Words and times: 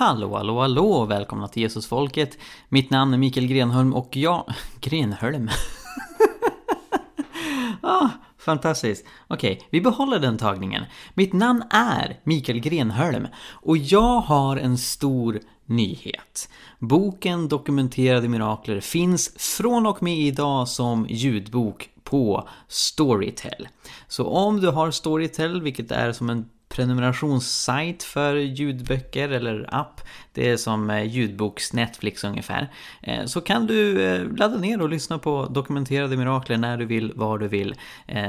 Hallå, 0.00 0.36
hallå, 0.36 0.60
hallå! 0.60 1.04
Välkomna 1.04 1.48
till 1.48 1.62
Jesusfolket. 1.62 2.38
Mitt 2.68 2.90
namn 2.90 3.14
är 3.14 3.18
Mikael 3.18 3.46
Grenholm 3.46 3.94
och 3.94 4.16
jag... 4.16 4.44
Grenholm? 4.80 5.50
ah, 7.80 8.08
fantastiskt. 8.38 9.06
Okej, 9.28 9.52
okay, 9.52 9.66
vi 9.70 9.80
behåller 9.80 10.18
den 10.18 10.38
tagningen. 10.38 10.84
Mitt 11.14 11.32
namn 11.32 11.62
är 11.70 12.20
Mikael 12.24 12.60
Grenholm 12.60 13.26
och 13.52 13.76
jag 13.76 14.20
har 14.20 14.56
en 14.56 14.78
stor 14.78 15.40
nyhet. 15.66 16.48
Boken 16.78 17.48
Dokumenterade 17.48 18.28
Mirakler 18.28 18.80
finns 18.80 19.34
från 19.38 19.86
och 19.86 20.02
med 20.02 20.18
idag 20.18 20.68
som 20.68 21.06
ljudbok 21.08 21.90
på 22.04 22.48
Storytel. 22.68 23.68
Så 24.08 24.26
om 24.26 24.60
du 24.60 24.68
har 24.68 24.90
Storytel, 24.90 25.62
vilket 25.62 25.90
är 25.90 26.12
som 26.12 26.30
en 26.30 26.48
prenumerationssajt 26.70 28.02
för 28.02 28.34
ljudböcker 28.34 29.28
eller 29.28 29.74
app. 29.74 30.00
Det 30.32 30.50
är 30.50 30.56
som 30.56 30.90
eh, 30.90 31.04
ljudboks 31.04 31.72
Netflix 31.72 32.24
ungefär. 32.24 32.68
Eh, 33.02 33.24
så 33.24 33.40
kan 33.40 33.66
du 33.66 34.04
eh, 34.04 34.36
ladda 34.36 34.58
ner 34.58 34.82
och 34.82 34.88
lyssna 34.88 35.18
på 35.18 35.46
dokumenterade 35.50 36.16
mirakler 36.16 36.56
när 36.56 36.76
du 36.76 36.84
vill, 36.84 37.12
var 37.16 37.38
du 37.38 37.48
vill. 37.48 37.74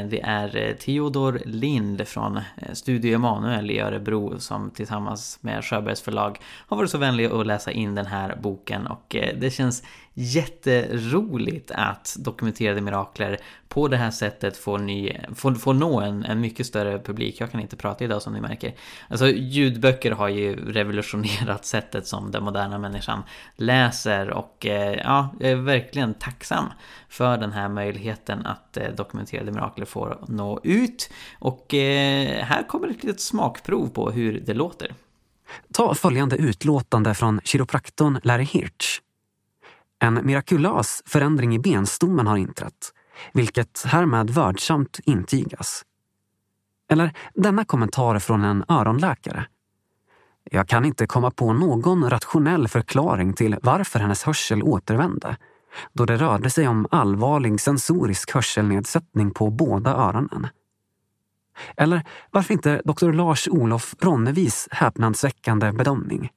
Det 0.09 0.21
är 0.21 0.73
Theodor 0.73 1.41
Lind 1.45 2.07
från 2.07 2.39
Studio 2.73 3.15
Emanuel 3.15 3.71
i 3.71 3.79
Örebro 3.79 4.39
som 4.39 4.71
tillsammans 4.71 5.39
med 5.41 5.65
Sjöbergs 5.65 6.01
förlag 6.01 6.37
har 6.67 6.77
varit 6.77 6.89
så 6.89 6.97
vänlig 6.97 7.25
att 7.25 7.47
läsa 7.47 7.71
in 7.71 7.95
den 7.95 8.05
här 8.05 8.37
boken 8.41 8.87
och 8.87 9.15
det 9.35 9.53
känns 9.53 9.83
jätteroligt 10.13 11.71
att 11.71 12.15
dokumenterade 12.19 12.81
mirakler 12.81 13.37
på 13.67 13.87
det 13.87 13.97
här 13.97 14.11
sättet 14.11 14.57
får, 14.57 14.77
ny, 14.77 15.17
får, 15.35 15.53
får 15.55 15.73
nå 15.73 15.99
en, 15.99 16.25
en 16.25 16.41
mycket 16.41 16.65
större 16.65 16.99
publik. 16.99 17.41
Jag 17.41 17.51
kan 17.51 17.61
inte 17.61 17.75
prata 17.75 18.03
idag 18.03 18.21
som 18.21 18.33
ni 18.33 18.41
märker. 18.41 18.73
Alltså 19.07 19.27
ljudböcker 19.27 20.11
har 20.11 20.29
ju 20.29 20.71
revolutionerat 20.71 21.65
sättet 21.65 21.90
som 22.07 22.31
den 22.31 22.43
moderna 22.43 22.77
människan 22.77 23.23
läser 23.55 24.29
och 24.29 24.65
eh, 24.65 24.99
ja, 25.03 25.29
jag 25.39 25.51
är 25.51 25.55
verkligen 25.55 26.13
tacksam 26.13 26.65
för 27.09 27.37
den 27.37 27.51
här 27.51 27.69
möjligheten 27.69 28.45
att 28.45 28.77
eh, 28.77 28.89
dokumenterade 28.89 29.51
mirakler 29.51 29.85
får 29.85 30.17
nå 30.27 30.59
ut. 30.63 31.09
Och 31.39 31.73
eh, 31.73 32.45
här 32.45 32.67
kommer 32.67 32.87
ett 32.87 33.03
litet 33.03 33.21
smakprov 33.21 33.87
på 33.87 34.11
hur 34.11 34.39
det 34.45 34.53
låter. 34.53 34.93
Ta 35.73 35.95
följande 35.95 36.35
utlåtande 36.35 37.13
från 37.13 37.41
kiropraktorn 37.43 38.19
Larry 38.23 38.43
Hirsch 38.45 39.01
en 40.01 40.25
mirakulös 40.25 41.03
förändring 41.05 41.55
i 41.55 41.59
benstommen 41.59 42.27
har 42.27 42.37
inträtt, 42.37 42.93
vilket 43.33 43.83
härmed 43.85 44.29
vördsamt 44.29 44.99
intygas. 45.05 45.85
Eller 46.91 47.13
denna 47.33 47.65
kommentar 47.65 48.19
från 48.19 48.43
en 48.43 48.63
öronläkare. 48.67 49.45
Jag 50.43 50.67
kan 50.67 50.85
inte 50.85 51.07
komma 51.07 51.31
på 51.31 51.53
någon 51.53 52.09
rationell 52.09 52.67
förklaring 52.67 53.33
till 53.33 53.57
varför 53.61 53.99
hennes 53.99 54.23
hörsel 54.23 54.63
återvände, 54.63 55.37
då 55.93 56.05
det 56.05 56.17
rörde 56.17 56.49
sig 56.49 56.67
om 56.67 56.87
allvarlig 56.91 57.61
sensorisk 57.61 58.31
hörselnedsättning 58.31 59.31
på 59.31 59.49
båda 59.49 59.91
öronen. 59.91 60.47
Eller 61.77 62.03
varför 62.31 62.53
inte 62.53 62.81
Dr 62.85 63.11
Lars-Olof 63.11 63.95
Ronnevis 63.99 64.67
häpnadsväckande 64.71 65.71
bedömning 65.71 66.29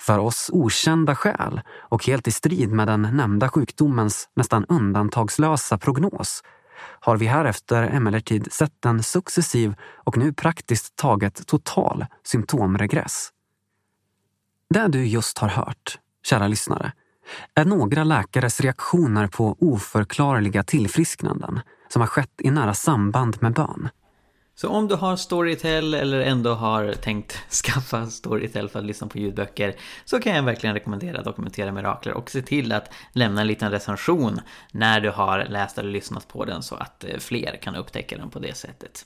för 0.00 0.18
oss 0.18 0.50
okända 0.52 1.14
skäl 1.14 1.60
och 1.78 2.06
helt 2.06 2.28
i 2.28 2.30
strid 2.30 2.72
med 2.72 2.86
den 2.86 3.02
nämnda 3.02 3.48
sjukdomens 3.48 4.28
nästan 4.36 4.64
undantagslösa 4.68 5.78
prognos 5.78 6.42
har 7.00 7.16
vi 7.16 7.26
härefter 7.26 7.82
emellertid 7.82 8.52
sett 8.52 8.84
en 8.84 9.02
successiv 9.02 9.74
och 9.94 10.16
nu 10.16 10.32
praktiskt 10.32 10.96
taget 10.96 11.46
total 11.46 12.06
symptomregress. 12.24 13.32
Det 14.70 14.88
du 14.88 15.06
just 15.06 15.38
har 15.38 15.48
hört, 15.48 15.98
kära 16.24 16.48
lyssnare, 16.48 16.92
är 17.54 17.64
några 17.64 18.04
läkares 18.04 18.60
reaktioner 18.60 19.26
på 19.26 19.56
oförklarliga 19.60 20.62
tillfrisknanden 20.62 21.60
som 21.88 22.00
har 22.00 22.06
skett 22.06 22.34
i 22.38 22.50
nära 22.50 22.74
samband 22.74 23.36
med 23.40 23.52
bön. 23.52 23.88
Så 24.60 24.68
om 24.68 24.88
du 24.88 24.94
har 24.94 25.16
Storytel 25.16 25.94
eller 25.94 26.20
ändå 26.20 26.54
har 26.54 26.92
tänkt 26.92 27.38
skaffa 27.64 28.06
Storytel 28.06 28.68
för 28.68 28.78
att 28.78 28.84
lyssna 28.84 29.06
på 29.06 29.18
ljudböcker 29.18 29.76
så 30.04 30.20
kan 30.20 30.36
jag 30.36 30.42
verkligen 30.42 30.74
rekommendera 30.74 31.22
Dokumentera 31.22 31.72
Mirakler 31.72 32.14
och 32.14 32.30
se 32.30 32.42
till 32.42 32.72
att 32.72 32.92
lämna 33.12 33.40
en 33.40 33.46
liten 33.46 33.70
recension 33.70 34.40
när 34.72 35.00
du 35.00 35.10
har 35.10 35.44
läst 35.44 35.78
eller 35.78 35.90
lyssnat 35.90 36.28
på 36.28 36.44
den 36.44 36.62
så 36.62 36.74
att 36.74 37.04
eh, 37.04 37.18
fler 37.18 37.58
kan 37.62 37.76
upptäcka 37.76 38.16
den 38.16 38.30
på 38.30 38.38
det 38.38 38.56
sättet. 38.56 39.04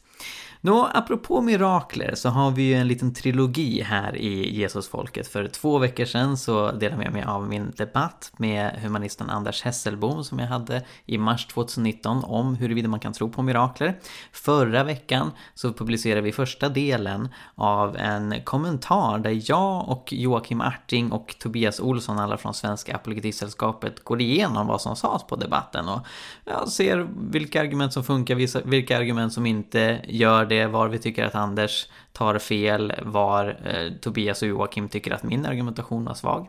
Nå, 0.64 0.90
apropå 0.94 1.40
mirakler 1.40 2.14
så 2.14 2.28
har 2.28 2.50
vi 2.50 2.62
ju 2.62 2.74
en 2.74 2.88
liten 2.88 3.14
trilogi 3.14 3.82
här 3.82 4.16
i 4.16 4.60
Jesusfolket. 4.60 5.28
För 5.28 5.48
två 5.48 5.78
veckor 5.78 6.04
sedan 6.04 6.36
så 6.36 6.72
delade 6.72 6.86
jag 6.86 6.98
med 6.98 7.12
mig 7.12 7.22
av 7.22 7.48
min 7.48 7.72
debatt 7.76 8.32
med 8.36 8.80
humanisten 8.82 9.30
Anders 9.30 9.62
Hesselbom 9.62 10.24
som 10.24 10.38
jag 10.38 10.46
hade 10.46 10.82
i 11.06 11.18
mars 11.18 11.46
2019 11.46 12.24
om 12.24 12.54
huruvida 12.54 12.88
man 12.88 13.00
kan 13.00 13.12
tro 13.12 13.30
på 13.30 13.42
mirakler. 13.42 13.98
Förra 14.32 14.84
veckan 14.84 15.30
så 15.54 15.72
publicerar 15.72 16.20
vi 16.20 16.32
första 16.32 16.68
delen 16.68 17.28
av 17.54 17.96
en 17.96 18.44
kommentar 18.44 19.18
där 19.18 19.50
jag 19.50 19.88
och 19.88 20.12
Joakim 20.12 20.60
Arting 20.60 21.12
och 21.12 21.34
Tobias 21.38 21.80
Olsson, 21.80 22.18
alla 22.18 22.36
från 22.36 22.54
Svenska 22.54 22.94
Apologetisällskapet, 22.94 24.04
går 24.04 24.20
igenom 24.20 24.66
vad 24.66 24.80
som 24.80 24.96
sades 24.96 25.26
på 25.26 25.36
debatten. 25.36 25.88
Och 25.88 26.00
ja, 26.44 26.66
ser 26.66 27.08
vilka 27.30 27.60
argument 27.60 27.92
som 27.92 28.04
funkar, 28.04 28.64
vilka 28.68 28.98
argument 28.98 29.32
som 29.32 29.46
inte 29.46 30.00
gör 30.08 30.44
det, 30.44 30.66
var 30.66 30.88
vi 30.88 30.98
tycker 30.98 31.24
att 31.24 31.34
Anders 31.34 31.86
tar 32.12 32.38
fel, 32.38 32.92
var 33.02 33.58
eh, 33.64 33.92
Tobias 34.00 34.42
och 34.42 34.48
Joakim 34.48 34.88
tycker 34.88 35.14
att 35.14 35.22
min 35.22 35.46
argumentation 35.46 36.04
var 36.04 36.14
svag. 36.14 36.48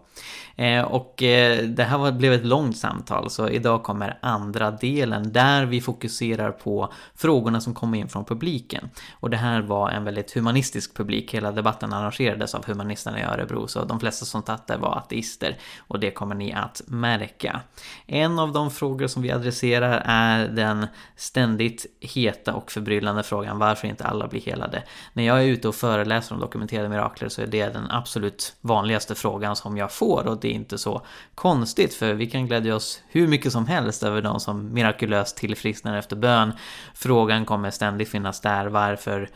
Eh, 0.56 0.82
och 0.82 1.24
eh, 1.24 1.64
det 1.64 1.84
här 1.84 1.98
var, 1.98 2.12
blev 2.12 2.34
ett 2.34 2.46
långt 2.46 2.78
samtal, 2.78 3.30
så 3.30 3.50
idag 3.50 3.84
kommer 3.84 4.18
andra 4.22 4.72
delen 4.72 5.32
där 5.32 5.66
vi 5.66 5.82
fokuserar 5.82 6.52
på 6.52 6.94
frågorna 7.16 7.62
som 7.62 7.74
kommer 7.74 7.98
in 7.98 8.10
från 8.10 8.26
publiken. 8.26 8.90
Och 9.20 9.30
det 9.30 9.38
här 9.38 9.62
var 9.62 9.90
en 9.90 10.04
väldigt 10.04 10.32
humanistisk 10.32 10.98
publik, 10.98 11.34
hela 11.34 11.52
debatten 11.52 11.94
arrangerades 11.94 12.56
av 12.56 12.66
humanisterna 12.66 13.20
i 13.20 13.24
Örebro, 13.24 13.68
så 13.68 13.84
de 13.84 14.00
flesta 14.00 14.26
som 14.26 14.44
satt 14.44 14.68
där 14.68 14.78
var 14.78 14.98
ateister 14.98 15.58
och 15.78 16.00
det 16.00 16.12
kommer 16.12 16.36
ni 16.36 16.54
att 16.54 16.82
märka. 16.88 17.62
En 18.08 18.40
av 18.40 18.52
de 18.52 18.72
frågor 18.72 19.08
som 19.08 19.22
vi 19.22 19.32
adresserar 19.32 20.04
är 20.06 20.48
den 20.48 20.88
ständigt 21.16 21.86
heta 22.00 22.54
och 22.54 22.72
förbryllande 22.72 23.24
frågan 23.24 23.60
varför 23.60 23.88
inte 23.88 24.06
alla 24.06 24.28
blir 24.28 24.42
helade. 24.42 24.84
När 25.14 25.24
jag 25.24 25.38
är 25.38 25.44
ute 25.54 25.68
och 25.68 25.76
föreläser 25.76 26.36
om 26.36 26.42
dokumenterade 26.42 26.90
mirakler 26.90 27.30
så 27.30 27.42
är 27.42 27.48
det 27.48 27.74
den 27.74 27.92
absolut 27.92 28.56
vanligaste 28.62 29.16
frågan 29.16 29.56
som 29.56 29.78
jag 29.78 29.92
får 29.92 30.28
och 30.28 30.40
det 30.40 30.48
är 30.48 30.54
inte 30.54 30.78
så 30.78 31.02
konstigt 31.36 31.94
för 31.94 32.14
vi 32.14 32.30
kan 32.30 32.48
glädja 32.48 32.76
oss 32.76 33.02
hur 33.08 33.28
mycket 33.28 33.52
som 33.52 33.68
helst 33.68 34.04
över 34.04 34.22
de 34.22 34.40
som 34.40 34.74
mirakulöst 34.74 35.38
tillfrisknar 35.38 35.98
efter 35.98 36.16
bön. 36.16 36.54
Frågan 36.94 37.46
kommer 37.46 37.72
ständigt 37.72 38.10
finnas 38.10 38.42
där, 38.42 38.66
varför 38.66 39.30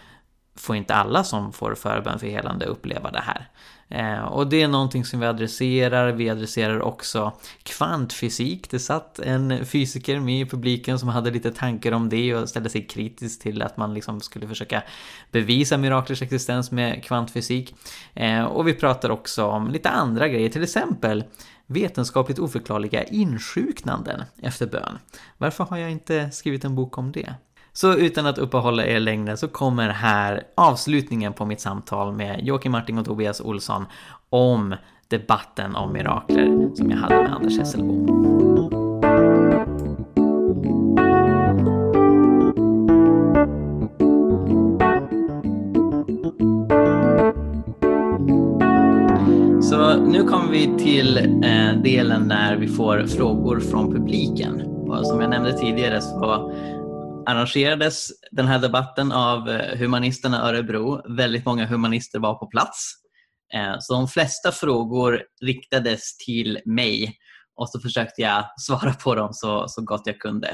får 0.56 0.76
inte 0.76 0.96
alla 0.96 1.24
som 1.24 1.54
får 1.54 1.76
förbön 1.76 2.20
för 2.20 2.28
helande 2.28 2.66
uppleva 2.66 3.12
det 3.12 3.22
här? 3.22 3.50
Eh, 3.90 4.20
och 4.20 4.48
det 4.48 4.62
är 4.62 4.68
någonting 4.68 5.06
som 5.06 5.20
vi 5.20 5.26
adresserar. 5.26 6.12
Vi 6.12 6.30
adresserar 6.30 6.82
också 6.82 7.34
kvantfysik. 7.64 8.72
Det 8.72 8.80
satt 8.80 9.20
en 9.20 9.66
fysiker 9.66 10.20
med 10.20 10.42
i 10.42 10.46
publiken 10.46 11.00
som 11.00 11.10
hade 11.10 11.32
lite 11.32 11.52
tankar 11.52 11.92
om 11.92 12.10
det 12.10 12.36
och 12.36 12.50
ställde 12.50 12.70
sig 12.70 12.88
kritisk 12.88 13.42
till 13.42 13.62
att 13.62 13.78
man 13.78 13.94
liksom 13.94 14.22
skulle 14.22 14.48
försöka 14.48 14.84
bevisa 15.32 15.78
miraklers 15.78 16.22
existens 16.22 16.72
med 16.72 17.04
kvantfysik. 17.04 17.76
Eh, 18.14 18.44
och 18.44 18.68
vi 18.68 18.74
pratar 18.74 19.10
också 19.10 19.46
om 19.46 19.72
lite 19.72 19.90
andra 19.90 20.28
grejer, 20.28 20.50
till 20.50 20.64
exempel 20.64 21.24
vetenskapligt 21.66 22.40
oförklarliga 22.40 23.04
insjuknanden 23.04 24.24
efter 24.42 24.68
bön. 24.68 24.98
Varför 25.38 25.64
har 25.64 25.78
jag 25.78 25.92
inte 25.92 26.32
skrivit 26.32 26.66
en 26.66 26.76
bok 26.76 26.98
om 26.98 27.12
det? 27.12 27.34
Så 27.78 27.94
utan 27.94 28.26
att 28.26 28.38
uppehålla 28.38 28.86
er 28.86 29.00
längre 29.00 29.38
så 29.38 29.48
kommer 29.48 29.90
här 29.90 30.44
avslutningen 30.56 31.34
på 31.34 31.46
mitt 31.46 31.62
samtal 31.62 32.14
med 32.14 32.40
Joakim 32.44 32.72
Martin 32.72 32.98
och 32.98 33.06
Tobias 33.06 33.42
Olsson 33.42 33.86
om 34.30 34.76
debatten 35.08 35.76
om 35.76 35.94
mirakler 35.94 36.76
som 36.76 36.92
jag 36.92 36.98
hade 36.98 37.16
med 37.16 37.34
Anders 37.34 37.58
Hesselbo. 37.58 38.08
Så 49.62 49.96
nu 49.96 50.24
kommer 50.24 50.52
vi 50.52 50.78
till 50.78 51.18
eh, 51.18 51.82
delen 51.84 52.28
när 52.28 52.56
vi 52.56 52.68
får 52.68 53.08
frågor 53.08 53.60
från 53.60 53.92
publiken. 53.92 54.62
Och 54.62 55.08
som 55.08 55.22
jag 55.22 55.30
nämnde 55.30 55.54
tidigare 55.54 56.02
så 56.02 56.52
arrangerades 57.28 58.08
den 58.32 58.48
här 58.48 58.60
debatten 58.60 59.12
av 59.12 59.50
eh, 59.50 59.78
Humanisterna 59.78 60.50
Örebro. 60.50 61.16
Väldigt 61.16 61.46
många 61.46 61.66
humanister 61.66 62.20
var 62.20 62.34
på 62.34 62.48
plats. 62.48 62.94
Eh, 63.54 63.76
så 63.80 63.94
de 63.94 64.08
flesta 64.08 64.52
frågor 64.52 65.24
riktades 65.42 66.18
till 66.18 66.60
mig 66.66 67.18
och 67.56 67.70
så 67.70 67.80
försökte 67.80 68.22
jag 68.22 68.46
svara 68.58 68.94
på 68.94 69.16
dem 69.16 69.30
så, 69.32 69.68
så 69.68 69.82
gott 69.82 70.02
jag 70.06 70.20
kunde. 70.20 70.48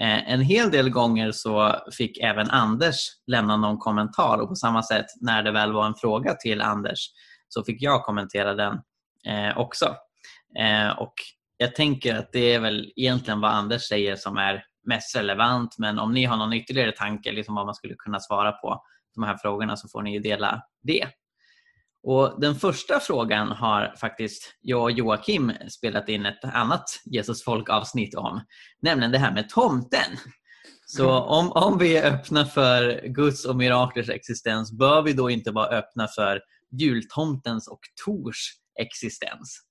Eh, 0.00 0.32
en 0.32 0.40
hel 0.40 0.70
del 0.70 0.90
gånger 0.90 1.32
så 1.32 1.74
fick 1.92 2.18
även 2.18 2.50
Anders 2.50 2.96
lämna 3.26 3.56
någon 3.56 3.78
kommentar 3.78 4.38
och 4.38 4.48
på 4.48 4.54
samma 4.54 4.82
sätt 4.82 5.06
när 5.20 5.42
det 5.42 5.52
väl 5.52 5.72
var 5.72 5.86
en 5.86 5.94
fråga 5.94 6.34
till 6.34 6.60
Anders 6.60 6.98
så 7.48 7.64
fick 7.64 7.82
jag 7.82 8.04
kommentera 8.04 8.54
den 8.54 8.78
också. 9.56 9.86
Och 10.98 11.14
jag 11.56 11.74
tänker 11.74 12.14
att 12.14 12.32
det 12.32 12.54
är 12.54 12.60
väl 12.60 12.92
egentligen 12.96 13.40
vad 13.40 13.50
Anders 13.50 13.82
säger 13.82 14.16
som 14.16 14.36
är 14.36 14.64
mest 14.86 15.16
relevant 15.16 15.78
men 15.78 15.98
om 15.98 16.12
ni 16.12 16.24
har 16.24 16.36
någon 16.36 16.52
ytterligare 16.52 16.92
tanke 16.92 17.32
liksom 17.32 17.54
vad 17.54 17.66
man 17.66 17.74
skulle 17.74 17.94
kunna 17.94 18.20
svara 18.20 18.52
på 18.52 18.82
de 19.14 19.24
här 19.24 19.36
frågorna 19.36 19.76
så 19.76 19.88
får 19.88 20.02
ni 20.02 20.18
dela 20.18 20.62
det. 20.82 21.08
Och 22.02 22.40
Den 22.40 22.54
första 22.54 23.00
frågan 23.00 23.48
har 23.48 23.94
faktiskt 24.00 24.54
jag 24.60 24.82
och 24.82 24.90
Joakim 24.90 25.52
spelat 25.68 26.08
in 26.08 26.26
ett 26.26 26.44
annat 26.44 26.84
Jesus 27.04 27.44
folk-avsnitt 27.44 28.14
om, 28.14 28.40
nämligen 28.82 29.12
det 29.12 29.18
här 29.18 29.32
med 29.32 29.48
tomten. 29.48 30.16
Så 30.86 31.20
om, 31.20 31.52
om 31.52 31.78
vi 31.78 31.96
är 31.96 32.12
öppna 32.12 32.44
för 32.44 33.06
Guds 33.06 33.44
och 33.44 33.56
miraklers 33.56 34.08
existens, 34.08 34.72
bör 34.72 35.02
vi 35.02 35.12
då 35.12 35.30
inte 35.30 35.50
vara 35.50 35.68
öppna 35.68 36.08
för 36.08 36.40
jultomtens 36.70 37.68
och 37.68 37.80
Tors 38.04 38.36
existens? 38.80 39.62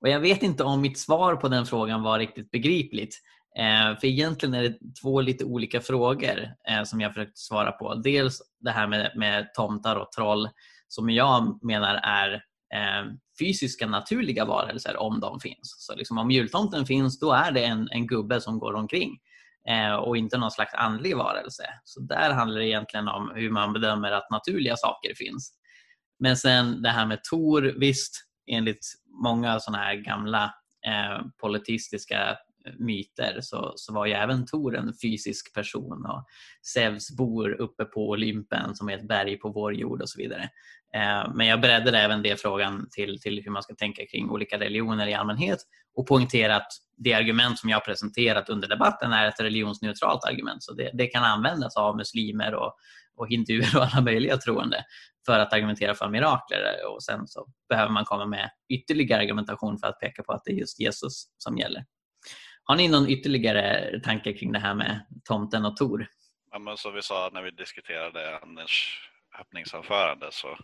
Och 0.00 0.08
Jag 0.08 0.20
vet 0.20 0.42
inte 0.42 0.64
om 0.64 0.80
mitt 0.80 0.98
svar 0.98 1.36
på 1.36 1.48
den 1.48 1.66
frågan 1.66 2.02
var 2.02 2.18
riktigt 2.18 2.50
begripligt. 2.50 3.14
Eh, 3.58 3.98
för 3.98 4.06
egentligen 4.06 4.54
är 4.54 4.62
det 4.62 4.78
två 5.02 5.20
lite 5.20 5.44
olika 5.44 5.80
frågor 5.80 6.54
eh, 6.68 6.82
som 6.84 7.00
jag 7.00 7.14
försökt 7.14 7.38
svara 7.38 7.72
på. 7.72 7.94
Dels 7.94 8.42
det 8.60 8.70
här 8.70 8.86
med, 8.86 9.12
med 9.16 9.54
tomtar 9.54 9.96
och 9.96 10.12
troll 10.12 10.48
som 10.88 11.10
jag 11.10 11.64
menar 11.64 11.94
är 11.94 12.32
eh, 12.74 13.12
fysiska 13.40 13.86
naturliga 13.86 14.44
varelser 14.44 14.96
om 14.96 15.20
de 15.20 15.40
finns. 15.40 15.74
Så 15.78 15.94
liksom 15.94 16.18
om 16.18 16.30
jultomten 16.30 16.86
finns 16.86 17.20
då 17.20 17.32
är 17.32 17.52
det 17.52 17.64
en, 17.64 17.88
en 17.90 18.06
gubbe 18.06 18.40
som 18.40 18.58
går 18.58 18.74
omkring 18.74 19.18
och 20.02 20.16
inte 20.16 20.38
någon 20.38 20.50
slags 20.50 20.74
andlig 20.74 21.16
varelse. 21.16 21.64
Så 21.84 22.00
där 22.00 22.32
handlar 22.32 22.60
det 22.60 22.68
egentligen 22.68 23.08
om 23.08 23.32
hur 23.34 23.50
man 23.50 23.72
bedömer 23.72 24.12
att 24.12 24.30
naturliga 24.30 24.76
saker 24.76 25.14
finns. 25.14 25.52
Men 26.18 26.36
sen 26.36 26.82
det 26.82 26.88
här 26.88 27.06
med 27.06 27.24
Tor, 27.24 27.74
visst, 27.78 28.24
enligt 28.46 28.86
många 29.22 29.60
sådana 29.60 29.84
här 29.84 29.94
gamla 29.94 30.54
eh, 30.86 31.26
politistiska 31.40 32.36
myter 32.78 33.40
så, 33.40 33.72
så 33.76 33.94
var 33.94 34.06
ju 34.06 34.12
även 34.12 34.46
Tor 34.46 34.76
en 34.76 34.94
fysisk 35.02 35.54
person 35.54 36.06
och 36.06 36.24
Zeus 36.62 37.16
bor 37.16 37.50
uppe 37.50 37.84
på 37.84 38.08
Olympen 38.08 38.74
som 38.74 38.88
är 38.88 38.96
ett 38.96 39.08
berg 39.08 39.36
på 39.36 39.48
vår 39.48 39.74
jord 39.74 40.02
och 40.02 40.08
så 40.08 40.18
vidare. 40.18 40.42
Eh, 40.94 41.34
men 41.34 41.46
jag 41.46 41.60
breddade 41.60 41.98
även 41.98 42.22
det 42.22 42.40
frågan 42.40 42.88
till, 42.90 43.20
till 43.20 43.42
hur 43.44 43.50
man 43.50 43.62
ska 43.62 43.74
tänka 43.74 44.06
kring 44.06 44.30
olika 44.30 44.58
religioner 44.58 45.06
i 45.06 45.14
allmänhet 45.14 45.58
och 45.94 46.06
poängtera 46.06 46.56
att 46.56 46.72
det 46.96 47.14
argument 47.14 47.58
som 47.58 47.70
jag 47.70 47.84
presenterat 47.84 48.48
under 48.48 48.68
debatten 48.68 49.12
är 49.12 49.28
ett 49.28 49.40
religionsneutralt 49.40 50.24
argument. 50.24 50.62
Så 50.62 50.74
det, 50.74 50.90
det 50.94 51.06
kan 51.06 51.24
användas 51.24 51.76
av 51.76 51.96
muslimer 51.96 52.54
och, 52.54 52.74
och 53.16 53.28
hinduer 53.28 53.76
och 53.76 53.82
alla 53.82 54.00
möjliga 54.00 54.36
troende 54.36 54.84
för 55.26 55.38
att 55.38 55.52
argumentera 55.52 55.94
för 55.94 56.08
mirakler 56.08 56.62
och 56.94 57.02
sen 57.02 57.26
så 57.26 57.46
behöver 57.68 57.92
man 57.92 58.04
komma 58.04 58.26
med 58.26 58.50
ytterligare 58.68 59.22
argumentation 59.22 59.78
för 59.78 59.86
att 59.86 60.00
peka 60.00 60.22
på 60.22 60.32
att 60.32 60.42
det 60.44 60.52
är 60.52 60.56
just 60.56 60.80
Jesus 60.80 61.26
som 61.38 61.58
gäller. 61.58 61.84
Har 62.64 62.76
ni 62.76 62.88
någon 62.88 63.08
ytterligare 63.08 64.00
tanke 64.00 64.32
kring 64.32 64.52
det 64.52 64.58
här 64.58 64.74
med 64.74 65.06
tomten 65.24 65.64
och 65.64 65.76
Tor? 65.76 66.06
Ja, 66.50 66.58
men 66.58 66.76
som 66.76 66.94
vi 66.94 67.02
sa 67.02 67.30
när 67.32 67.42
vi 67.42 67.50
diskuterade 67.50 68.38
Anders 68.38 69.00
öppningsanförande 69.40 70.28
så 70.32 70.58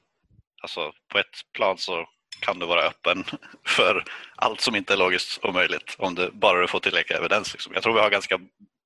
alltså 0.63 0.93
på 1.13 1.19
ett 1.19 1.53
plan 1.57 1.79
så 1.79 2.07
kan 2.41 2.59
du 2.59 2.67
vara 2.67 2.83
öppen 2.83 3.25
för 3.67 4.05
allt 4.37 4.61
som 4.61 4.77
inte 4.77 4.93
är 4.93 4.97
logiskt 4.97 5.45
omöjligt 5.45 5.97
om 5.99 6.15
du 6.15 6.31
bara 6.31 6.61
du 6.61 6.69
får 6.69 6.81
tillräcklig 6.81 7.17
evidens. 7.17 7.53
Liksom. 7.53 7.73
Jag 7.75 7.83
tror 7.83 7.95
vi 7.95 8.01
har 8.01 8.11
ganska 8.11 8.39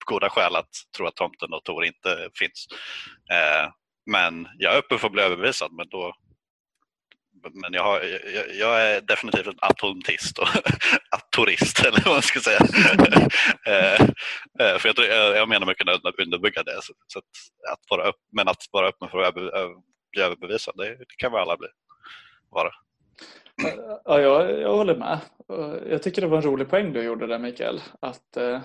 goda 0.06 0.28
skäl 0.30 0.56
att 0.56 0.70
tro 0.96 1.06
att 1.06 1.16
tomten 1.16 1.52
och 1.52 1.64
Tor 1.64 1.84
inte 1.84 2.30
finns. 2.34 2.66
Eh, 3.30 3.72
men 4.06 4.48
jag 4.58 4.74
är 4.74 4.78
öppen 4.78 4.98
för 4.98 5.06
att 5.06 5.12
bli 5.12 5.22
överbevisad 5.22 5.72
men 5.72 5.88
då 5.88 6.14
men 7.42 7.72
jag, 7.72 7.82
har, 7.82 8.00
jag, 8.34 8.54
jag, 8.54 8.82
är 8.82 9.00
definitivt 9.00 9.46
en 9.46 9.58
atontist 9.60 10.38
och 10.38 10.48
atorist 11.10 11.84
eller 11.86 12.02
vad 12.04 12.14
man 12.14 12.22
ska 12.22 12.40
säga. 12.40 12.60
Eh, 13.66 14.00
eh, 14.60 14.78
för 14.78 14.94
jag, 14.96 15.36
jag 15.36 15.48
menar 15.48 15.66
mig 15.66 15.74
kunna 15.74 15.92
underbygga 16.22 16.62
det. 16.62 16.78
Så, 16.82 16.92
så 17.06 17.18
att, 17.18 17.24
att 17.72 17.80
vara 17.90 18.08
upp, 18.08 18.16
men 18.32 18.48
att 18.48 18.62
vara 18.72 18.88
öppen 18.88 19.08
för 19.08 19.22
att 19.22 19.34
bli 20.12 20.22
överbevisad, 20.22 20.74
det, 20.76 20.88
det 20.88 21.16
kan 21.16 21.32
vi 21.32 21.38
alla 21.38 21.56
bli. 21.56 21.68
Vara. 22.50 22.70
Ja, 24.04 24.20
jag, 24.20 24.60
jag 24.60 24.76
håller 24.76 24.96
med. 24.96 25.18
Jag 25.90 26.02
tycker 26.02 26.22
det 26.22 26.28
var 26.28 26.36
en 26.36 26.42
rolig 26.42 26.70
poäng 26.70 26.92
du 26.92 27.02
gjorde 27.02 27.26
där 27.26 27.38
Mikael. 27.38 27.80
Att, 28.00 28.36
eh, 28.36 28.60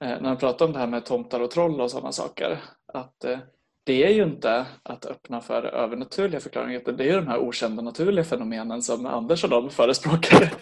när 0.00 0.30
du 0.30 0.36
pratade 0.36 0.64
om 0.64 0.72
det 0.72 0.78
här 0.78 0.86
med 0.86 1.04
tomtar 1.04 1.40
och 1.40 1.50
troll 1.50 1.80
och 1.80 1.90
sådana 1.90 2.12
saker. 2.12 2.58
Att 2.92 3.24
eh, 3.24 3.38
det 3.86 4.04
är 4.04 4.10
ju 4.10 4.22
inte 4.22 4.66
att 4.82 5.06
öppna 5.06 5.40
för 5.40 5.62
övernaturliga 5.62 6.40
förklaringar 6.40 6.80
utan 6.80 6.96
det 6.96 7.04
är 7.04 7.06
ju 7.06 7.12
de 7.12 7.26
här 7.26 7.38
okända 7.38 7.82
naturliga 7.82 8.24
fenomenen 8.24 8.82
som 8.82 9.06
Anders 9.06 9.44
och 9.44 9.50
de 9.50 9.70
förespråkar. 9.70 10.52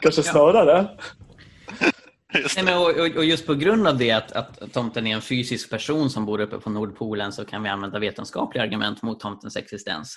Kanske 0.00 0.22
snarare. 0.22 0.88
Nej, 2.56 2.64
men 2.64 2.78
och, 2.78 3.16
och, 3.16 3.24
just 3.24 3.46
på 3.46 3.54
grund 3.54 3.86
av 3.88 3.98
det 3.98 4.10
att, 4.10 4.32
att 4.32 4.72
tomten 4.72 5.06
är 5.06 5.14
en 5.14 5.22
fysisk 5.22 5.70
person 5.70 6.10
som 6.10 6.26
bor 6.26 6.40
uppe 6.40 6.58
på 6.58 6.70
Nordpolen 6.70 7.32
så 7.32 7.44
kan 7.44 7.62
vi 7.62 7.68
använda 7.68 7.98
vetenskapliga 7.98 8.64
argument 8.64 9.02
mot 9.02 9.20
tomtens 9.20 9.56
existens. 9.56 10.16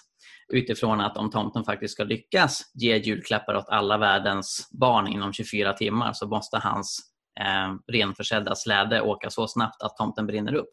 Utifrån 0.53 1.01
att 1.01 1.17
om 1.17 1.29
tomten 1.29 1.63
faktiskt 1.63 1.93
ska 1.93 2.03
lyckas 2.03 2.61
ge 2.73 2.97
julklappar 2.97 3.55
åt 3.55 3.69
alla 3.69 3.97
världens 3.97 4.69
barn 4.79 5.07
inom 5.07 5.33
24 5.33 5.73
timmar 5.73 6.13
så 6.13 6.27
måste 6.27 6.57
hans 6.57 6.99
eh, 7.39 7.93
renförsedda 7.93 8.55
släde 8.55 9.01
åka 9.01 9.29
så 9.29 9.47
snabbt 9.47 9.81
att 9.81 9.97
tomten 9.97 10.27
brinner 10.27 10.55
upp. 10.55 10.69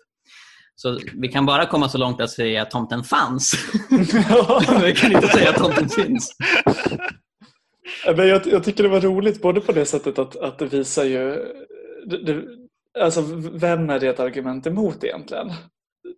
Så 0.80 0.98
vi 1.14 1.28
kan 1.28 1.46
bara 1.46 1.66
komma 1.66 1.88
så 1.88 1.98
långt 1.98 2.20
att 2.20 2.30
säga 2.30 2.62
att 2.62 2.70
tomten 2.70 3.04
fanns. 3.04 3.54
vi 4.82 4.94
kan 4.94 5.12
inte 5.12 5.28
säga 5.28 5.50
att 5.50 5.56
tomten 5.56 5.88
finns. 5.88 6.36
Men 8.16 8.28
jag, 8.28 8.46
jag, 8.46 8.64
tycker 8.64 8.82
det 8.82 8.88
var 8.88 9.00
roligt 9.00 9.42
både 9.42 9.60
på 9.60 9.72
det 9.72 9.84
sättet 9.84 10.18
att, 10.18 10.36
att 10.36 10.58
det 10.58 10.66
visar 10.66 11.04
ju 11.04 11.44
det, 12.06 12.22
det, 12.22 12.42
alltså 13.00 13.22
vem 13.52 13.90
är 13.90 14.00
det 14.00 14.08
ett 14.08 14.20
argument 14.20 14.66
emot 14.66 15.04
egentligen? 15.04 15.52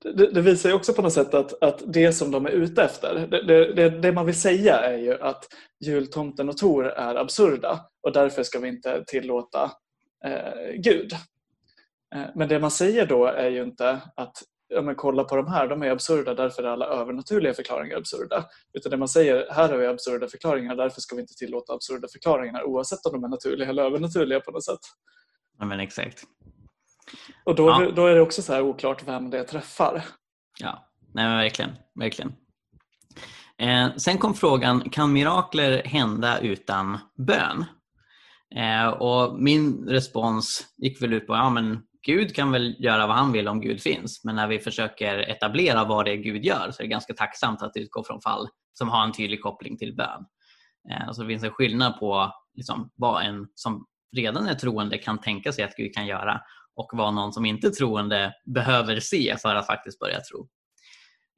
Det, 0.02 0.26
det, 0.26 0.40
visar 0.40 0.68
ju 0.68 0.74
också 0.74 0.92
på 0.92 1.02
något 1.02 1.12
sätt 1.12 1.34
att, 1.34 1.62
att 1.62 1.82
det 1.86 2.12
som 2.12 2.30
de 2.30 2.46
är 2.46 2.50
ute 2.50 2.82
efter, 2.82 3.28
det, 3.76 3.90
det, 3.90 4.12
man 4.12 4.26
vill 4.26 4.40
säga 4.40 4.76
är 4.76 4.98
ju 4.98 5.20
att 5.20 5.44
jultomten 5.84 6.48
och 6.48 6.56
Tor 6.56 6.86
är 6.86 7.14
absurda 7.14 7.80
och 8.02 8.12
därför 8.12 8.42
ska 8.42 8.58
vi 8.58 8.68
inte 8.68 9.04
tillåta 9.06 9.70
eh, 10.24 10.72
Gud. 10.76 11.12
Eh, 12.14 12.26
men 12.34 12.48
det 12.48 12.58
man 12.58 12.70
säger 12.70 13.06
då 13.06 13.26
är 13.26 13.48
ju 13.48 13.62
inte 13.62 14.00
att 14.16 14.42
ja, 14.70 14.82
men 14.82 14.94
kolla 14.94 15.24
på 15.24 15.36
de 15.36 15.46
här, 15.46 15.68
de 15.68 15.82
är 15.82 15.90
absurda, 15.90 16.34
därför 16.34 16.62
är 16.62 16.68
alla 16.68 16.86
övernaturliga 16.86 17.54
förklaringar 17.54 17.96
absurda. 17.96 18.44
Utan 18.72 18.90
det 18.90 18.96
man 18.96 19.08
säger, 19.08 19.46
här 19.50 19.68
har 19.68 19.76
vi 19.76 19.86
absurda 19.86 20.28
förklaringar, 20.28 20.76
därför 20.76 21.00
ska 21.00 21.16
vi 21.16 21.22
inte 21.22 21.34
tillåta 21.34 21.72
absurda 21.72 22.08
förklaringar 22.12 22.62
oavsett 22.62 23.06
om 23.06 23.12
de 23.12 23.24
är 23.24 23.28
naturliga 23.28 23.68
eller 23.68 23.82
övernaturliga 23.82 24.40
på 24.40 24.50
något 24.50 24.64
sätt. 24.64 24.80
Ja 25.58 25.64
men 25.64 25.80
exakt. 25.80 26.22
Och 27.44 27.54
då, 27.54 27.68
ja. 27.68 27.90
då 27.96 28.06
är 28.06 28.14
det 28.14 28.20
också 28.20 28.42
så 28.42 28.52
här 28.52 28.62
oklart 28.62 29.08
vem 29.08 29.30
det 29.30 29.44
träffar. 29.44 30.04
Ja, 30.60 30.88
nej 31.14 31.24
men 31.24 31.36
verkligen. 31.36 31.70
verkligen. 31.94 32.32
Eh, 33.58 33.96
sen 33.96 34.18
kom 34.18 34.34
frågan, 34.34 34.80
kan 34.80 35.12
mirakler 35.12 35.82
hända 35.84 36.38
utan 36.38 36.98
bön? 37.26 37.64
Eh, 38.56 38.88
och 38.88 39.42
min 39.42 39.88
respons 39.88 40.66
gick 40.76 41.02
väl 41.02 41.12
ut 41.12 41.26
på, 41.26 41.34
ja 41.34 41.50
men 41.50 41.82
Gud 42.06 42.34
kan 42.34 42.52
väl 42.52 42.76
göra 42.78 43.06
vad 43.06 43.16
han 43.16 43.32
vill 43.32 43.48
om 43.48 43.60
Gud 43.60 43.82
finns, 43.82 44.24
men 44.24 44.36
när 44.36 44.46
vi 44.46 44.58
försöker 44.58 45.18
etablera 45.18 45.84
vad 45.84 46.04
det 46.04 46.12
är 46.12 46.16
Gud 46.16 46.44
gör 46.44 46.70
så 46.70 46.82
är 46.82 46.84
det 46.84 46.90
ganska 46.90 47.14
tacksamt 47.14 47.62
att 47.62 47.76
utgå 47.76 48.04
från 48.04 48.20
fall 48.20 48.48
som 48.72 48.88
har 48.88 49.04
en 49.04 49.12
tydlig 49.12 49.42
koppling 49.42 49.78
till 49.78 49.96
bön. 49.96 50.24
Eh, 50.90 51.12
det 51.18 51.26
finns 51.26 51.42
en 51.42 51.50
skillnad 51.50 51.98
på 51.98 52.32
liksom, 52.54 52.90
vad 52.96 53.24
en 53.24 53.46
som 53.54 53.86
redan 54.16 54.46
är 54.46 54.54
troende 54.54 54.98
kan 54.98 55.20
tänka 55.20 55.52
sig 55.52 55.64
att 55.64 55.76
Gud 55.76 55.94
kan 55.94 56.06
göra 56.06 56.40
och 56.76 56.90
vad 56.92 57.14
någon 57.14 57.32
som 57.32 57.46
inte 57.46 57.66
är 57.66 57.70
troende 57.70 58.32
behöver 58.54 59.00
se 59.00 59.36
för 59.42 59.54
att 59.54 59.66
faktiskt 59.66 59.98
börja 59.98 60.20
tro. 60.20 60.48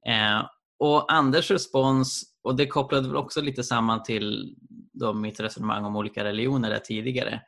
Eh, 0.09 0.47
och 0.78 1.12
Anders 1.12 1.50
respons, 1.50 2.23
och 2.42 2.57
det 2.57 2.66
kopplade 2.66 3.09
väl 3.09 3.16
också 3.16 3.40
lite 3.40 3.64
samman 3.64 4.02
till 4.02 4.57
då 4.92 5.12
mitt 5.12 5.40
resonemang 5.40 5.85
om 5.85 5.97
olika 5.97 6.25
religioner 6.25 6.71
där 6.71 6.78
tidigare, 6.78 7.40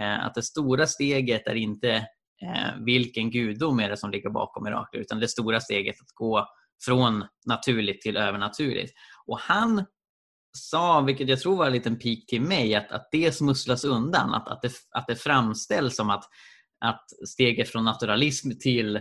eh, 0.00 0.26
att 0.26 0.34
det 0.34 0.42
stora 0.42 0.86
steget 0.86 1.46
är 1.46 1.54
inte 1.54 2.06
Eh, 2.42 2.84
vilken 2.84 3.30
gudom 3.30 3.80
är 3.80 3.88
det 3.88 3.96
som 3.96 4.10
ligger 4.10 4.30
bakom 4.30 4.64
mirakler 4.64 5.00
utan 5.00 5.20
det 5.20 5.28
stora 5.28 5.60
steget 5.60 5.96
att 6.00 6.14
gå 6.14 6.48
från 6.84 7.24
naturligt 7.46 8.00
till 8.00 8.16
övernaturligt. 8.16 8.92
Och 9.26 9.38
han 9.38 9.84
sa, 10.58 11.00
vilket 11.00 11.28
jag 11.28 11.40
tror 11.40 11.56
var 11.56 11.66
en 11.66 11.72
liten 11.72 11.98
pik 11.98 12.26
till 12.26 12.42
mig, 12.42 12.74
att, 12.74 12.92
att 12.92 13.08
det 13.12 13.34
smusslas 13.34 13.84
undan, 13.84 14.34
att, 14.34 14.48
att, 14.48 14.62
det, 14.62 14.72
att 14.90 15.06
det 15.06 15.16
framställs 15.16 15.96
som 15.96 16.10
att, 16.10 16.24
att 16.80 17.04
steget 17.28 17.68
från 17.68 17.84
naturalism 17.84 18.50
till 18.60 19.00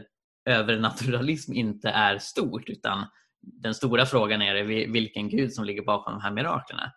övernaturalism 0.49 1.53
inte 1.53 1.89
är 1.89 2.17
stort 2.17 2.69
utan 2.69 3.05
den 3.41 3.73
stora 3.73 4.05
frågan 4.05 4.41
är 4.41 4.63
vilken 4.91 5.29
gud 5.29 5.53
som 5.53 5.65
ligger 5.65 5.83
bakom 5.83 6.13
de 6.13 6.21
här 6.21 6.31
miraklerna. 6.31 6.91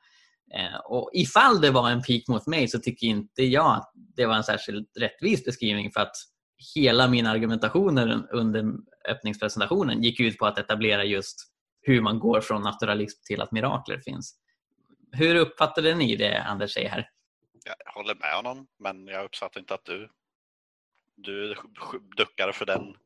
Eh, 0.55 0.77
och 0.85 1.11
ifall 1.13 1.61
det 1.61 1.71
var 1.71 1.91
en 1.91 2.03
pik 2.03 2.29
mot 2.29 2.47
mig 2.47 2.69
så 2.69 2.79
tycker 2.79 3.07
inte 3.07 3.43
jag 3.43 3.77
att 3.77 3.93
det 3.95 4.27
var 4.27 4.35
en 4.35 4.45
särskilt 4.45 4.97
rättvis 4.99 5.45
beskrivning 5.45 5.91
för 5.91 6.01
att 6.01 6.17
hela 6.75 7.09
min 7.09 7.27
argumentation 7.27 7.99
under 8.31 8.73
öppningspresentationen 9.09 10.03
gick 10.03 10.21
ut 10.21 10.39
på 10.39 10.47
att 10.47 10.59
etablera 10.59 11.05
just 11.05 11.53
hur 11.83 12.01
man 12.01 12.19
går 12.19 12.41
från 12.41 12.63
naturalism 12.63 13.21
till 13.25 13.41
att 13.41 13.53
mirakler 13.53 13.99
finns. 13.99 14.39
Hur 15.13 15.35
uppfattade 15.35 15.95
ni 15.95 16.17
det 16.17 16.43
Anders 16.43 16.75
säger 16.75 16.89
här? 16.89 17.11
Jag 17.65 17.93
håller 17.93 18.15
med 18.15 18.35
honom, 18.35 18.67
men 18.79 19.07
jag 19.07 19.25
uppfattar 19.25 19.61
inte 19.61 19.75
att 19.75 19.85
du, 19.85 20.09
du 21.17 21.55
duckar 22.17 22.53
för 22.53 22.67
den 22.67 22.97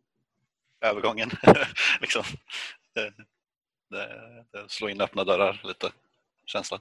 övergången. 0.81 1.31
liksom. 2.01 2.23
det, 2.95 3.13
det 4.53 4.71
slår 4.71 4.91
in 4.91 5.01
öppna 5.01 5.25
dörrar 5.25 5.61
lite, 5.65 5.93
känslan. 6.51 6.81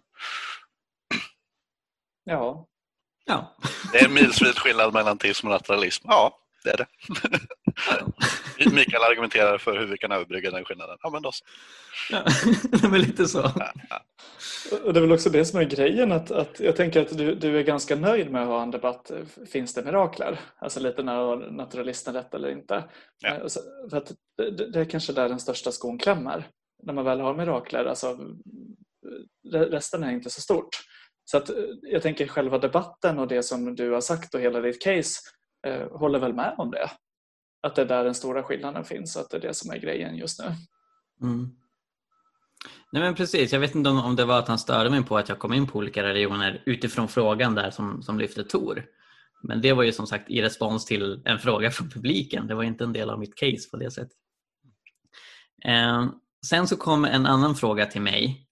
Ja. 2.23 2.67
ja. 3.25 3.55
Det 3.91 3.97
är 3.99 4.05
en 4.05 4.13
milsvid 4.13 4.55
skillnad 4.57 4.93
mellan 4.93 5.17
teism 5.17 5.47
och 5.47 5.53
naturalism. 5.53 6.05
Ja, 6.07 6.37
det 6.63 6.69
är 6.69 6.77
det. 6.77 6.85
Mikael 8.75 9.03
argumenterar 9.03 9.57
för 9.57 9.79
hur 9.79 9.87
vi 9.87 9.97
kan 9.97 10.11
överbrygga 10.11 10.51
den 10.51 10.65
skillnaden. 10.65 10.97
Ja, 11.01 11.09
men 11.09 11.21
då 11.21 11.31
så. 11.31 11.45
Ja, 12.11 12.23
det 12.71 12.83
är 12.95 12.99
lite 12.99 13.25
så. 13.27 13.51
Ja, 13.55 13.71
ja. 13.89 14.01
Och 14.83 14.93
det 14.93 14.99
är 14.99 15.01
väl 15.01 15.11
också 15.11 15.29
det 15.29 15.45
som 15.45 15.59
är 15.59 15.63
grejen. 15.63 16.11
Att, 16.11 16.31
att 16.31 16.59
jag 16.59 16.75
tänker 16.75 17.01
att 17.01 17.17
du, 17.17 17.35
du 17.35 17.59
är 17.59 17.63
ganska 17.63 17.95
nöjd 17.95 18.31
med 18.31 18.41
att 18.41 18.47
ha 18.47 18.63
en 18.63 18.71
debatt. 18.71 19.11
Finns 19.51 19.73
det 19.73 19.83
mirakler? 19.83 20.39
Alltså 20.59 20.79
lite 20.79 21.03
när 21.03 21.35
naturalisten 21.51 22.13
rätt 22.13 22.33
eller 22.33 22.51
inte? 22.51 22.83
Ja. 23.19 23.49
Så- 23.49 23.89
För 23.89 23.97
att 23.97 24.11
det, 24.37 24.71
det 24.71 24.79
är 24.79 24.85
kanske 24.85 25.13
där 25.13 25.29
den 25.29 25.39
största 25.39 25.71
skon 25.71 25.99
klämmer. 25.99 26.47
När 26.83 26.93
man 26.93 27.05
väl 27.05 27.19
har 27.19 27.33
mirakler. 27.33 27.85
Alltså, 27.85 28.17
Eh, 29.53 29.59
resten 29.59 30.03
är 30.03 30.11
inte 30.11 30.29
så 30.29 30.41
stort. 30.41 30.69
Så 31.25 31.37
att 31.37 31.49
eh, 31.49 31.55
jag 31.81 32.01
tänker 32.01 32.27
själva 32.27 32.57
debatten 32.57 33.19
och 33.19 33.27
det 33.27 33.43
som 33.43 33.75
du 33.75 33.91
har 33.91 34.01
sagt 34.01 34.33
och 34.33 34.41
hela 34.41 34.59
ditt 34.59 34.81
case 34.81 35.19
eh, 35.67 35.87
håller 35.91 36.19
väl 36.19 36.33
med 36.33 36.55
om 36.57 36.71
det. 36.71 36.89
Att 37.61 37.75
det 37.75 37.81
är 37.81 37.85
där 37.85 38.03
den 38.03 38.15
stora 38.15 38.43
skillnaden 38.43 38.83
finns 38.83 39.15
och 39.15 39.21
att 39.21 39.29
det 39.29 39.37
är 39.37 39.41
det 39.41 39.53
som 39.53 39.71
är 39.71 39.77
grejen 39.77 40.15
just 40.15 40.39
nu. 40.39 40.45
Mm. 41.21 41.49
Nej 42.91 43.01
men 43.01 43.15
precis, 43.15 43.53
jag 43.53 43.59
vet 43.59 43.75
inte 43.75 43.89
om, 43.89 43.99
om 43.99 44.15
det 44.15 44.25
var 44.25 44.39
att 44.39 44.47
han 44.47 44.59
störde 44.59 44.89
mig 44.89 45.03
på 45.03 45.17
att 45.17 45.29
jag 45.29 45.39
kom 45.39 45.53
in 45.53 45.67
på 45.67 45.77
olika 45.77 46.03
religioner 46.03 46.63
utifrån 46.65 47.07
frågan 47.07 47.55
där 47.55 47.71
som, 47.71 48.03
som 48.03 48.19
lyfte 48.19 48.43
Tor. 48.43 48.85
Men 49.43 49.61
det 49.61 49.73
var 49.73 49.83
ju 49.83 49.91
som 49.91 50.07
sagt 50.07 50.29
i 50.29 50.41
respons 50.41 50.85
till 50.85 51.21
en 51.25 51.39
fråga 51.39 51.71
från 51.71 51.89
publiken. 51.89 52.47
Det 52.47 52.55
var 52.55 52.63
inte 52.63 52.83
en 52.83 52.93
del 52.93 53.09
av 53.09 53.19
mitt 53.19 53.35
case 53.35 53.69
på 53.71 53.77
det 53.77 53.91
sättet. 53.91 54.17
Eh, 55.65 56.09
sen 56.45 56.67
så 56.67 56.77
kom 56.77 57.05
en 57.05 57.25
annan 57.25 57.55
fråga 57.55 57.85
till 57.85 58.01
mig 58.01 58.48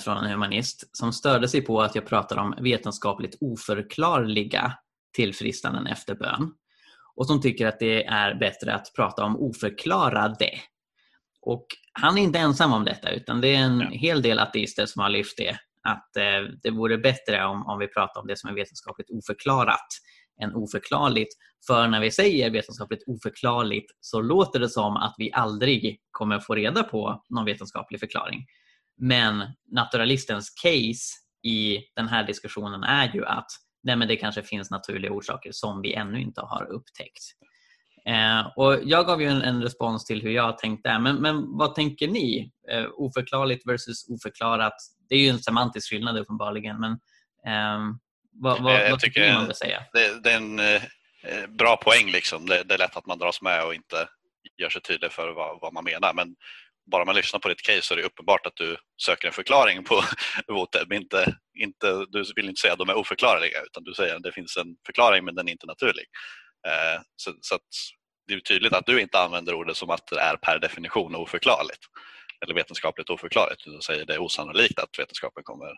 från 0.00 0.16
en 0.16 0.30
humanist 0.30 0.96
som 0.96 1.12
störde 1.12 1.48
sig 1.48 1.60
på 1.60 1.80
att 1.82 1.94
jag 1.94 2.06
pratar 2.06 2.36
om 2.36 2.54
vetenskapligt 2.60 3.38
oförklarliga 3.40 4.72
tillfrisknanden 5.16 5.86
efter 5.86 6.14
bön 6.14 6.52
och 7.16 7.26
som 7.26 7.40
tycker 7.40 7.66
att 7.66 7.78
det 7.78 8.04
är 8.04 8.34
bättre 8.34 8.74
att 8.74 8.92
prata 8.96 9.24
om 9.24 9.36
oförklarade. 9.36 10.50
Och 11.40 11.66
han 11.92 12.18
är 12.18 12.22
inte 12.22 12.38
ensam 12.38 12.72
om 12.72 12.84
detta 12.84 13.10
utan 13.10 13.40
det 13.40 13.48
är 13.48 13.58
en 13.58 13.80
Ja. 13.80 13.88
hel 13.90 14.22
del 14.22 14.38
ateister 14.38 14.86
som 14.86 15.02
har 15.02 15.08
lyft 15.10 15.36
det. 15.36 15.58
Att 15.82 16.16
eh, 16.16 16.52
det 16.62 16.70
vore 16.70 16.98
bättre 16.98 17.44
om, 17.44 17.66
om 17.66 17.78
vi 17.78 17.88
pratar 17.88 18.20
om 18.20 18.26
det 18.26 18.38
som 18.38 18.50
är 18.50 18.54
vetenskapligt 18.54 19.10
oförklarat 19.10 19.86
än 20.42 20.54
oförklarligt. 20.54 21.34
För 21.66 21.88
när 21.88 22.00
vi 22.00 22.10
säger 22.10 22.50
vetenskapligt 22.50 23.04
oförklarligt 23.06 23.90
så 24.00 24.20
låter 24.20 24.60
det 24.60 24.68
som 24.68 24.96
att 24.96 25.14
vi 25.18 25.32
aldrig 25.32 26.00
kommer 26.10 26.38
få 26.40 26.54
reda 26.54 26.82
på 26.82 27.24
någon 27.28 27.44
vetenskaplig 27.44 28.00
förklaring. 28.00 28.46
Men 28.98 29.42
naturalistens 29.72 30.50
case 30.50 31.14
i 31.42 31.78
den 31.96 32.08
här 32.08 32.24
diskussionen 32.24 32.82
är 32.82 33.12
ju 33.14 33.26
att 33.26 33.46
nej 33.82 33.96
men 33.96 34.08
det 34.08 34.16
kanske 34.16 34.42
finns 34.42 34.70
naturliga 34.70 35.12
orsaker 35.12 35.50
som 35.52 35.82
vi 35.82 35.94
ännu 35.94 36.20
inte 36.20 36.40
har 36.40 36.70
upptäckt. 36.72 37.22
Eh, 38.06 38.46
och 38.56 38.78
jag 38.84 39.06
gav 39.06 39.22
ju 39.22 39.28
en, 39.28 39.42
en 39.42 39.62
respons 39.62 40.04
till 40.04 40.22
hur 40.22 40.30
jag 40.30 40.58
tänkte. 40.58 40.98
Men, 40.98 41.16
men 41.16 41.56
vad 41.58 41.74
tänker 41.74 42.08
ni? 42.08 42.52
Eh, 42.70 42.84
oförklarligt 42.92 43.66
versus 43.68 44.08
oförklarat. 44.08 44.74
Det 45.08 45.14
är 45.14 45.18
ju 45.20 45.28
en 45.28 45.38
semantisk 45.38 45.90
skillnad 45.90 46.18
uppenbarligen. 46.18 46.80
Men, 46.80 46.90
ehm, 47.46 47.98
vad, 48.32 48.62
vad, 48.62 48.74
Eh, 48.74 48.80
jag 48.82 48.90
vad 48.90 49.00
tycker 49.00 49.20
tycker- 49.20 49.28
ni 49.32 49.34
man 49.38 49.46
bör 49.46 49.52
säga? 49.54 49.82
Det, 49.92 50.22
det 50.22 50.30
är 50.32 50.36
en 50.36 50.58
eh, 50.58 50.82
eh, 51.24 51.46
bra 51.48 51.76
poäng. 51.76 52.10
Liksom. 52.10 52.46
Det, 52.46 52.62
det 52.64 52.74
är 52.74 52.78
lätt 52.78 52.96
att 52.96 53.06
man 53.06 53.18
dras 53.18 53.42
med 53.42 53.64
och 53.64 53.74
inte 53.74 54.08
gör 54.56 54.70
sig 54.70 54.82
tydlig 54.82 55.12
för 55.12 55.32
vad, 55.32 55.60
vad 55.60 55.72
man 55.72 55.84
menar. 55.84 56.14
Men 56.14 56.36
bara 56.90 57.04
man 57.04 57.14
lyssnar 57.14 57.40
på 57.40 57.48
ditt 57.48 57.62
case 57.62 57.82
så 57.82 57.94
är 57.94 57.98
det 57.98 58.04
uppenbart 58.04 58.46
att 58.46 58.56
du 58.56 58.76
söker 59.02 59.28
en 59.28 59.34
förklaring 59.34 59.84
på 59.84 60.02
Voteb. 60.48 60.92
Inte, 60.92 61.36
inte, 61.58 62.06
du 62.08 62.24
vill 62.36 62.48
inte 62.48 62.60
säga 62.60 62.72
att 62.72 62.78
de 62.78 62.88
är 62.88 62.96
oförklarliga 62.96 63.62
utan 63.62 63.84
du 63.84 63.94
säger 63.94 64.16
att 64.16 64.22
det 64.22 64.32
finns 64.32 64.56
en 64.56 64.76
förklaring 64.86 65.24
men 65.24 65.34
den 65.34 65.48
är 65.48 65.52
inte 65.52 65.66
naturlig. 65.66 66.04
Eh, 66.66 67.00
så, 67.16 67.34
så 67.40 67.54
att 67.54 67.68
det 68.26 68.34
är 68.34 68.40
tydligt 68.40 68.72
att 68.72 68.86
du 68.86 69.00
inte 69.00 69.18
använder 69.18 69.54
ordet 69.54 69.76
som 69.76 69.90
att 69.90 70.06
det 70.06 70.20
är 70.20 70.36
per 70.36 70.58
definition 70.58 71.14
oförklarligt 71.14 71.80
eller 72.40 72.54
vetenskapligt 72.54 73.10
oförklarligt. 73.10 73.64
Du 73.64 73.80
säger 73.80 74.04
det 74.04 74.14
är 74.14 74.22
osannolikt 74.22 74.78
att 74.78 74.98
vetenskapen 74.98 75.44
kommer 75.44 75.70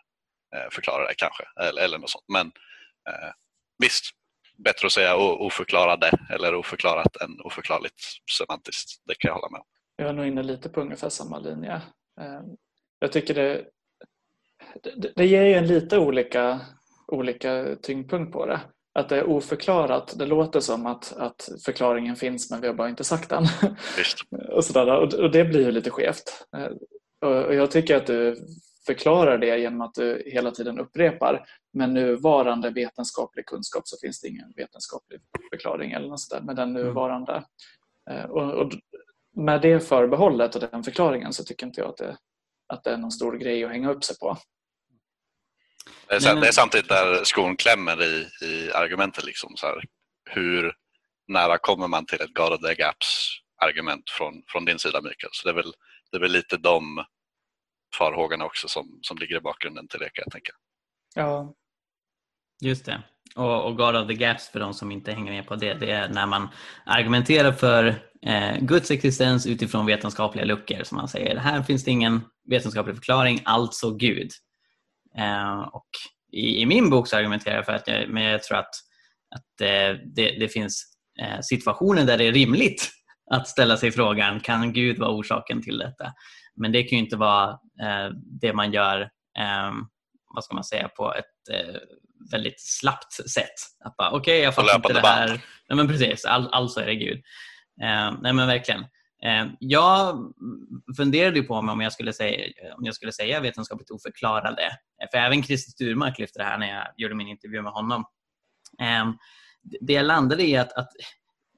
eh, 0.55 0.69
förklara 0.71 1.07
det 1.07 1.15
kanske 1.17 1.43
eller, 1.61 1.81
eller 1.81 1.97
något 1.97 2.09
sånt. 2.09 2.25
Men 2.27 2.47
eh, 3.09 3.31
visst, 3.77 4.05
bättre 4.63 4.85
att 4.85 4.91
säga 4.91 5.15
oförklarade 5.15 6.11
eller 6.29 6.55
oförklarat 6.55 7.15
än 7.17 7.41
oförklarligt 7.41 8.01
semantiskt. 8.37 9.01
Det 9.05 9.15
kan 9.15 9.29
jag 9.29 9.35
hålla 9.35 9.49
med 9.49 9.59
om. 9.59 9.67
Jag 10.01 10.09
är 10.09 10.13
nog 10.13 10.27
inne 10.27 10.43
lite 10.43 10.69
på 10.69 10.81
ungefär 10.81 11.09
samma 11.09 11.39
linje. 11.39 11.73
Eh, 12.21 12.41
Jag 12.99 13.11
tycker 13.11 13.33
det, 13.33 13.65
det, 14.95 15.13
det 15.15 15.25
ger 15.25 15.43
ju 15.43 15.53
en 15.53 15.67
lite 15.67 15.97
olika, 15.99 16.61
olika 17.07 17.75
tyngdpunkt 17.81 18.33
på 18.33 18.45
det. 18.45 18.59
Att 18.93 19.09
det 19.09 19.17
är 19.17 19.23
oförklarat, 19.29 20.13
det 20.19 20.25
låter 20.25 20.59
som 20.59 20.85
att, 20.85 21.13
att 21.17 21.49
förklaringen 21.65 22.15
finns 22.15 22.51
men 22.51 22.61
vi 22.61 22.67
har 22.67 22.73
bara 22.73 22.89
inte 22.89 23.03
sagt 23.03 23.29
den. 23.29 23.43
Och, 24.51 24.65
sådär, 24.65 24.97
och, 24.97 25.13
och 25.13 25.31
det 25.31 25.45
blir 25.45 25.65
ju 25.65 25.71
lite 25.71 25.89
skevt. 25.89 26.45
Eh, 26.57 26.71
Och, 27.21 27.45
och 27.45 27.55
jag 27.55 27.71
tycker 27.71 27.95
att 27.97 28.07
du 28.07 28.35
förklarar 28.85 29.37
det 29.37 29.57
genom 29.57 29.81
att 29.81 29.93
du 29.93 30.23
hela 30.25 30.51
tiden 30.51 30.79
upprepar 30.79 31.45
med 31.73 31.89
nuvarande 31.89 32.69
vetenskaplig 32.69 33.45
kunskap 33.45 33.87
så 33.87 33.97
finns 34.01 34.21
det 34.21 34.27
ingen 34.27 34.53
vetenskaplig 34.55 35.19
förklaring 35.51 35.91
eller 35.91 36.07
något 36.07 36.19
sådär 36.19 36.41
med 36.43 36.55
den 36.55 36.73
nuvarande. 36.73 37.43
Eh, 38.09 38.23
Och, 38.25 38.53
och 38.53 38.71
med 39.35 39.61
det 39.61 39.79
förbehållet 39.79 40.55
och 40.55 40.61
den 40.61 40.83
förklaringen 40.83 41.33
så 41.33 41.43
tycker 41.43 41.65
inte 41.65 41.81
jag 41.81 41.89
att 41.89 41.97
det, 41.97 42.17
att 42.67 42.83
det 42.83 42.89
är 42.91 42.97
någon 42.97 43.11
stor 43.11 43.37
grej 43.37 43.63
att 43.63 43.71
hänga 43.71 43.91
upp 43.91 44.03
sig 44.03 44.17
på. 44.19 44.37
Det 46.07 46.15
är, 46.15 46.33
men- 46.33 46.41
det 46.41 46.47
är 46.47 46.51
samtidigt 46.51 46.89
där 46.89 47.23
skon 47.23 47.57
klämmer 47.57 48.03
i, 48.03 48.27
i 48.45 48.71
argumentet. 48.71 49.25
Liksom, 49.25 49.57
så 49.57 49.65
här, 49.67 49.83
hur 50.29 50.73
nära 51.27 51.57
kommer 51.57 51.87
man 51.87 52.05
till 52.05 52.21
ett 52.21 52.33
God 52.33 52.53
of 52.53 52.61
the 52.61 52.75
Gaps 52.75 53.37
argument 53.61 54.09
från, 54.09 54.43
från 54.47 54.65
din 54.65 54.79
sida 54.79 55.01
Mikael? 55.01 55.29
Så 55.31 55.47
det 55.47 55.51
är 55.51 55.55
väl, 55.63 55.73
det 56.11 56.17
är 56.17 56.21
väl 56.21 56.31
lite 56.31 56.57
de 56.57 57.05
farhågorna 57.97 58.45
också 58.45 58.67
som, 58.67 58.99
som 59.01 59.17
ligger 59.17 59.37
i 59.37 59.41
bakgrunden 59.41 59.87
till 59.87 59.99
det 59.99 60.09
kan 60.09 60.23
jag 60.25 60.31
tänka. 60.31 60.51
Ja, 61.15 61.53
Just 62.61 62.85
det. 62.85 63.03
Och, 63.35 63.65
och 63.65 63.77
God 63.77 63.95
of 63.95 64.07
the 64.07 64.13
Gaps 64.13 64.49
för 64.49 64.59
de 64.59 64.73
som 64.73 64.91
inte 64.91 65.11
hänger 65.11 65.31
med 65.31 65.47
på 65.47 65.55
det, 65.55 65.73
det 65.73 65.91
är 65.91 66.09
när 66.09 66.25
man 66.25 66.47
argumenterar 66.85 67.51
för 67.51 67.85
eh, 68.25 68.57
Guds 68.59 68.91
existens 68.91 69.47
utifrån 69.47 69.85
vetenskapliga 69.85 70.45
luckor. 70.45 70.83
Som 70.83 70.97
man 70.97 71.07
säger, 71.07 71.37
här 71.37 71.63
finns 71.63 71.83
det 71.83 71.91
ingen 71.91 72.21
vetenskaplig 72.49 72.95
förklaring, 72.95 73.41
alltså 73.45 73.95
Gud. 73.95 74.31
Eh, 75.17 75.61
och 75.61 75.87
i, 76.31 76.61
I 76.61 76.65
min 76.65 76.89
bok 76.89 77.07
så 77.07 77.17
argumenterar 77.17 77.55
jag 77.55 77.65
för 77.65 77.73
att 77.73 77.87
jag, 77.87 78.09
men 78.09 78.23
jag 78.23 78.43
tror 78.43 78.57
att, 78.57 78.75
att 79.35 79.61
eh, 79.61 79.99
det, 80.15 80.39
det 80.39 80.47
finns 80.47 80.85
eh, 81.21 81.39
situationer 81.41 82.05
där 82.05 82.17
det 82.17 82.27
är 82.27 82.33
rimligt 82.33 82.89
att 83.31 83.47
ställa 83.47 83.77
sig 83.77 83.91
frågan, 83.91 84.39
kan 84.39 84.73
Gud 84.73 84.99
vara 84.99 85.11
orsaken 85.11 85.61
till 85.61 85.77
detta? 85.77 86.13
Men 86.55 86.71
det 86.71 86.83
kan 86.83 86.97
ju 86.97 87.03
inte 87.03 87.17
vara 87.17 87.49
eh, 87.81 88.09
det 88.41 88.53
man 88.53 88.71
gör 88.71 89.01
eh, 89.39 89.71
vad 90.33 90.43
ska 90.43 90.53
man 90.55 90.63
säga, 90.63 90.87
på 90.87 91.13
ett 91.13 91.55
eh, 91.55 91.75
väldigt 92.31 92.61
slappt 92.61 93.13
sätt. 93.13 93.55
Att 93.85 93.97
bara, 93.97 94.11
okej, 94.11 94.39
jag 94.39 94.55
På 94.55 94.61
fattar 94.61 94.75
inte 94.75 94.93
det 94.93 94.99
här. 95.07 95.27
band. 95.27 95.39
Nej, 95.69 95.77
men 95.77 95.87
precis, 95.87 96.25
All, 96.25 96.47
alltså 96.51 96.79
är 96.79 96.85
det 96.85 96.95
Gud. 96.95 97.17
Eh, 97.83 98.13
nej 98.21 98.33
men 98.33 98.47
verkligen. 98.47 98.81
Eh, 99.25 99.47
jag 99.59 100.17
funderade 100.97 101.41
på 101.43 101.53
om 101.53 101.69
om 101.69 101.81
jag 101.81 101.93
skulle 101.93 102.13
säga, 102.13 102.53
om 102.77 102.85
jag 102.85 102.95
skulle 102.95 103.11
säga 103.11 103.39
vetenskapligt 103.39 103.91
oförklarade. 103.91 104.63
Eh, 105.03 105.07
För 105.11 105.17
även 105.17 105.43
Christer 105.43 105.71
Sturmark 105.71 106.19
lyfte 106.19 106.39
det 106.39 106.45
här 106.45 106.57
när 106.57 106.69
jag 106.69 106.87
gjorde 106.97 107.15
min 107.15 107.27
intervju 107.27 107.61
med 107.61 107.71
honom. 107.71 108.05
Eh, 108.81 109.11
det 109.81 109.93
jag 109.93 110.05
landade 110.05 110.43
i 110.43 110.57
att, 110.57 110.73
att 110.73 110.89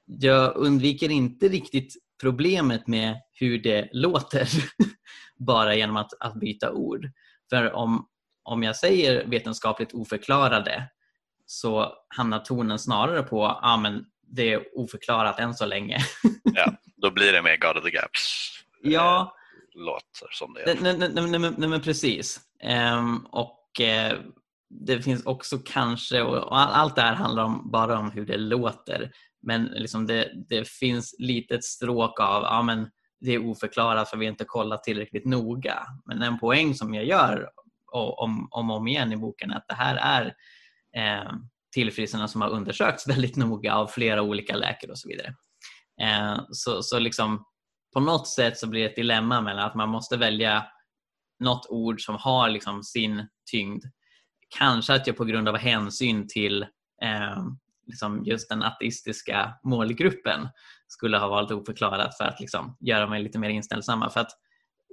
jag 0.06 0.56
undviker 0.56 1.10
inte 1.10 1.48
riktigt 1.48 1.94
problemet 2.20 2.86
med 2.86 3.16
hur 3.32 3.58
det 3.58 3.88
låter 3.92 4.48
bara 5.46 5.74
genom 5.74 5.96
att, 5.96 6.10
att 6.20 6.34
byta 6.34 6.72
ord. 6.72 7.10
För 7.50 7.72
om, 7.72 8.06
om 8.44 8.62
jag 8.62 8.76
säger 8.76 9.26
vetenskapligt 9.26 9.94
oförklarade 9.94 10.88
så 11.46 11.92
hamnar 12.16 12.38
tonen 12.38 12.78
snarare 12.78 13.22
på 13.22 13.44
ah, 13.46 13.76
men 13.76 14.04
det 14.26 14.52
är 14.52 14.78
oförklarat 14.78 15.38
än 15.38 15.54
så 15.54 15.66
länge. 15.66 15.98
Ja, 16.56 16.72
då 16.96 17.10
blir 17.10 17.32
det 17.32 17.42
mer 17.42 17.56
God 17.56 17.76
of 17.76 17.84
the 17.84 17.90
Gaps 17.90 18.50
ja, 18.82 19.20
eh, 19.76 19.80
låter 19.80 20.28
som 20.30 20.54
det 20.54 20.62
nej, 20.66 20.76
är. 20.92 20.98
nej, 20.98 21.10
nej, 21.14 21.38
nej, 21.38 21.52
nej, 21.58 21.68
men 21.68 21.80
precis. 21.80 22.40
Ehm, 22.60 23.26
och 23.30 23.80
eh, 23.80 24.18
det 24.70 25.02
finns 25.02 25.26
också 25.26 25.58
kanske, 25.64 26.22
och, 26.22 26.36
och 26.36 26.58
all- 26.58 26.72
allt 26.72 26.96
det 26.96 27.02
här 27.02 27.14
handlar 27.14 27.44
om, 27.44 27.70
bara 27.70 27.98
om 27.98 28.10
hur 28.10 28.26
det 28.26 28.36
låter, 28.36 29.12
men 29.42 29.64
liksom 29.64 30.06
det, 30.06 30.32
det 30.48 30.68
finns 30.68 31.14
lite 31.18 31.54
ett 31.54 31.64
stråk 31.64 32.20
av, 32.20 32.42
ja 32.42 32.62
men 32.62 32.90
det 33.20 33.34
är 33.34 33.46
oförklarat 33.46 34.10
för 34.10 34.16
vi 34.16 34.26
har 34.26 34.30
inte 34.30 34.44
kollat 34.44 34.82
tillräckligt 34.84 35.24
noga. 35.24 35.86
Men 36.04 36.22
en 36.22 36.38
poäng 36.38 36.74
som 36.74 36.94
jag 36.94 37.04
gör 37.04 37.50
om 37.94 38.48
och 38.50 38.76
om, 38.76 38.88
igen 38.88 39.12
i 39.12 39.16
boken 39.16 39.52
att 39.52 39.64
det 39.68 39.74
här 39.74 39.96
är 39.96 40.34
eh, 40.96 41.32
tillfrisknande 41.74 42.28
som 42.28 42.40
har 42.40 42.48
undersökts 42.48 43.08
väldigt 43.08 43.36
noga 43.36 43.74
av 43.74 43.86
flera 43.86 44.22
olika 44.22 44.56
läkare 44.56 44.90
och 44.90 44.98
så 44.98 45.08
vidare. 45.08 45.34
Eh, 46.02 46.40
så, 46.50 46.82
så 46.82 46.98
liksom 46.98 47.44
på 47.94 48.00
något 48.00 48.28
sätt 48.28 48.58
så 48.58 48.66
blir 48.66 48.80
det 48.80 48.90
ett 48.90 48.96
dilemma 48.96 49.40
mellan 49.40 49.66
att 49.66 49.74
man 49.74 49.88
måste 49.88 50.16
välja 50.16 50.66
något 51.40 51.66
ord 51.68 52.00
som 52.00 52.16
har 52.16 52.48
liksom 52.48 52.82
sin 52.82 53.28
tyngd. 53.50 53.84
Kanske 54.58 54.94
att 54.94 55.06
jag 55.06 55.16
på 55.16 55.24
grund 55.24 55.48
av 55.48 55.56
hänsyn 55.56 56.28
till 56.28 56.62
eh, 57.02 57.44
liksom 57.86 58.24
just 58.24 58.48
den 58.48 58.62
ateistiska 58.62 59.54
målgruppen 59.64 60.48
skulle 60.88 61.18
ha 61.18 61.28
valt 61.28 61.50
oförklarat 61.50 62.16
för 62.16 62.24
att 62.24 62.40
liksom 62.40 62.76
göra 62.80 63.06
mig 63.06 63.22
lite 63.22 63.38
mer 63.38 63.48
inställsamma. 63.48 64.10
För 64.10 64.20
att 64.20 64.30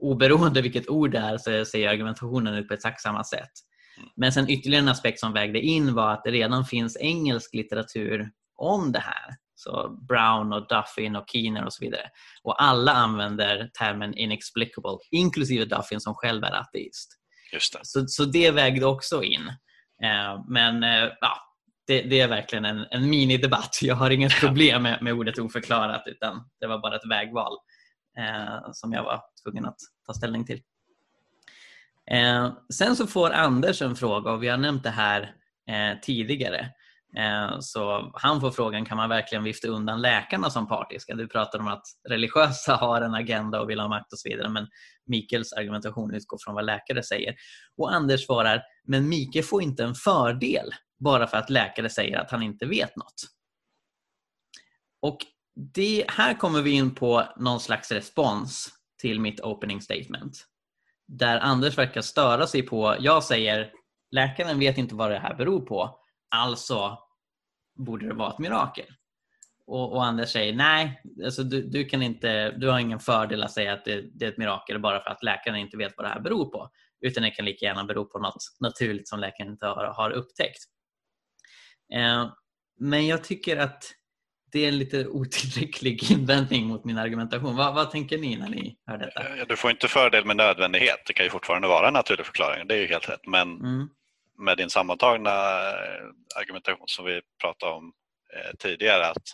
oberoende 0.02 0.62
vilket 0.62 0.90
ord 0.90 1.12
det 1.12 1.18
är 1.18 1.38
så 1.38 1.66
ser 1.66 1.90
argumentationen 1.90 2.54
ut 2.54 2.68
på 2.68 2.74
exakt 2.74 3.02
samma 3.02 3.24
sätt. 3.24 3.52
Men 4.16 4.32
sen 4.32 4.50
ytterligare 4.50 4.84
en 4.84 4.90
aspekt 4.90 5.20
som 5.20 5.34
vägde 5.34 5.60
in 5.60 5.94
var 5.94 6.14
att 6.14 6.24
det 6.24 6.32
redan 6.32 6.66
finns 6.66 6.98
engelsk 6.98 7.54
litteratur 7.54 8.32
om 8.58 8.92
det 8.92 9.00
här. 9.00 9.36
Så 9.56 10.00
Brown 10.08 10.54
och 10.54 10.68
Duffin 10.68 11.16
och 11.16 11.26
Keener 11.28 11.66
och 11.66 11.74
så 11.74 11.86
vidare. 11.86 12.10
Och 12.44 12.64
alla 12.64 12.92
använder 12.92 13.70
termen 13.80 14.18
inexplicable, 14.18 14.98
inklusive 15.12 15.66
Duffin 15.66 16.00
som 16.00 16.16
själv 16.16 16.44
är 16.44 16.52
ateist. 16.52 17.18
Just 17.54 17.74
det. 17.74 17.80
Så, 17.84 18.08
så 18.08 18.26
det 18.26 18.52
vägde 18.52 18.86
också 18.86 19.24
in. 19.24 19.48
Eh, 20.04 20.44
men 20.48 20.84
eh, 20.84 21.10
ja, 21.22 21.38
det, 21.88 22.02
det, 22.02 22.20
är 22.20 22.28
verkligen 22.28 22.66
en, 22.66 22.86
en 22.92 23.10
minidebatt. 23.10 23.80
Jag 23.82 23.96
har 23.96 24.10
inget 24.10 24.40
problem 24.40 24.84
med, 24.84 25.02
med 25.02 25.14
ordet 25.14 25.40
oförklarat 25.40 26.04
utan 26.06 26.50
det 26.60 26.68
var 26.68 26.80
bara 26.80 26.96
ett 26.96 27.10
vägval 27.10 27.58
Eh, 28.18 28.72
som 28.72 28.94
jag 28.94 29.04
var 29.04 29.22
tvungen 29.44 29.66
att 29.66 29.78
ta 30.06 30.14
ställning 30.14 30.46
till. 30.46 30.62
Eh, 32.12 32.54
sen 32.74 32.96
så 32.96 33.08
får 33.08 33.32
Anders 33.32 33.82
en 33.82 33.96
fråga 33.96 34.32
och 34.32 34.44
vi 34.44 34.48
har 34.48 34.58
nämnt 34.58 34.84
det 34.84 34.90
här 34.90 35.36
eh, 35.70 36.00
tidigare. 36.02 36.70
Eh, 37.18 37.60
så 37.60 38.12
han 38.14 38.42
får 38.42 38.52
frågan, 38.52 38.86
kan 38.86 38.98
man 38.98 39.10
verkligen 39.10 39.44
vifta 39.44 39.68
undan 39.68 40.02
läkarna 40.02 40.50
som 40.50 40.68
partiska? 40.68 41.16
Du 41.16 41.28
pratar 41.28 41.60
om 41.60 41.68
att 41.68 41.84
religiösa 42.10 42.76
har 42.76 43.02
en 43.02 43.14
agenda 43.14 43.62
och 43.62 43.70
vill 43.70 43.80
ha 43.80 43.88
makt 43.88 44.14
och 44.14 44.20
så 44.20 44.30
vidare 44.30 44.50
men 44.50 44.68
Mikaels 45.06 45.54
argumentation 45.54 46.14
utgår 46.14 46.38
från 46.46 46.56
vad 46.56 46.66
läkare 46.66 47.04
säger. 47.04 47.36
Och 47.78 47.94
Anders 47.94 48.26
svarar, 48.26 48.64
men 48.88 49.10
Mikael 49.10 49.46
får 49.46 49.62
inte 49.62 49.84
en 49.84 49.96
fördel 49.96 50.70
bara 51.00 51.28
för 51.28 51.38
att 51.38 51.50
läkare 51.50 51.90
säger 51.90 52.18
att 52.20 52.32
han 52.32 52.44
inte 52.44 52.66
vet 52.66 52.96
något. 52.96 53.22
Och 55.02 55.18
det, 55.74 56.06
här 56.08 56.34
kommer 56.34 56.62
vi 56.62 56.72
in 56.72 56.96
på 56.96 57.24
någon 57.38 57.60
slags 57.60 57.92
respons 57.92 58.70
till 59.02 59.20
mitt 59.20 59.42
opening 59.42 59.82
statement. 59.82 60.48
Där 61.08 61.40
Anders 61.40 61.78
verkar 61.78 62.02
störa 62.02 62.48
sig 62.48 62.62
på, 62.62 62.96
jag 63.00 63.24
säger 63.24 63.72
läkaren 64.12 64.60
vet 64.60 64.78
inte 64.78 64.96
vad 64.96 65.12
det 65.12 65.20
här 65.20 65.36
beror 65.36 65.62
på, 65.62 66.00
alltså 66.36 66.98
borde 67.76 68.08
det 68.08 68.14
vara 68.14 68.32
ett 68.34 68.40
mirakel. 68.40 68.86
Och, 69.68 69.94
och 69.94 70.06
Anders 70.06 70.30
säger 70.30 70.54
nej, 70.54 71.02
alltså 71.24 71.44
du, 71.44 71.62
du, 71.62 71.86
kan 71.86 72.02
inte, 72.02 72.52
du 72.52 72.70
har 72.70 72.80
ingen 72.80 73.00
fördel 73.00 73.44
att 73.44 73.52
säga 73.52 73.74
att 73.74 73.86
det, 73.86 74.02
det, 74.20 74.26
är 74.26 74.30
ett 74.30 74.38
mirakel 74.38 74.80
bara 74.80 75.04
för 75.04 75.10
att 75.10 75.24
läkaren 75.24 75.58
inte 75.58 75.78
vet 75.78 75.94
vad 75.98 76.06
det 76.06 76.10
här 76.10 76.20
beror 76.20 76.46
på. 76.46 76.70
Utan 77.02 77.24
det 77.24 77.32
kan 77.32 77.46
lika 77.46 77.66
gärna 77.66 77.84
bero 77.84 78.06
på 78.06 78.20
något 78.20 78.44
naturligt 78.60 79.10
som 79.10 79.20
läkaren 79.20 79.52
inte 79.52 79.66
har, 79.66 79.86
har 79.86 80.12
upptäckt. 80.12 80.64
Eh, 81.94 82.34
men 82.80 83.08
jag 83.08 83.24
tycker 83.24 83.58
att 83.58 83.84
det 84.52 84.64
är 84.64 84.68
en 84.68 84.78
lite 84.78 85.08
otillräcklig 85.08 86.04
invändning 86.12 86.66
mot 86.68 86.86
min 86.86 86.98
argumentation. 86.98 87.56
Vad, 87.56 87.74
vad, 87.74 87.92
tänker 87.92 88.18
ni 88.18 88.36
när 88.36 88.50
ni 88.50 88.78
hör 88.88 88.98
detta? 88.98 89.46
Du 89.46 89.56
får 89.56 89.72
inte 89.72 89.88
fördel 89.88 90.26
med 90.26 90.36
nödvändighet. 90.36 91.00
Det 91.06 91.14
kan 91.14 91.26
ju 91.26 91.30
fortfarande 91.30 91.68
vara 91.68 91.88
en 91.88 91.94
naturlig 91.94 92.26
förklaring. 92.26 92.68
Det 92.68 92.76
är 92.76 92.80
ju 92.80 92.88
helt 92.88 93.10
rätt. 93.10 93.28
Men 93.28 93.60
mm. 93.60 93.90
med 94.38 94.58
din 94.58 94.70
sammantagna 94.70 95.32
eh, 95.70 96.06
argumentation 96.40 96.88
som 96.88 97.06
vi 97.06 97.22
pratade 97.42 97.72
om 97.72 97.94
eh, 98.36 98.56
tidigare 98.60 99.08
att 99.08 99.32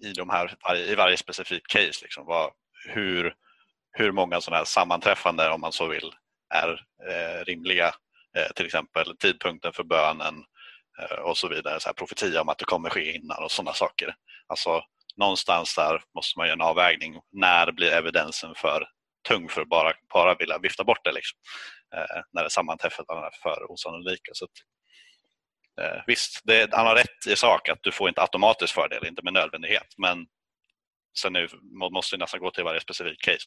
i, 0.00 0.12
de 0.12 0.30
här, 0.30 0.56
i 0.76 0.94
varje 0.94 1.16
specifik 1.16 1.66
case, 1.66 2.02
liksom, 2.02 2.26
vad, 2.26 2.50
hur, 2.88 3.34
hur 3.92 4.12
många 4.12 4.40
sådana 4.40 4.58
här 4.58 4.64
sammanträffanden, 4.64 5.52
om 5.52 5.60
man 5.60 5.72
så 5.72 5.86
vill, 5.86 6.12
är 6.54 6.86
eh, 7.08 7.44
rimliga. 7.44 7.94
Eh, 8.36 8.52
till 8.54 8.66
exempel 8.66 9.16
tidpunkten 9.16 9.72
för 9.72 9.84
bönen, 9.84 10.44
Eh, 11.00 11.18
och 11.18 11.38
så 11.38 11.48
vidare. 11.48 11.80
Så 11.80 11.88
här, 11.88 11.94
profetia 11.94 12.40
om 12.40 12.48
att 12.48 12.58
det 12.58 12.64
kommer 12.64 12.90
ske 12.90 13.12
innan 13.12 13.44
och 13.44 13.52
sådana 13.52 13.74
saker. 13.74 14.14
Alltså 14.46 14.82
någonstans 15.16 15.74
där 15.74 16.02
måste 16.14 16.38
man 16.38 16.46
göra 16.46 16.54
en 16.54 16.60
avvägning. 16.60 17.20
När 17.32 17.72
blir 17.72 17.92
evidensen 17.92 18.54
för 18.54 18.88
tung 19.28 19.48
för 19.48 19.62
att 19.62 19.68
bara, 19.68 19.92
bara 20.12 20.34
vilja 20.34 20.58
vifta 20.58 20.84
bort 20.84 21.04
det? 21.04 21.12
Liksom. 21.12 21.38
Eh, 21.94 22.22
när 22.32 22.44
det 22.44 22.50
sammanträffat 22.50 23.06
är 23.08 23.30
för 23.42 23.70
osannolika. 23.70 24.32
Så 24.34 24.44
att, 24.44 24.50
eh, 25.84 26.02
visst, 26.06 26.40
det, 26.44 26.74
han 26.74 26.86
har 26.86 26.94
rätt 26.94 27.26
i 27.28 27.36
sak 27.36 27.68
att 27.68 27.82
du 27.82 27.92
får 27.92 28.08
inte 28.08 28.20
automatiskt 28.20 28.74
fördel, 28.74 29.06
inte 29.06 29.22
med 29.22 29.32
nödvändighet. 29.32 29.94
Men 29.98 30.26
sen 31.18 31.32
nu 31.32 31.48
måste 31.92 32.16
du 32.16 32.20
nästan 32.20 32.40
gå 32.40 32.50
till 32.50 32.64
varje 32.64 32.80
specifik 32.80 33.20
case 33.20 33.46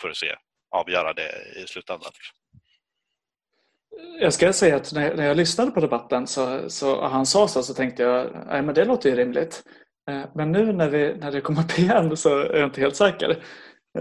för 0.00 0.10
att 0.10 0.16
se, 0.16 0.36
avgöra 0.70 1.12
det 1.12 1.52
i 1.56 1.66
slutändan. 1.66 2.10
Liksom. 2.14 2.43
Jag 4.20 4.32
ska 4.32 4.52
säga 4.52 4.76
att 4.76 4.92
när, 4.92 5.16
när 5.16 5.26
jag 5.26 5.36
lyssnade 5.36 5.70
på 5.70 5.80
debatten 5.80 6.26
så, 6.26 6.60
så, 6.68 7.04
han 7.04 7.26
sa 7.26 7.48
så, 7.48 7.62
så 7.62 7.74
tänkte 7.74 8.02
jag 8.02 8.30
nej, 8.46 8.62
men 8.62 8.74
det 8.74 8.84
låter 8.84 9.10
ju 9.10 9.16
rimligt. 9.16 9.62
Eh, 10.10 10.22
men 10.34 10.52
nu 10.52 10.72
när, 10.72 10.88
vi, 10.88 11.16
när 11.16 11.32
det 11.32 11.40
kommer 11.40 11.60
upp 11.60 11.78
igen 11.78 12.16
så 12.16 12.38
är 12.38 12.56
jag 12.56 12.68
inte 12.68 12.80
helt 12.80 12.96
säker. 12.96 13.44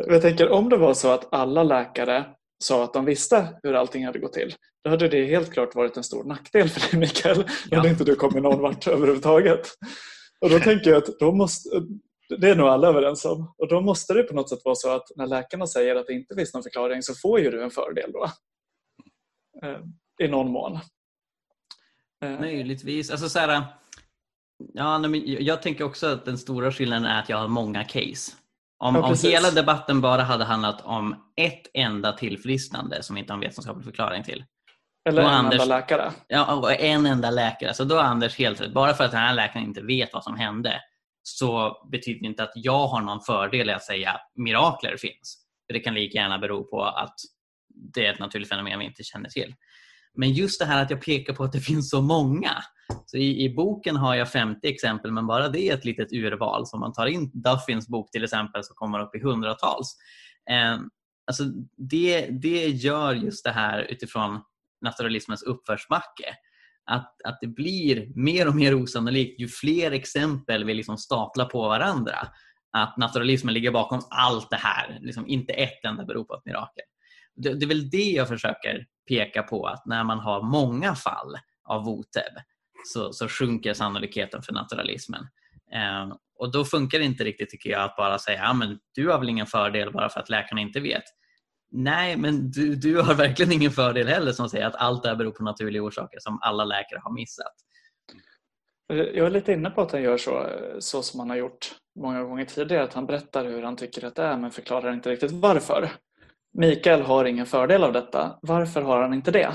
Jag 0.08 0.22
tänker 0.22 0.50
om 0.52 0.70
det 0.70 0.78
var 0.78 0.94
så 0.94 1.12
att 1.12 1.34
alla 1.34 1.64
läkare 1.64 2.26
sa 2.64 2.84
att 2.84 2.94
de 2.94 3.06
visste 3.06 3.48
hur 3.64 3.74
allting 3.74 4.06
hade 4.06 4.20
gått 4.20 4.34
till. 4.34 4.56
Då 4.84 4.90
hade 4.90 5.08
det 5.08 5.26
helt 5.26 5.54
klart 5.54 5.76
varit 5.76 5.98
en 5.98 6.04
stor 6.04 6.24
nackdel 6.24 6.70
för 6.70 6.92
dig 6.92 7.00
Mikael. 7.00 7.46
Då 7.70 7.78
hade 7.78 7.90
inte 7.90 8.04
du 8.04 8.16
kommit 8.16 8.44
någon 8.44 8.62
vart 8.62 8.88
överhuvudtaget. 8.88 9.68
Och 10.42 10.50
då 10.50 10.60
tänker 10.60 10.90
jag 10.90 10.98
att 10.98 11.20
då 11.20 11.32
måste, 11.32 11.70
det 12.38 12.50
är 12.50 12.56
nog 12.56 12.68
alla 12.68 12.88
överens 12.88 13.26
om. 13.26 13.54
Och 13.58 13.68
då 13.68 13.82
måste 13.82 14.14
det 14.14 14.24
på 14.24 14.36
något 14.36 14.50
sätt 14.50 14.60
vara 14.64 14.76
så 14.76 14.90
att 14.90 15.08
när 15.16 15.28
läkarna 15.28 15.68
säger 15.68 15.96
att 15.96 16.08
det 16.08 16.14
inte 16.14 16.36
finns 16.36 16.54
någon 16.54 16.64
förklaring 16.64 17.02
så 17.02 17.14
får 17.14 17.40
ju 17.40 17.52
du 17.52 17.64
en 17.64 17.72
fördel 17.72 18.12
då. 18.12 18.28
Eh, 19.62 19.80
i 20.26 20.28
någon 20.28 20.52
mån. 20.52 20.80
Eh, 22.24 22.40
Möjligtvis. 22.40 23.12
Alltså 23.12 23.30
så 23.30 23.40
här, 23.40 23.64
ja, 24.74 25.08
jag 25.26 25.62
tänker 25.62 25.84
också 25.84 26.08
att 26.08 26.26
den 26.26 26.38
stora 26.38 26.72
skillnaden 26.72 27.06
är 27.06 27.20
att 27.20 27.30
jag 27.30 27.38
har 27.38 27.48
många 27.48 27.84
case. 27.84 28.32
Om, 28.78 28.96
ja, 28.96 29.08
om 29.08 29.16
hela 29.24 29.52
debatten 29.52 30.02
bara 30.02 30.22
hade 30.22 30.44
handlat 30.46 30.82
om 30.82 31.32
ett 31.36 31.68
enda 31.74 32.12
tillfrisknande 32.12 33.04
som 33.04 33.18
inte 33.18 33.34
har 33.34 33.38
en 33.38 33.42
vetenskaplig 33.42 33.86
förklaring 33.86 34.24
till. 34.24 34.46
Eller 35.10 35.22
en 35.22 35.28
Anders, 35.28 35.62
enda 35.62 35.76
läkare. 35.76 36.12
Ja, 36.28 36.72
en 36.74 37.06
enda 37.06 37.32
läkare. 37.32 37.74
Så 37.74 37.84
då 37.84 37.96
har 37.96 38.04
Anders 38.04 38.38
helt 38.38 38.62
rätt. 38.62 38.74
Bara 38.74 38.94
för 38.94 39.04
att 39.04 39.12
den 39.12 39.20
här 39.20 39.34
läkaren 39.34 39.66
inte 39.66 39.82
vet 39.82 40.14
vad 40.14 40.24
som 40.24 40.36
hände 40.36 40.82
så 41.24 41.78
betyder 41.92 42.20
det 42.20 42.28
inte 42.28 42.44
att 42.44 42.52
jag 42.56 42.88
har 42.88 43.02
någon 43.02 43.22
fördel 43.22 43.70
i 43.70 43.74
att 43.74 43.84
säga 43.84 44.12
att 44.12 44.32
mirakler 44.36 44.98
finns. 44.98 45.46
För 45.68 45.74
Det 45.74 45.80
kan 45.80 45.94
lika 45.94 46.18
gärna 46.18 46.40
bero 46.40 46.64
på 46.64 46.84
att 46.84 47.16
det 47.94 48.06
är 48.06 48.14
ett 48.14 48.20
naturligt 48.20 48.50
fenomen 48.50 48.80
vi 48.80 48.86
inte 48.86 49.04
känner 49.04 49.30
till. 49.30 49.56
Men 50.16 50.34
just 50.34 50.60
det 50.60 50.66
här 50.66 50.82
att 50.84 50.90
jag 50.90 51.02
pekar 51.02 51.34
på 51.34 51.44
att 51.44 51.52
det 51.52 51.60
finns 51.60 51.90
så 51.90 52.02
många. 52.02 52.64
Så 53.06 53.18
i, 53.18 53.44
i, 53.44 53.54
boken 53.54 53.96
har 53.96 54.16
jag 54.16 54.32
50 54.32 54.68
exempel 54.68 55.12
men 55.12 55.28
bara 55.28 55.50
det 55.50 55.70
är 55.70 55.74
ett 55.74 55.86
litet 55.86 56.14
urval. 56.14 56.68
Så 56.68 56.78
om 56.78 56.80
man 56.80 56.94
tar 56.94 57.06
in 57.06 57.32
Duffins 57.34 57.88
bok 57.88 58.12
till 58.12 58.24
exempel 58.24 58.64
så 58.64 58.74
kommer 58.74 58.98
man 58.98 59.08
upp 59.08 59.16
i 59.16 59.20
hundratals. 59.20 59.98
Eh, 60.50 60.80
alltså 61.28 61.44
det, 61.78 62.28
det 62.42 62.68
gör 62.68 63.14
just 63.14 63.44
det 63.44 63.52
här 63.52 63.80
utifrån 63.80 64.42
naturalismens 64.82 65.44
uppförsbacke. 65.44 66.36
Att, 66.86 67.22
att 67.24 67.38
det 67.42 67.48
blir 67.48 68.12
mer 68.16 68.48
och 68.48 68.56
mer 68.56 68.76
osannolikt 68.76 69.42
ju 69.42 69.48
fler 69.48 69.92
exempel 69.92 70.64
vi 70.64 70.74
liksom 70.74 70.98
staplar 70.98 71.46
på 71.46 71.62
varandra. 71.62 72.28
Att 72.72 72.98
naturalismen 72.98 73.54
ligger 73.54 73.72
bakom 73.72 74.02
allt 74.10 74.50
det 74.50 74.56
här. 74.56 75.00
Liksom 75.02 75.28
inte 75.28 75.54
ett 75.54 75.86
enda 75.86 76.06
beror 76.06 76.24
på 76.24 76.34
ett 76.34 76.46
mirakel 76.46 76.84
det, 77.36 77.54
det 77.54 77.66
är 77.66 77.68
väl 77.68 77.90
det 77.90 78.12
jag 78.12 78.28
försöker 78.28 78.86
peka 79.08 79.44
på 79.44 79.66
att 79.66 79.86
när 79.86 80.04
man 80.04 80.20
har 80.20 80.42
många 80.42 80.96
fall 80.96 81.36
av 81.66 81.86
VOTEB 81.86 82.34
så, 82.86 83.14
så 83.14 83.28
sjunker 83.28 83.74
sannolikheten 83.74 84.42
för 84.42 84.54
naturalismen. 84.54 85.28
Eh, 85.74 86.16
och 86.40 86.52
då 86.52 86.66
funkar 86.66 87.00
det 87.00 87.06
inte 87.06 87.24
riktigt 87.24 87.50
tycker 87.50 87.70
jag 87.70 87.84
att 87.84 87.96
bara 87.96 88.20
säga 88.20 88.42
ja, 88.44 88.54
men 88.54 88.80
du 88.96 89.10
har 89.10 89.20
väl 89.20 89.30
ingen 89.30 89.48
fördel 89.48 89.92
bara 89.92 90.10
för 90.10 90.20
att 90.20 90.30
läkarna 90.30 90.62
inte 90.62 90.80
vet. 90.80 91.04
Nej, 91.72 92.18
men 92.18 92.52
du, 92.52 92.76
du 92.76 93.02
har 93.02 93.14
verkligen 93.14 93.52
ingen 93.52 93.72
fördel 93.72 94.08
heller 94.08 94.32
som 94.32 94.50
säger 94.50 94.66
att 94.66 94.76
allt 94.76 95.04
det 95.04 95.10
här 95.10 95.16
beror 95.16 95.32
på 95.32 95.44
naturliga 95.44 95.84
orsaker 95.84 96.20
som 96.20 96.40
alla 96.42 96.66
läkare 96.66 97.00
har 97.04 97.14
missat. 97.14 97.54
Jag 98.88 99.18
är 99.18 99.30
lite 99.30 99.54
inne 99.54 99.70
på 99.70 99.82
att 99.82 99.92
han 99.92 100.02
gör 100.02 100.18
så, 100.18 100.50
så 100.80 101.02
som 101.02 101.20
han 101.20 101.30
har 101.30 101.38
gjort 101.38 101.76
många 102.00 102.24
gånger 102.24 102.46
tidigare. 102.46 102.84
Att 102.84 102.94
han 102.94 103.06
berättar 103.06 103.46
hur 103.46 103.64
han 103.64 103.76
tycker 103.76 104.06
att 104.06 104.16
det 104.16 104.24
är 104.24 104.38
men 104.38 104.52
förklarar 104.52 104.94
inte 104.94 105.10
riktigt 105.10 105.32
varför. 105.32 105.92
Mikael 106.54 107.02
har 107.02 107.26
ingen 107.26 107.46
fördel 107.46 107.84
av 107.84 107.94
detta. 107.94 108.40
Varför 108.42 108.82
har 108.82 109.02
han 109.02 109.14
inte 109.14 109.32
det? 109.32 109.54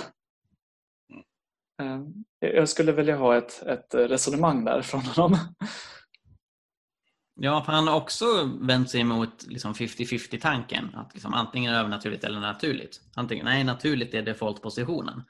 Eh, 1.83 2.01
jag 2.41 2.69
skulle 2.69 2.93
vilja 2.93 3.17
ha 3.17 3.37
ett, 3.37 3.63
ett 3.63 3.95
resonemang 3.95 4.65
där 4.65 4.83
från 4.83 5.01
honom. 5.01 5.39
Ja, 7.41 7.63
för 7.65 7.73
han 7.73 7.89
har 7.89 7.97
också 7.97 8.25
vänt 8.61 8.91
sig 8.91 9.01
emot 9.01 9.47
liksom 9.47 9.75
50-50 9.75 10.41
tanken. 10.41 10.95
Att 10.95 11.15
liksom 11.15 11.35
antingen 11.35 11.75
övernaturligt 11.75 12.25
eller 12.25 12.41
naturligt. 12.41 13.01
Antingen, 13.17 13.45
nej, 13.45 13.65
naturligt 13.65 14.15
är 14.15 14.23
default-positionen. 14.23 15.23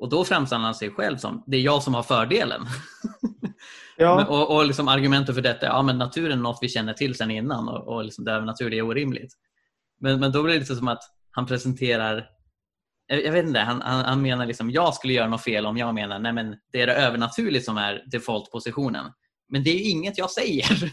Och 0.00 0.08
då 0.08 0.24
framställer 0.24 0.64
han 0.64 0.74
sig 0.74 0.90
själv 0.90 1.16
som, 1.16 1.44
det 1.46 1.56
är 1.56 1.60
jag 1.60 1.82
som 1.82 1.94
har 1.94 2.02
fördelen. 2.02 2.66
Ja. 4.00 4.26
och 4.26 4.56
och 4.56 4.66
liksom 4.66 4.88
argumentet 4.88 5.34
för 5.34 5.42
detta, 5.42 5.66
ja 5.66 5.82
men 5.82 5.98
naturen 5.98 6.38
är 6.38 6.42
något 6.42 6.58
vi 6.62 6.68
känner 6.68 6.92
till 6.92 7.14
sedan 7.14 7.30
innan 7.30 7.68
och, 7.68 7.88
och 7.88 8.04
liksom 8.04 8.24
det 8.24 8.32
övernaturliga 8.32 8.78
är 8.78 8.86
orimligt. 8.86 9.34
Men, 10.00 10.20
men 10.20 10.32
då 10.32 10.42
blir 10.42 10.54
det 10.54 10.60
lite 10.60 10.76
som 10.76 10.88
att 10.88 11.02
han 11.30 11.46
presenterar 11.46 12.28
eh, 13.10 13.18
jag 13.18 13.32
vet 13.32 13.46
inte, 13.46 13.60
han, 13.60 13.82
han, 13.82 14.04
han 14.04 14.22
menar 14.22 14.46
liksom 14.46 14.70
jag 14.70 14.94
skulle 14.94 15.12
göra 15.12 15.28
något 15.28 15.44
fel 15.44 15.66
om 15.66 15.76
jag 15.76 15.94
menar 15.94 16.18
nej 16.18 16.32
men 16.32 16.56
det 16.72 16.82
är 16.82 16.86
det 16.86 16.94
övernaturligt 16.94 17.64
som 17.64 17.76
är 17.76 18.04
default-positionen. 18.10 19.12
Men 19.48 19.64
det 19.64 19.70
är 19.70 19.90
inget 19.90 20.18
jag 20.18 20.30
säger. 20.30 20.92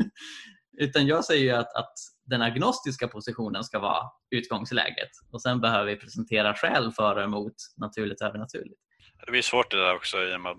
Utan 0.78 1.06
jag 1.06 1.24
säger 1.24 1.54
att, 1.54 1.76
att 1.76 1.92
den 2.24 2.42
agnostiska 2.42 3.08
positionen 3.08 3.64
ska 3.64 3.78
vara 3.78 4.02
utgångsläget 4.30 5.10
och 5.32 5.42
sen 5.42 5.60
behöver 5.60 5.84
vi 5.84 5.96
presentera 5.96 6.54
skäl 6.54 6.92
för 6.92 7.16
och 7.16 7.22
emot 7.22 7.54
naturligt 7.76 8.20
och 8.20 8.26
övernaturligt. 8.26 8.80
Det 9.26 9.30
blir 9.30 9.42
svårt 9.42 9.70
det 9.70 9.76
där 9.76 9.94
också 9.94 10.24
i 10.24 10.36
och 10.36 10.40
med 10.40 10.56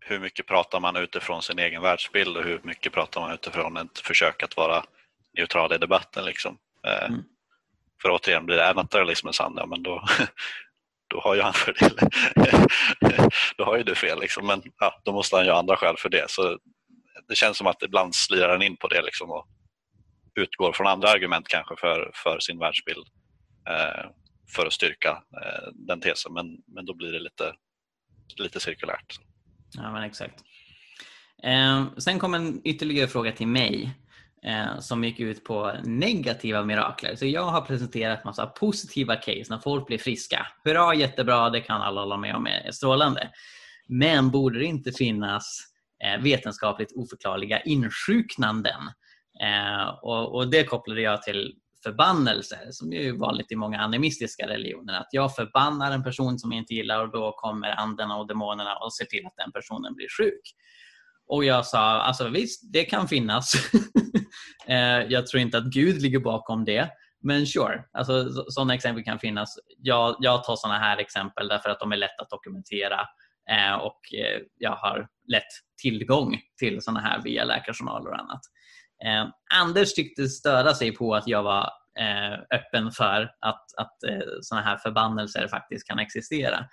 hur 0.00 0.18
mycket 0.18 0.46
pratar 0.46 0.80
man 0.80 0.96
utifrån 0.96 1.42
sin 1.42 1.58
egen 1.58 1.82
världsbild 1.82 2.36
och 2.36 2.44
hur 2.44 2.60
mycket 2.64 2.92
pratar 2.92 3.20
man 3.20 3.34
utifrån 3.34 3.76
ett 3.76 3.98
försök 3.98 4.42
att 4.42 4.56
vara 4.56 4.84
neutral 5.38 5.72
i 5.72 5.78
debatten. 5.78 6.24
Liksom. 6.24 6.58
Eh, 6.86 7.04
mm. 7.04 7.22
För 8.02 8.10
återigen, 8.10 8.46
blir 8.46 8.56
det 8.56 8.72
naturalismen 8.72 9.32
sann, 9.32 9.54
ja, 9.56 9.66
men 9.66 9.82
då, 9.82 10.04
då 11.08 11.20
har 11.20 11.34
ju 11.34 11.40
han 11.42 11.52
fördel. 11.52 11.98
då 13.56 13.64
har 13.64 13.76
ju 13.76 13.82
du 13.82 13.94
fel, 13.94 14.20
liksom. 14.20 14.46
men 14.46 14.62
ja, 14.78 15.00
då 15.04 15.12
måste 15.12 15.36
han 15.36 15.44
ju 15.44 15.50
ha 15.50 15.58
andra 15.58 15.76
skäl 15.76 15.96
för 15.98 16.08
det. 16.08 16.30
Så 16.30 16.58
det 17.28 17.34
känns 17.34 17.58
som 17.58 17.66
att 17.66 17.82
ibland 17.82 18.14
slirar 18.14 18.48
han 18.48 18.62
in 18.62 18.76
på 18.76 18.88
det 18.88 19.02
liksom, 19.02 19.30
och 19.30 19.46
utgår 20.34 20.72
från 20.72 20.86
andra 20.86 21.08
argument 21.08 21.48
kanske 21.48 21.76
för, 21.76 22.10
för 22.14 22.38
sin 22.40 22.58
världsbild 22.58 23.06
eh, 23.68 24.10
för 24.56 24.66
att 24.66 24.72
styrka 24.72 25.22
eh, 25.42 25.68
den 25.72 26.00
tesen, 26.00 26.32
men, 26.32 26.58
men 26.66 26.86
då 26.86 26.94
blir 26.94 27.12
det 27.12 27.18
lite, 27.20 27.54
lite 28.36 28.60
cirkulärt. 28.60 29.18
Ja, 29.74 29.92
men 29.92 30.02
exakt. 30.02 30.44
Eh, 31.42 31.86
sen 31.98 32.18
kom 32.18 32.34
en 32.34 32.60
ytterligare 32.64 33.08
fråga 33.08 33.32
till 33.32 33.46
mig 33.46 33.94
eh, 34.46 34.78
som 34.78 35.04
gick 35.04 35.20
ut 35.20 35.44
på 35.44 35.72
negativa 35.84 36.64
mirakler. 36.64 37.16
Så 37.16 37.26
jag 37.26 37.44
har 37.44 37.60
presenterat 37.60 38.24
massa 38.24 38.46
positiva 38.46 39.16
case 39.16 39.44
när 39.48 39.58
folk 39.58 39.86
blir 39.86 39.98
friska. 39.98 40.46
Hurra, 40.64 40.94
jättebra, 40.94 41.50
det 41.50 41.60
kan 41.60 41.82
alla 41.82 42.00
hålla 42.00 42.16
med 42.16 42.34
om 42.34 42.46
är 42.46 42.70
strålande. 42.70 43.30
Men 43.88 44.30
borde 44.30 44.58
det 44.58 44.64
inte 44.64 44.92
finnas 44.92 45.60
eh, 46.04 46.22
vetenskapligt 46.22 46.92
oförklarliga 46.96 47.60
insjuknanden? 47.60 48.80
Eh, 49.42 49.88
och, 50.02 50.34
och, 50.34 50.50
det 50.50 50.64
kopplade 50.64 51.00
jag 51.00 51.22
till 51.22 51.54
förbannelser 51.82 52.68
som 52.70 52.92
är 52.92 53.12
vanligt 53.12 53.52
i 53.52 53.56
många 53.56 53.80
animistiska 53.80 54.48
religioner. 54.48 54.94
Att 54.94 55.08
jag 55.10 55.34
förbannar 55.34 55.92
en 55.92 56.04
person 56.04 56.38
som 56.38 56.52
jag 56.52 56.58
inte 56.58 56.74
gillar 56.74 57.02
och 57.02 57.10
då 57.10 57.32
kommer 57.32 57.80
andarna 57.80 58.16
och 58.16 58.26
demonerna 58.26 58.76
och 58.76 58.94
ser 58.94 59.04
till 59.04 59.26
att 59.26 59.36
den 59.36 59.52
personen 59.52 59.94
blir 59.94 60.08
sjuk. 60.18 60.40
Och 61.28 61.44
jag 61.44 61.66
sa, 61.66 61.78
alltså 61.78 62.28
visst, 62.28 62.72
det 62.72 62.84
kan 62.84 63.08
finnas. 63.08 63.52
Eh, 64.66 65.02
jag 65.08 65.26
tror 65.26 65.40
inte 65.40 65.58
att 65.58 65.64
Gud 65.64 66.02
ligger 66.02 66.18
bakom 66.18 66.64
det. 66.64 66.90
Men 67.22 67.46
sure, 67.46 67.84
alltså, 67.92 68.44
sådana 68.48 68.74
exempel 68.74 69.04
kan 69.04 69.18
finnas. 69.18 69.58
Jag, 69.78 70.16
jag 70.20 70.44
tar 70.44 70.56
sådana 70.56 70.78
här 70.78 70.98
exempel 70.98 71.48
därför 71.48 71.70
att 71.70 71.80
de 71.80 71.92
är 71.92 71.96
lätta 71.96 72.22
att 72.22 72.30
dokumentera 72.30 73.00
eh, 73.50 73.74
och 73.74 74.00
eh, 74.14 74.40
jag 74.58 74.76
har 74.76 75.08
lätt 75.28 75.42
tillgång 75.82 76.40
till 76.58 76.82
sådana 76.82 77.00
här 77.00 77.22
via 77.22 77.44
läkarjournaler 77.44 78.10
och 78.10 78.18
annat. 78.18 78.40
Eh, 79.04 79.28
Anders 79.60 79.94
tyckte 79.94 80.28
störa 80.28 80.74
sig 80.74 80.92
på 80.92 81.14
att 81.14 81.28
jag 81.28 81.42
var 81.42 81.70
eh, 81.98 82.58
öppen 82.58 82.92
för 82.92 83.30
att, 83.40 83.64
att 83.76 84.02
eh, 84.08 84.28
sådana 84.40 84.66
här 84.66 84.76
förbannelser 84.76 85.48
faktiskt 85.48 85.88
kan 85.88 85.98
existera 85.98 86.64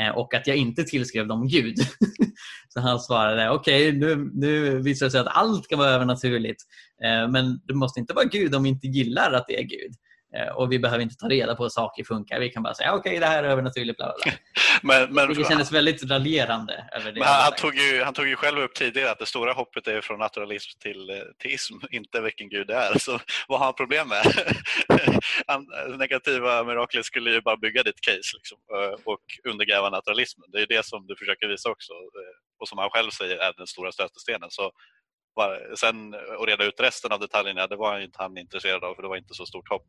Eh, 0.00 0.16
och 0.16 0.34
att 0.34 0.46
jag 0.46 0.56
inte 0.56 0.84
tillskrev 0.84 1.28
dem 1.28 1.48
Gud. 1.48 1.76
så 2.68 2.80
han 2.80 3.00
svarade 3.00 3.50
okej, 3.50 3.88
okay, 3.88 4.00
nu, 4.00 4.30
nu 4.34 4.82
visar 4.82 5.06
det 5.06 5.10
sig 5.10 5.20
att 5.20 5.36
allt 5.36 5.68
kan 5.68 5.78
vara 5.78 5.90
övernaturligt 5.90 6.62
eh, 7.04 7.30
men 7.30 7.60
det 7.64 7.74
måste 7.74 8.00
inte 8.00 8.14
vara 8.14 8.24
Gud 8.24 8.54
om 8.54 8.62
vi 8.62 8.68
inte 8.68 8.86
gillar 8.86 9.32
att 9.32 9.44
det 9.48 9.58
är 9.58 9.62
Gud. 9.62 9.92
Eh, 10.36 10.56
och 10.56 10.72
vi 10.72 10.78
behöver 10.78 11.02
inte 11.02 11.16
ta 11.16 11.28
reda 11.28 11.54
på 11.54 11.62
hur 11.62 11.70
saker 11.70 12.04
funkar. 12.04 12.40
Vi 12.40 12.50
kan 12.50 12.62
bara 12.62 12.74
säga 12.74 12.94
okej, 12.94 13.10
okay, 13.10 13.20
det 13.20 13.26
här 13.26 13.44
är 13.44 13.48
övernaturligt. 13.48 13.96
Bla, 13.96 14.14
bla. 14.24 14.32
men, 14.82 15.14
men, 15.14 15.34
det 15.34 15.48
kändes 15.48 15.72
väldigt 15.72 16.10
raljerande. 16.10 16.88
Över 16.92 17.12
det 17.12 17.20
men 17.20 17.28
han, 17.28 17.52
tog 17.52 17.74
ju, 17.74 18.02
han 18.02 18.14
tog 18.14 18.28
ju 18.28 18.36
själv 18.36 18.58
upp 18.58 18.74
tidigare 18.74 19.10
att 19.10 19.18
det 19.18 19.26
stora 19.26 19.52
hoppet 19.52 19.88
är 19.88 20.00
från 20.00 20.18
naturalism 20.18 20.78
till 20.78 21.10
eh, 21.10 21.16
teism, 21.42 21.74
inte 21.90 22.20
vilken 22.20 22.48
gud 22.48 22.66
det 22.66 22.74
är. 22.74 22.98
Så 22.98 23.18
vad 23.48 23.58
har 23.58 23.66
han 23.66 23.74
problem 23.74 24.08
med? 24.08 24.24
negativa 25.98 26.64
mirakler 26.64 27.02
skulle 27.02 27.30
ju 27.30 27.40
bara 27.40 27.56
bygga 27.56 27.82
ditt 27.82 28.00
case 28.00 28.36
liksom, 28.36 28.58
eh, 28.74 29.00
och 29.04 29.50
undergräva 29.50 29.90
naturalismen. 29.90 30.50
Det 30.52 30.62
är 30.62 30.66
det 30.66 30.86
som 30.86 31.06
du 31.06 31.16
försöker 31.16 31.48
visa 31.48 31.70
också 31.70 31.92
och 32.60 32.68
som 32.68 32.78
han 32.78 32.90
själv 32.90 33.10
säger 33.10 33.36
är 33.36 33.52
den 33.56 33.66
stora 33.66 33.92
stötestenen. 33.92 34.50
Så 34.50 34.72
Sen 35.76 36.14
att 36.14 36.48
reda 36.48 36.64
ut 36.64 36.80
resten 36.80 37.12
av 37.12 37.20
detaljerna, 37.20 37.66
det 37.66 37.76
var 37.76 38.00
inte 38.00 38.22
han 38.22 38.38
intresserad 38.38 38.84
av 38.84 38.94
för 38.94 39.02
det 39.02 39.08
var 39.08 39.16
inte 39.16 39.34
så 39.34 39.46
stort 39.46 39.68
hopp. 39.68 39.86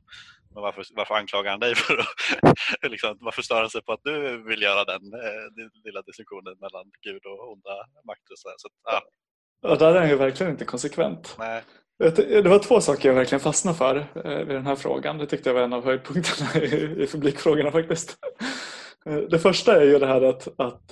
Men 0.53 0.63
varför, 0.63 0.85
varför 0.93 1.15
anklagar 1.15 1.51
han 1.51 1.59
dig 1.59 1.75
för 1.75 1.97
att, 1.97 2.91
liksom, 2.91 3.17
varför 3.21 3.41
stör 3.41 3.61
han 3.61 3.69
sig 3.69 3.81
på 3.81 3.93
att 3.93 4.03
du 4.03 4.43
vill 4.43 4.61
göra 4.61 4.83
den, 4.85 5.13
eh, 5.13 5.43
den 5.55 5.71
lilla 5.83 6.01
distinktionen 6.01 6.55
mellan 6.61 6.85
Gud 7.01 7.25
och 7.25 7.51
onda 7.51 7.85
makter? 8.05 8.35
Så, 8.35 8.53
så, 8.57 8.69
ja. 8.83 9.01
ja, 9.61 9.75
där 9.75 9.95
är 9.95 9.99
han 9.99 10.09
ju 10.09 10.15
verkligen 10.15 10.51
inte 10.51 10.65
konsekvent. 10.65 11.35
Nej. 11.39 11.63
Det 11.99 12.49
var 12.49 12.59
två 12.59 12.81
saker 12.81 13.09
jag 13.09 13.15
verkligen 13.15 13.39
fastnade 13.39 13.77
för 13.77 13.95
eh, 13.95 14.37
vid 14.37 14.55
den 14.55 14.67
här 14.67 14.75
frågan. 14.75 15.17
Det 15.17 15.25
tyckte 15.25 15.49
jag 15.49 15.53
var 15.53 15.61
en 15.61 15.73
av 15.73 15.85
höjdpunkterna 15.85 16.65
i, 16.65 17.07
publikfrågorna 17.11 17.71
faktiskt. 17.71 18.17
Eh, 19.05 19.17
det 19.17 19.39
första 19.39 19.81
är 19.81 19.85
ju 19.85 19.99
det 19.99 20.07
här 20.07 20.21
att, 20.21 20.47
att 20.57 20.91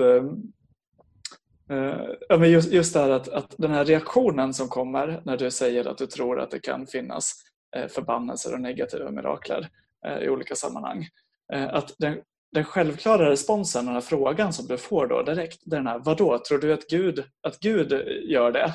Eh, 1.69 2.07
ja, 2.29 2.37
men 2.37 2.51
just, 2.51 2.71
just 2.71 2.93
det 2.93 2.99
här 2.99 3.09
att, 3.09 3.27
att 3.27 3.55
den 3.57 3.71
här 3.71 3.85
reaktionen 3.85 4.53
som 4.53 4.67
kommer 4.67 5.21
när 5.25 5.37
du 5.37 5.51
säger 5.51 5.87
att 5.87 5.97
du 5.97 6.07
tror 6.07 6.39
att 6.39 6.51
det 6.51 6.59
kan 6.59 6.87
finnas 6.87 7.33
uh, 7.77 7.87
förbannelser 7.87 8.53
och 8.53 8.61
negativa 8.61 9.11
mirakler 9.11 9.69
uh, 10.07 10.23
i 10.23 10.29
olika 10.29 10.55
sammanhang. 10.55 11.07
att 11.53 11.93
den, 11.97 12.17
den 12.51 12.63
självklara 12.63 13.29
responsen, 13.29 13.85
den 13.85 13.93
här 13.93 14.01
frågan 14.01 14.53
som 14.53 14.67
du 14.67 14.77
får 14.77 15.07
då 15.07 15.23
direkt, 15.23 15.59
det 15.65 15.75
är 15.75 15.79
den 15.79 15.87
här 15.87 15.99
vadå, 15.99 16.39
tror 16.47 16.57
du 16.57 16.73
att 16.73 16.87
Gud, 16.87 17.23
att 17.41 17.59
Gud 17.59 17.91
gör 18.29 18.51
det? 18.51 18.73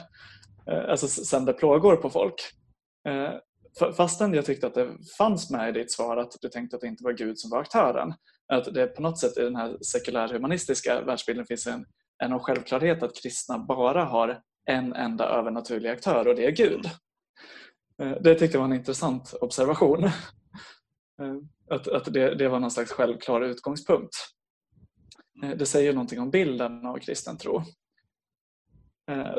Alltså 0.88 1.09
sänder 1.09 1.53
plågor 1.53 1.96
på 1.96 2.11
folk. 2.11 2.35
Fastän 3.96 4.35
jag 4.35 4.44
tyckte 4.44 4.66
att 4.66 4.74
det 4.74 4.88
fanns 5.18 5.50
med 5.50 5.68
i 5.68 5.81
ditt 5.81 5.92
svar 5.92 6.16
att 6.16 6.37
du 6.40 6.48
tänkte 6.48 6.76
att 6.76 6.81
det 6.81 6.88
inte 6.88 7.05
var 7.05 7.12
Gud 7.12 7.38
som 7.38 7.50
var 7.50 7.61
aktören. 7.61 8.14
Att 8.53 8.74
det 8.74 8.87
på 8.87 9.03
något 9.03 9.18
sätt 9.18 9.38
i 9.38 9.42
den 9.42 9.57
här 9.57 9.76
sekulärhumanistiska 9.81 11.00
världsbilden 11.00 11.46
finns 11.46 11.66
en 11.66 11.85
är 12.20 12.28
någon 12.28 12.40
självklarhet 12.40 13.02
att 13.02 13.22
kristna 13.22 13.59
bara 13.59 14.04
har 14.04 14.42
en 14.66 14.92
enda 14.92 15.24
övernaturlig 15.24 15.88
aktör 15.88 16.28
och 16.28 16.37
det 16.37 16.46
är 16.46 16.50
Gud. 16.50 16.87
Eh, 18.02 18.12
det 18.20 18.35
tyckte 18.35 18.56
jag 18.56 18.61
var 18.61 18.68
en 18.68 18.78
intressant 18.78 19.35
observation. 19.40 20.04
Eh, 20.04 21.37
att, 21.70 21.88
att 21.88 22.12
det, 22.12 22.35
det 22.35 22.48
var 22.48 22.61
någon 22.61 22.70
slags 22.70 22.92
självklar 22.92 23.40
utgångspunkt. 23.40 24.14
Eh, 25.42 25.50
det 25.50 25.66
säger 25.66 25.92
någonting 25.92 26.20
om 26.20 26.30
bilden 26.30 26.87
av 26.87 26.98
kristen 26.98 27.38
tro. 27.38 27.62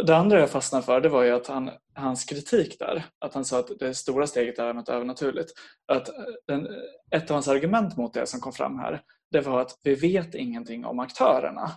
Det 0.06 0.18
andra 0.18 0.40
jag 0.40 0.50
fastnade 0.50 0.86
för 0.86 1.02
det 1.02 1.10
var 1.10 1.24
ju 1.24 1.32
att 1.32 1.48
han, 1.48 1.70
hans 1.94 2.26
kritik 2.26 2.80
där, 2.80 3.06
att 3.20 3.34
han 3.34 3.46
sa 3.46 3.60
att 3.60 3.80
det 3.80 3.94
stora 3.94 4.28
steget 4.28 4.60
är 4.60 4.74
något 4.74 4.90
övernaturligt. 4.90 5.52
Att 5.86 6.10
den, 6.48 6.68
ett 7.12 7.32
av 7.32 7.34
hans 7.34 7.48
argument 7.48 7.98
mot 7.98 8.14
det 8.14 8.26
som 8.26 8.40
kom 8.40 8.54
fram 8.54 8.80
här, 8.80 9.02
det 9.32 9.42
var 9.42 9.62
att 9.62 9.80
vi 9.84 9.96
vet 9.96 10.36
ingenting 10.36 10.86
om 10.86 11.00
aktörerna. 11.00 11.72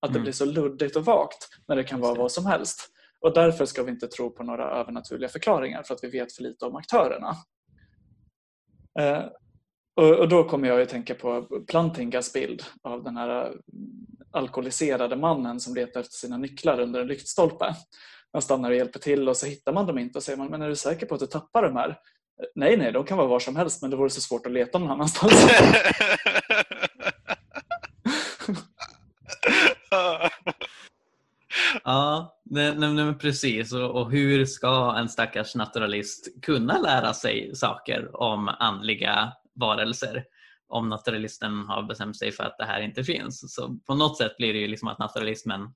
Att 0.00 0.12
det 0.12 0.18
mm. 0.18 0.22
blir 0.22 0.32
så 0.32 0.44
luddigt 0.44 0.96
och 0.96 1.04
vagt 1.04 1.48
när 1.68 1.76
det 1.76 1.84
kan 1.84 2.00
vara 2.00 2.14
vad 2.14 2.32
som 2.32 2.46
helst. 2.46 2.92
Och 3.20 3.34
därför 3.34 3.66
ska 3.66 3.82
vi 3.82 3.90
inte 3.90 4.06
tro 4.08 4.30
på 4.30 4.42
några 4.42 4.70
övernaturliga 4.70 5.28
förklaringar 5.28 5.82
för 5.82 5.94
att 5.94 6.04
vi 6.04 6.08
vet 6.08 6.32
för 6.32 6.42
lite 6.42 6.64
om 6.64 6.76
aktörerna. 6.76 7.36
Eh, 8.98 9.24
och, 10.00 10.28
då 10.28 10.44
kommer 10.44 10.68
jag 10.68 10.80
att 10.80 10.88
tänka 10.88 11.14
på 11.14 11.42
Plantingas 11.68 12.32
bild 12.32 12.62
av 12.82 13.04
den 13.04 13.16
här 13.16 13.46
eh, 13.46 13.52
alkoholiserade 14.30 15.16
mannen 15.16 15.60
som 15.60 15.74
letar 15.74 16.00
efter 16.00 16.16
sina 16.16 16.36
nycklar 16.36 16.80
under 16.80 17.00
en 17.00 17.06
lyktstolpe. 17.06 17.74
Man 18.32 18.42
stannar 18.42 18.70
och 18.70 18.76
hjälper 18.76 18.98
till 18.98 19.28
och 19.28 19.36
så 19.36 19.46
hittar 19.46 19.72
man 19.72 19.86
dem 19.86 19.98
inte 19.98 20.18
och 20.18 20.22
säger 20.22 20.38
man, 20.38 20.48
men 20.48 20.62
är 20.62 20.68
du 20.68 20.76
säker 20.76 21.06
på 21.06 21.14
att 21.14 21.20
du 21.20 21.26
tappar 21.26 21.62
de 21.62 21.76
här? 21.76 21.98
Nej, 22.54 22.76
nej, 22.76 22.92
de 22.92 23.04
kan 23.04 23.18
vara 23.18 23.28
var 23.28 23.38
som 23.38 23.56
helst 23.56 23.82
men 23.82 23.90
det 23.90 23.96
vore 23.96 24.10
så 24.10 24.20
svårt 24.20 24.46
att 24.46 24.52
leta 24.52 24.78
någon 24.78 24.90
annanstans. 24.90 25.32
ja, 31.84 32.38
nej, 32.44 32.74
nej, 32.76 33.14
precis. 33.14 33.72
Och, 33.72 33.90
och, 33.90 34.10
hur 34.10 34.44
ska 34.44 34.94
en 34.98 35.08
stackars 35.08 35.54
naturalist 35.54 36.28
kunna 36.42 36.78
lära 36.78 37.14
sig 37.14 37.50
saker 37.54 38.22
om 38.22 38.48
andliga 38.48 39.32
varelser? 39.60 40.24
Om 40.68 40.88
naturalisten 40.88 41.64
har 41.68 41.82
bestämt 41.82 42.18
sig 42.18 42.32
för 42.32 42.44
att 42.44 42.58
det 42.58 42.64
här 42.64 42.80
inte 42.80 43.04
finns. 43.04 43.54
Så 43.54 43.78
på 43.86 43.94
något 43.94 44.18
sätt 44.18 44.36
blir 44.36 44.52
det 44.52 44.58
ju 44.58 44.68
liksom 44.68 44.88
att 44.88 44.98
naturalismen 44.98 45.74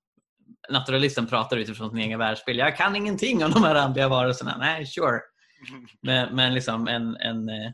naturalisten 0.70 1.26
pratar 1.26 1.56
utifrån 1.56 1.90
sin 1.90 1.98
egen 1.98 2.18
världsbild. 2.18 2.60
Jag 2.60 2.76
kan 2.76 2.96
ingenting 2.96 3.44
om 3.44 3.50
de 3.50 3.64
här 3.64 3.74
andliga 3.74 4.08
varelserna. 4.08 4.56
Nej, 4.58 4.86
sure. 4.86 5.20
Men, 6.02 6.36
men 6.36 6.54
liksom 6.54 6.88
en, 6.88 7.16
en, 7.16 7.48
eh, 7.48 7.70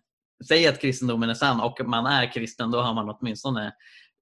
säg 0.48 0.66
att 0.66 0.80
kristendomen 0.80 1.30
är 1.30 1.34
sann 1.34 1.60
och 1.60 1.80
man 1.84 2.06
är 2.06 2.32
kristen, 2.32 2.70
då 2.70 2.80
har 2.80 2.94
man 2.94 3.10
åtminstone 3.10 3.72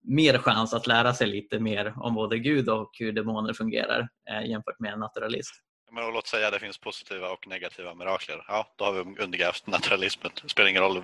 mer 0.04 0.38
chans 0.38 0.74
att 0.74 0.86
lära 0.86 1.14
sig 1.14 1.26
lite 1.26 1.60
mer 1.60 1.94
om 1.96 2.14
både 2.14 2.38
Gud 2.38 2.68
och 2.68 2.90
hur 2.98 3.12
demoner 3.12 3.52
fungerar 3.52 4.08
eh, 4.30 4.50
jämfört 4.50 4.80
med 4.80 4.92
en 4.92 5.00
naturalist. 5.00 5.54
Men 5.92 6.12
låt 6.12 6.26
säga 6.26 6.46
att 6.46 6.52
det 6.52 6.58
finns 6.58 6.78
positiva 6.78 7.30
och 7.30 7.46
negativa 7.46 7.94
mirakler. 7.94 8.44
Ja, 8.48 8.74
då 8.76 8.84
har 8.84 8.92
vi 8.92 9.00
undergrävt 9.22 9.66
naturalismen. 9.66 10.32
Det 10.42 10.48
spelar 10.48 10.68
ingen 10.70 10.82
roll 10.82 11.02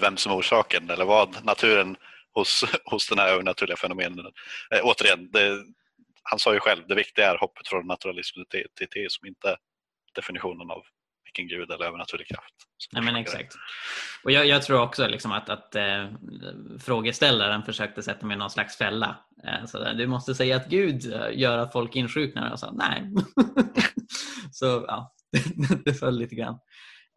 vem 0.00 0.16
som 0.16 0.32
är 0.32 0.36
orsaken 0.36 0.90
eller 0.90 1.04
vad 1.04 1.44
naturen 1.44 1.96
hos, 2.34 2.64
hos 2.84 3.08
den 3.08 3.18
här 3.18 3.28
övernaturliga 3.28 3.76
fenomenen. 3.76 4.26
Eh, 4.74 4.80
återigen, 4.82 5.30
det, 5.30 5.64
han 6.22 6.38
sa 6.38 6.54
ju 6.54 6.60
själv, 6.60 6.86
det 6.88 6.94
viktiga 6.94 7.30
är 7.30 7.38
hoppet 7.38 7.68
från 7.68 7.86
naturalism 7.86 8.40
till, 8.50 8.66
till 8.74 8.88
teism, 8.88 9.26
inte 9.26 9.56
definitionen 10.14 10.70
av 10.70 10.82
vilken 11.36 11.58
gud 11.58 11.70
eller 11.70 11.84
övernaturlig 11.84 12.26
kraft. 12.26 12.54
Nej, 12.92 13.02
men 13.02 13.16
exakt. 13.16 13.54
Och 14.24 14.30
jag, 14.30 14.46
jag 14.46 14.62
tror 14.62 14.82
också 14.82 15.06
liksom 15.06 15.32
att, 15.32 15.48
att 15.48 15.74
äh, 15.74 16.06
frågeställaren 16.80 17.62
försökte 17.62 18.02
sätta 18.02 18.26
mig 18.26 18.34
i 18.34 18.38
någon 18.38 18.50
slags 18.50 18.76
fälla. 18.76 19.16
Äh, 19.46 19.66
så 19.66 19.78
där, 19.78 19.94
du 19.94 20.06
måste 20.06 20.34
säga 20.34 20.56
att 20.56 20.68
Gud 20.68 21.12
eh, 21.12 21.38
gör 21.38 21.58
att 21.58 21.72
folk 21.72 21.96
insjuknar. 21.96 22.48
Jag 22.48 22.58
sa 22.58 22.72
nej. 22.72 23.12
så 24.52 24.84
ja, 24.88 25.12
det 25.84 25.94
föll 25.94 26.18
lite 26.18 26.34
grann. 26.34 26.58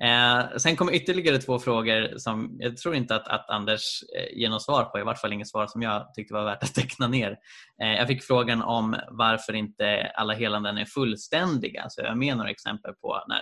Eh, 0.03 0.57
sen 0.57 0.75
kommer 0.75 0.93
ytterligare 0.93 1.37
två 1.37 1.59
frågor 1.59 2.17
som 2.17 2.55
jag 2.59 2.77
tror 2.77 2.95
inte 2.95 3.15
att, 3.15 3.27
att 3.27 3.49
Anders 3.49 4.03
eh, 4.17 4.37
ger 4.37 4.49
något 4.49 4.63
svar 4.63 4.83
på, 4.83 4.99
i 4.99 5.03
vart 5.03 5.21
fall 5.21 5.33
inget 5.33 5.49
svar 5.49 5.67
som 5.67 5.81
jag 5.81 6.13
tyckte 6.13 6.33
var 6.33 6.45
värt 6.45 6.63
att 6.63 6.73
teckna 6.75 7.07
ner. 7.07 7.37
Eh, 7.83 7.93
jag 7.93 8.07
fick 8.07 8.23
frågan 8.23 8.61
om 8.61 8.95
varför 9.09 9.53
inte 9.53 10.11
alla 10.15 10.33
helanden 10.33 10.77
är 10.77 10.85
fullständiga. 10.85 11.85
Så 11.89 12.01
jag 12.01 12.17
med 12.17 12.37
några 12.37 12.49
exempel 12.49 12.93
på 12.93 13.23
när 13.27 13.41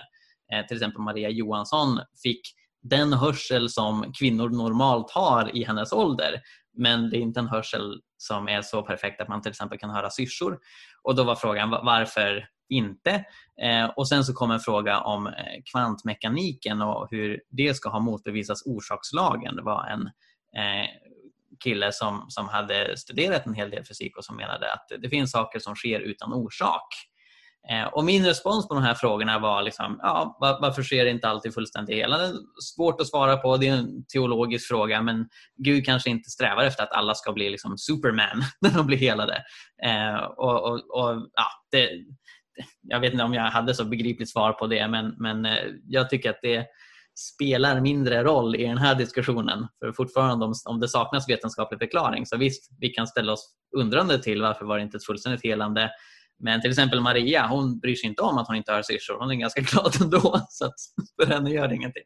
Eh, 0.52 0.66
till 0.66 0.76
exempel 0.76 1.00
Maria 1.02 1.30
Johansson 1.30 2.00
fick 2.22 2.40
den 2.82 3.12
hörsel 3.12 3.68
som 3.68 4.12
kvinnor 4.18 4.48
normalt 4.48 5.10
har 5.10 5.56
i 5.56 5.64
hennes 5.64 5.92
ålder. 5.92 6.40
Men 6.76 7.10
det 7.10 7.16
är 7.16 7.20
inte 7.20 7.40
en 7.40 7.48
hörsel 7.48 8.00
som 8.16 8.48
är 8.48 8.62
så 8.62 8.82
perfekt 8.82 9.20
att 9.20 9.28
man 9.28 9.42
till 9.42 9.50
exempel 9.50 9.78
kan 9.78 9.90
höra 9.90 10.10
syrsor. 10.10 10.58
Och 11.02 11.14
då 11.14 11.24
var 11.24 11.34
frågan 11.34 11.70
varför 11.70 12.48
inte? 12.68 13.24
Eh, 13.62 13.84
och 13.84 14.08
sen 14.08 14.24
så 14.24 14.34
kom 14.34 14.50
en 14.50 14.60
fråga 14.60 15.00
om 15.00 15.26
eh, 15.26 15.32
kvantmekaniken 15.72 16.82
och 16.82 17.08
hur 17.10 17.40
det 17.50 17.74
ska 17.74 17.88
ha 17.88 18.00
motbevisats 18.00 18.66
orsakslagen. 18.66 19.56
Det 19.56 19.62
var 19.62 19.86
en 19.86 20.10
kille 21.64 21.92
som, 21.92 22.26
som 22.28 22.48
hade 22.48 22.96
studerat 22.96 23.46
en 23.46 23.54
hel 23.54 23.70
del 23.70 23.84
fysik 23.84 24.16
och 24.16 24.24
som 24.24 24.36
menade 24.36 24.72
att 24.72 24.86
det 24.98 25.08
finns 25.08 25.30
saker 25.30 25.58
som 25.58 25.74
sker 25.74 26.00
utan 26.00 26.32
orsak. 26.32 26.88
Eh, 27.70 27.86
och 27.86 28.04
min 28.04 28.26
respons 28.26 28.68
på 28.68 28.74
de 28.74 28.82
här 28.82 28.94
frågorna 28.94 29.38
var 29.38 29.62
liksom, 29.62 29.98
ja, 30.02 30.36
varför 30.40 30.82
sker 30.82 31.06
inte 31.06 31.28
alltid 31.28 31.54
fullständigt 31.54 31.96
helande? 31.96 32.32
Svårt 32.74 33.00
att 33.00 33.06
svara 33.06 33.36
på, 33.36 33.56
det 33.56 33.68
är 33.68 33.76
en 33.76 34.04
teologisk 34.06 34.68
fråga 34.68 35.02
men 35.02 35.28
Gud 35.56 35.84
kanske 35.86 36.10
inte 36.10 36.30
strävar 36.30 36.64
efter 36.64 36.82
att 36.82 36.92
alla 36.92 37.14
ska 37.14 37.32
bli 37.32 37.50
liksom 37.50 37.78
Superman 37.78 38.42
när 38.60 38.70
de 38.70 38.86
blir 38.86 38.98
helade. 38.98 39.42
Eh, 39.84 40.24
och, 40.24 40.62
och, 40.62 40.74
och, 40.74 41.28
ja, 41.34 41.46
det, 41.70 41.90
jag 42.82 43.00
vet 43.00 43.12
inte 43.12 43.24
om 43.24 43.34
jag 43.34 43.42
hade 43.42 43.74
så 43.74 43.84
begripligt 43.84 44.30
svar 44.30 44.52
på 44.52 44.66
det 44.66 44.88
men, 44.88 45.14
men 45.18 45.46
eh, 45.46 45.64
jag 45.88 46.10
tycker 46.10 46.30
att 46.30 46.42
det 46.42 46.66
spelar 47.18 47.80
mindre 47.80 48.22
roll 48.22 48.56
i 48.56 48.64
den 48.64 48.78
här 48.78 48.94
diskussionen. 48.94 49.66
För 49.78 49.92
fortfarande 49.92 50.44
om, 50.44 50.54
om 50.64 50.80
det 50.80 50.88
saknas 50.88 51.28
vetenskaplig 51.28 51.78
förklaring 51.78 52.26
så 52.26 52.36
visst, 52.36 52.70
vi 52.80 52.88
kan 52.88 53.06
ställa 53.06 53.32
oss 53.32 53.54
undrande 53.76 54.22
till 54.22 54.42
varför 54.42 54.64
var 54.64 54.76
det 54.76 54.82
inte 54.82 54.96
ett 54.96 55.06
fullständigt 55.06 55.44
helande 55.44 55.90
men 56.44 56.60
till 56.60 56.70
exempel 56.70 57.00
Maria, 57.00 57.46
hon 57.46 57.78
bryr 57.78 57.94
sig 57.94 58.08
inte 58.08 58.22
om 58.22 58.38
att 58.38 58.46
hon 58.46 58.56
inte 58.56 58.72
har 58.72 58.82
syrsor. 58.82 59.18
Hon 59.18 59.30
är 59.30 59.34
ganska 59.34 59.60
glad 59.72 60.02
ändå. 60.02 60.46
Så 60.48 60.64
att 60.64 60.74
för 61.22 61.32
henne 61.32 61.50
gör 61.50 61.68
det 61.68 61.74
ingenting. 61.74 62.02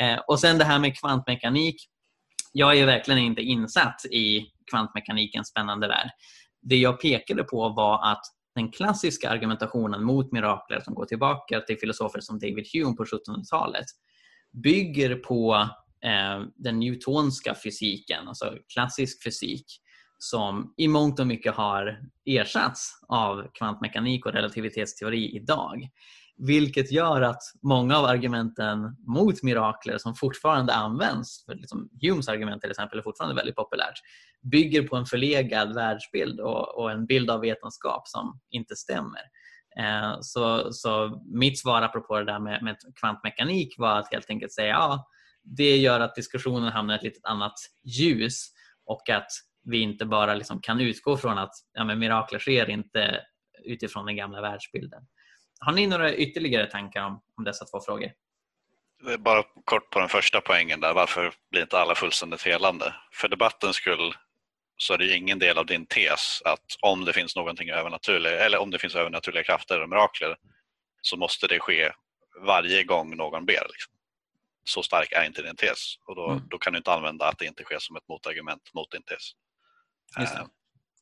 Eh, 0.00 0.18
och 0.28 0.40
sen 0.40 0.58
det 0.58 0.64
här 0.64 0.78
med 0.78 0.98
kvantmekanik. 0.98 1.76
Jag 2.52 2.78
är 2.78 2.86
verkligen 2.86 3.20
inte 3.20 3.42
insatt 3.42 4.04
i 4.04 4.46
kvantmekanikens 4.70 5.48
spännande 5.48 5.88
värld. 5.88 6.10
Det 6.62 6.76
jag 6.76 7.00
pekade 7.00 7.44
på 7.44 7.68
var 7.68 8.12
att 8.12 8.22
den 8.54 8.72
klassiska 8.72 9.30
argumentationen 9.30 10.04
mot 10.04 10.32
mirakler 10.32 10.80
som 10.80 10.94
går 10.94 11.04
tillbaka 11.04 11.60
till 11.60 11.78
filosofer 11.78 12.20
som 12.20 12.38
David 12.38 12.66
Hume 12.72 12.96
på 12.96 13.04
1700-talet 13.04 13.86
bygger 14.62 15.14
på 15.14 15.68
eh, 16.04 16.46
den 16.56 16.78
newtonska 16.78 17.54
fysiken, 17.64 18.28
alltså 18.28 18.56
klassisk 18.74 19.24
fysik 19.24 19.66
som 20.22 20.74
i 20.76 20.88
mångt 20.88 21.20
och 21.20 21.26
mycket 21.26 21.54
har 21.54 22.00
ersatts 22.24 22.90
av 23.08 23.46
kvantmekanik 23.54 24.26
och 24.26 24.32
relativitetsteori 24.32 25.36
idag. 25.36 25.88
Vilket 26.36 26.92
gör 26.92 27.22
att 27.22 27.42
många 27.62 27.98
av 27.98 28.04
argumenten 28.04 28.96
mot 29.06 29.42
mirakler 29.42 29.98
som 29.98 30.14
fortfarande 30.14 30.74
används, 30.74 31.44
för 31.44 31.54
liksom 31.54 31.88
Humes 32.02 32.28
argument 32.28 32.62
till 32.62 32.70
exempel 32.70 32.98
är 32.98 33.02
fortfarande 33.02 33.36
väldigt 33.36 33.56
populärt, 33.56 33.94
bygger 34.52 34.82
på 34.82 34.96
en 34.96 35.06
förlegad 35.06 35.74
världsbild 35.74 36.40
och, 36.40 36.78
och 36.78 36.90
en 36.90 37.06
bild 37.06 37.30
av 37.30 37.40
vetenskap 37.40 38.08
som 38.08 38.40
inte 38.50 38.76
stämmer. 38.76 39.22
Eh, 39.78 40.16
så, 40.20 40.72
så 40.72 41.22
mitt 41.26 41.58
svar 41.58 41.82
apropå 41.82 42.18
det 42.18 42.24
där 42.24 42.40
med, 42.40 42.62
med 42.62 42.76
kvantmekanik 43.00 43.74
var 43.78 43.98
att 43.98 44.12
helt 44.12 44.30
enkelt 44.30 44.52
säga 44.52 44.68
ja, 44.68 45.06
det 45.42 45.76
gör 45.76 46.00
att 46.00 46.14
diskussionen 46.14 46.72
hamnar 46.72 46.94
i 46.94 46.96
ett 46.96 47.02
lite 47.02 47.20
annat 47.22 47.54
ljus 47.84 48.48
och 48.86 49.10
att 49.10 49.30
vi 49.64 49.80
inte 49.80 50.04
bara 50.04 50.34
liksom 50.34 50.60
kan 50.60 50.80
utgå 50.80 51.16
från 51.16 51.38
att 51.38 51.52
ja, 51.72 51.84
men 51.84 51.98
mirakler 51.98 52.38
sker 52.38 52.70
inte 52.70 53.20
utifrån 53.64 54.06
den 54.06 54.16
gamla 54.16 54.40
världsbilden. 54.40 55.02
Har 55.60 55.72
ni 55.72 55.86
några 55.86 56.14
ytterligare 56.14 56.66
tankar 56.66 57.04
om, 57.04 57.22
om 57.36 57.44
dessa 57.44 57.64
två 57.64 57.80
frågor? 57.80 58.12
Bara 59.18 59.42
kort 59.64 59.90
på 59.90 59.98
den 59.98 60.08
första 60.08 60.40
poängen 60.40 60.80
där, 60.80 60.94
varför 60.94 61.32
blir 61.50 61.62
inte 61.62 61.78
alla 61.78 61.94
fullständigt 61.94 62.42
helande? 62.42 62.94
För 63.12 63.28
debattens 63.28 63.76
skull 63.76 64.14
så 64.76 64.94
är 64.94 64.98
det 64.98 65.16
ingen 65.16 65.38
del 65.38 65.58
av 65.58 65.66
din 65.66 65.86
tes 65.86 66.42
att 66.44 66.64
om 66.80 67.04
det 67.04 67.12
finns 67.12 67.36
någonting 67.36 67.70
övernaturligt 67.70 68.40
eller 68.40 68.58
om 68.58 68.70
det 68.70 68.78
finns 68.78 68.94
övernaturliga 68.94 69.44
krafter 69.44 69.74
eller 69.74 69.86
mirakler 69.86 70.36
så 71.02 71.16
måste 71.16 71.46
det 71.46 71.58
ske 71.58 71.92
varje 72.46 72.84
gång 72.84 73.16
någon 73.16 73.46
ber. 73.46 73.66
Liksom. 73.70 73.92
Så 74.64 74.82
stark 74.82 75.12
är 75.12 75.24
inte 75.24 75.42
din 75.42 75.56
tes 75.56 75.96
och 76.06 76.16
då, 76.16 76.30
mm. 76.30 76.42
då 76.50 76.58
kan 76.58 76.72
du 76.72 76.76
inte 76.76 76.92
använda 76.92 77.28
att 77.28 77.38
det 77.38 77.46
inte 77.46 77.62
sker 77.62 77.78
som 77.78 77.96
ett 77.96 78.08
motargument 78.08 78.74
mot 78.74 78.90
din 78.90 79.02
tes. 79.02 79.32
Eh, 80.18 80.46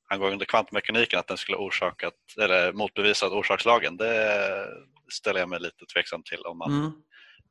angående 0.08 0.44
kvantmekaniken, 0.44 1.18
att 1.18 1.26
den 1.26 1.36
skulle 1.36 1.58
orsakat, 1.58 2.14
eller 2.40 2.72
motbevisat 2.72 3.32
orsakslagen, 3.32 3.96
det 3.96 4.66
ställer 5.12 5.40
jag 5.40 5.48
mig 5.48 5.60
lite 5.60 5.86
tveksam 5.86 6.22
till 6.22 6.42
om 6.46 6.58
man 6.58 6.70
mm. 6.70 6.92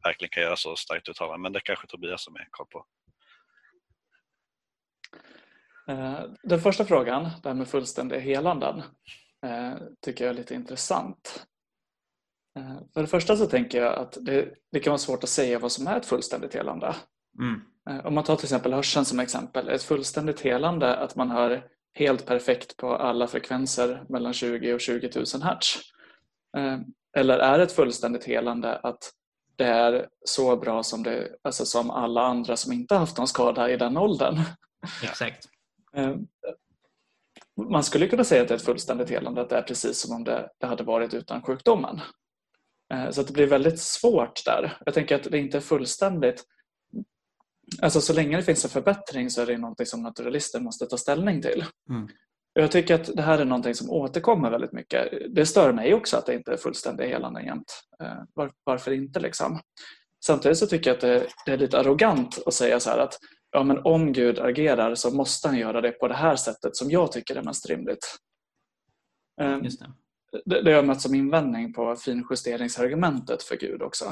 verkligen 0.03 0.29
kan 0.29 0.43
göra 0.43 0.55
så 0.55 0.75
starkt 0.75 1.09
uttalande. 1.09 1.41
Men 1.41 1.53
det 1.53 1.59
kanske 1.59 1.87
Tobias 1.87 2.23
som 2.23 2.35
är 2.35 2.47
koll 2.51 2.67
på. 2.67 2.85
Eh, 5.89 6.21
den 6.43 6.59
första 6.59 6.85
frågan, 6.85 7.23
det 7.43 7.49
här 7.49 7.55
med 7.55 7.67
fullständiga 7.67 8.19
helanden, 8.19 8.81
eh, 9.45 9.73
tycker 10.01 10.25
jag 10.25 10.31
är 10.33 10.37
lite 10.37 10.55
intressant. 10.55 11.45
Eh, 12.59 12.77
för 12.93 13.01
det 13.01 13.07
första 13.07 13.37
så 13.37 13.45
tänker 13.45 13.81
jag 13.81 13.95
att 13.95 14.17
det, 14.21 14.53
det 14.71 14.79
kan 14.79 14.91
vara 14.91 14.97
svårt 14.97 15.23
att 15.23 15.29
säga 15.29 15.59
vad 15.59 15.71
som 15.71 15.87
är 15.87 15.97
ett 15.97 16.05
fullständigt 16.05 16.53
helande. 16.53 16.95
Mm. 17.39 17.61
Eh, 17.89 18.05
om 18.05 18.13
man 18.13 18.23
tar 18.23 18.35
till 18.35 18.45
exempel 18.45 18.73
hörseln 18.73 19.05
som 19.05 19.19
exempel, 19.19 19.69
ett 19.69 19.83
fullständigt 19.83 20.41
helande 20.41 20.95
att 20.95 21.15
man 21.15 21.31
hör 21.31 21.67
helt 21.93 22.25
perfekt 22.25 22.77
på 22.77 22.95
alla 22.95 23.27
frekvenser 23.27 24.03
mellan 24.09 24.33
20 24.33 24.73
och 24.73 24.81
20 24.81 25.09
000 25.15 25.25
hertz. 25.43 25.79
Eh, 26.57 26.79
eller 27.17 27.39
är 27.39 27.59
ett 27.59 27.71
fullständigt 27.71 28.23
helande 28.23 28.75
att 28.75 29.11
det 29.55 29.65
är 29.65 30.07
så 30.25 30.57
bra 30.57 30.83
som, 30.83 31.03
det, 31.03 31.29
alltså 31.41 31.65
som 31.65 31.91
alla 31.91 32.21
andra 32.21 32.57
som 32.57 32.73
inte 32.73 32.95
haft 32.95 33.17
någon 33.17 33.27
skada 33.27 33.69
i 33.69 33.77
den 33.77 33.97
åldern? 33.97 34.39
Exakt. 35.03 35.45
Eh, 35.95 36.15
man 37.69 37.83
skulle 37.83 38.07
kunna 38.07 38.23
säga 38.23 38.41
att 38.41 38.47
det 38.47 38.53
är 38.53 38.57
ett 38.57 38.65
fullständigt 38.65 39.09
helande, 39.09 39.41
att 39.41 39.49
det 39.49 39.57
är 39.57 39.61
precis 39.61 40.01
som 40.01 40.15
om 40.15 40.23
det, 40.23 40.49
det 40.59 40.67
hade 40.67 40.83
varit 40.83 41.13
utan 41.13 41.41
sjukdomen. 41.41 42.01
Så 43.11 43.21
att 43.21 43.27
det 43.27 43.33
blir 43.33 43.47
väldigt 43.47 43.79
svårt 43.79 44.45
där. 44.45 44.77
Jag 44.85 44.93
tänker 44.93 45.15
att 45.15 45.23
det 45.23 45.37
inte 45.37 45.57
är 45.57 45.61
fullständigt 45.61 46.45
Alltså 47.81 48.01
så 48.01 48.13
länge 48.13 48.37
det 48.37 48.43
finns 48.43 48.65
en 48.65 48.71
förbättring 48.71 49.29
så 49.29 49.41
är 49.41 49.45
det 49.45 49.57
någonting 49.57 49.85
som 49.85 50.03
naturalister 50.03 50.59
måste 50.59 50.85
ta 50.85 50.97
ställning 50.97 51.41
till. 51.41 51.65
Mm. 51.89 52.07
Jag 52.53 52.71
tycker 52.71 52.95
att 52.95 53.15
det 53.15 53.21
här 53.21 53.39
är 53.39 53.45
någonting 53.45 53.75
som 53.75 53.89
återkommer 53.89 54.51
väldigt 54.51 54.71
mycket. 54.71 55.07
Det 55.35 55.45
stör 55.45 55.73
mig 55.73 55.93
också 55.93 56.17
att 56.17 56.25
det 56.25 56.33
inte 56.33 56.53
är 56.53 56.57
fullständiga 56.57 57.07
helanden 57.07 57.45
jämt. 57.45 57.81
Eh, 58.03 58.23
var, 58.33 58.51
varför 58.63 58.91
inte 58.91 59.19
liksom? 59.19 59.59
Samtidigt 60.25 60.57
så 60.57 60.67
tycker 60.67 60.89
jag 60.89 60.95
att 60.95 61.01
det, 61.01 61.27
det, 61.45 61.51
är 61.51 61.57
lite 61.57 61.79
arrogant 61.79 62.39
att 62.45 62.53
säga 62.53 62.79
så 62.79 62.89
här 62.89 62.97
att 62.97 63.17
ja, 63.51 63.63
men 63.63 63.77
om 63.77 64.13
Gud 64.13 64.39
agerar 64.39 64.95
så 64.95 65.15
måste 65.15 65.47
han 65.47 65.57
göra 65.57 65.81
det 65.81 65.91
på 65.91 66.07
det 66.07 66.13
här 66.13 66.35
sättet 66.35 66.75
som 66.75 66.91
jag 66.91 67.11
tycker 67.11 67.35
är 67.35 67.43
mest 67.43 67.69
rimligt. 67.69 68.17
Eh, 69.41 69.59
Just 69.63 69.79
det. 69.79 69.91
Det, 70.45 70.61
det 70.61 70.71
har 70.71 70.75
jag 70.75 70.85
mött 70.85 71.01
som 71.01 71.15
invändning 71.15 71.73
på 71.73 71.95
finjusteringsargumentet 71.95 73.43
för 73.43 73.55
Gud 73.55 73.81
också. 73.81 74.05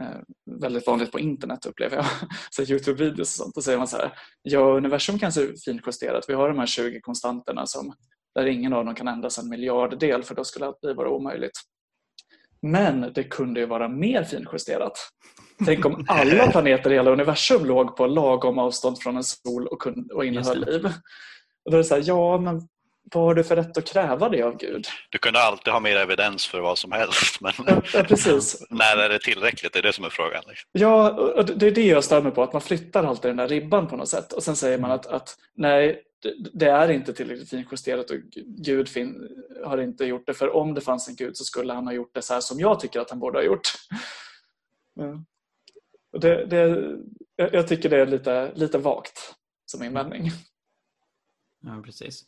Eh, 0.00 0.20
väldigt 0.60 0.86
vanligt 0.86 1.12
på 1.12 1.20
internet 1.20 1.66
upplever 1.66 1.96
jag. 1.96 2.06
Så 2.50 2.62
Youtube-videos 2.62 3.20
och 3.20 3.26
sånt. 3.26 3.54
Då 3.54 3.62
säger 3.62 3.78
man 3.78 3.88
så 3.88 3.96
här, 3.96 4.12
ja 4.42 4.76
universum 4.76 5.18
kan 5.18 5.32
se 5.32 5.56
finjusterat. 5.64 6.24
Vi 6.28 6.34
har 6.34 6.48
de 6.48 6.58
här 6.58 6.66
20 6.66 7.00
konstanterna 7.00 7.66
som 7.66 7.92
där 8.34 8.46
ingen 8.46 8.72
av 8.72 8.84
dem 8.84 8.94
kan 8.94 9.08
ändras 9.08 9.38
en 9.38 9.48
miljarddel 9.48 10.22
för 10.22 10.34
då 10.34 10.44
skulle 10.44 10.66
allt 10.66 10.80
bli 10.80 10.92
vara 10.92 11.10
omöjligt. 11.10 11.60
Men 12.62 13.12
det 13.14 13.24
kunde 13.24 13.60
ju 13.60 13.66
vara 13.66 13.88
mer 13.88 14.24
finjusterat. 14.24 14.92
Tänk 15.64 15.86
om 15.86 16.04
alla 16.08 16.50
planeter 16.50 16.90
i 16.90 16.94
hela 16.94 17.10
universum 17.10 17.64
låg 17.64 17.96
på 17.96 18.06
lagom 18.06 18.58
avstånd 18.58 18.98
från 18.98 19.16
en 19.16 19.24
sol 19.24 19.66
och, 19.66 19.80
kunde, 19.80 20.14
och 20.14 20.24
innehöll 20.24 20.64
liv. 20.66 20.86
Och 21.64 21.70
då 21.70 21.76
är 21.76 21.78
det 21.78 21.84
så 21.84 21.94
här, 21.94 22.02
ja 22.06 22.38
men 22.40 22.68
vad 23.12 23.24
har 23.24 23.34
du 23.34 23.44
för 23.44 23.56
rätt 23.56 23.78
att 23.78 23.86
kräva 23.86 24.28
det 24.28 24.42
av 24.42 24.56
Gud? 24.56 24.86
Du 25.10 25.18
kunde 25.18 25.40
alltid 25.40 25.72
ha 25.72 25.80
mer 25.80 25.96
evidens 25.96 26.46
för 26.46 26.60
vad 26.60 26.78
som 26.78 26.92
helst. 26.92 27.40
Men 27.40 27.52
ja, 27.92 28.02
precis. 28.02 28.66
när 28.70 28.96
är 28.96 29.08
det 29.08 29.18
tillräckligt? 29.18 29.72
Det 29.72 29.78
är 29.78 29.82
det 29.82 29.92
som 29.92 30.04
är 30.04 30.10
frågan. 30.10 30.42
Liksom. 30.46 30.68
Ja, 30.72 31.10
och 31.10 31.46
det 31.46 31.66
är 31.66 31.70
det 31.70 31.86
jag 31.86 32.04
stör 32.04 32.22
mig 32.22 32.32
på. 32.32 32.42
Att 32.42 32.52
man 32.52 32.62
flyttar 32.62 33.04
alltid 33.04 33.30
den 33.30 33.36
där 33.36 33.48
ribban 33.48 33.88
på 33.88 33.96
något 33.96 34.08
sätt. 34.08 34.32
Och 34.32 34.42
sen 34.42 34.56
säger 34.56 34.78
man 34.78 34.90
att, 34.90 35.06
att 35.06 35.36
nej, 35.54 36.02
det 36.52 36.66
är 36.66 36.88
inte 36.90 37.12
tillräckligt 37.12 37.50
finjusterat 37.50 38.10
och 38.10 38.16
Gud 38.46 38.88
fin, 38.88 39.28
har 39.64 39.78
inte 39.78 40.04
gjort 40.04 40.26
det. 40.26 40.34
För 40.34 40.56
om 40.56 40.74
det 40.74 40.80
fanns 40.80 41.08
en 41.08 41.16
Gud 41.16 41.36
så 41.36 41.44
skulle 41.44 41.72
han 41.72 41.86
ha 41.86 41.94
gjort 41.94 42.14
det 42.14 42.22
så 42.22 42.34
här 42.34 42.40
som 42.40 42.60
jag 42.60 42.80
tycker 42.80 43.00
att 43.00 43.10
han 43.10 43.18
borde 43.18 43.38
ha 43.38 43.44
gjort. 43.44 43.68
Ja. 44.94 45.24
Det, 46.20 46.46
det, 46.46 46.96
jag 47.36 47.68
tycker 47.68 47.88
det 47.88 47.96
är 47.96 48.06
lite, 48.06 48.52
lite 48.54 48.78
vagt 48.78 49.34
som 49.66 49.82
invändning. 49.82 50.30
Ja, 51.60 51.82
precis. 51.84 52.24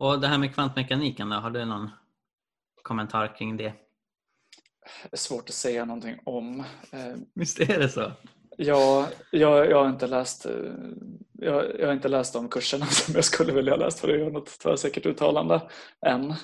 Och 0.00 0.20
det 0.20 0.26
här 0.26 0.38
med 0.38 0.54
kvantmekaniken 0.54 1.30
då, 1.30 1.36
har 1.36 1.50
du 1.50 1.64
någon 1.64 1.90
kommentar 2.82 3.36
kring 3.36 3.56
det? 3.56 3.72
Det 5.02 5.12
är 5.12 5.16
svårt 5.16 5.48
att 5.48 5.54
säga 5.54 5.84
någonting 5.84 6.18
om. 6.24 6.60
Eh, 6.92 7.16
Visst 7.34 7.60
är 7.60 7.78
det 7.78 7.88
så? 7.88 8.12
Ja, 8.56 9.08
jag, 9.30 9.70
jag, 9.70 9.82
har 9.82 9.88
inte 9.88 10.06
läst, 10.06 10.46
eh, 10.46 10.52
jag, 11.32 11.80
jag, 11.80 11.86
har 11.86 11.92
inte 11.92 12.08
läst 12.08 12.32
de 12.32 12.48
kurserna 12.48 12.86
som 12.90 13.14
jag 13.14 13.24
skulle 13.24 13.52
vilja 13.52 13.72
ha 13.72 13.78
läst 13.78 14.00
för 14.00 14.08
att 14.08 14.18
göra 14.18 14.30
något 14.30 14.58
tvärsäkert 14.58 15.06
uttalande 15.06 15.62
än. 16.06 16.34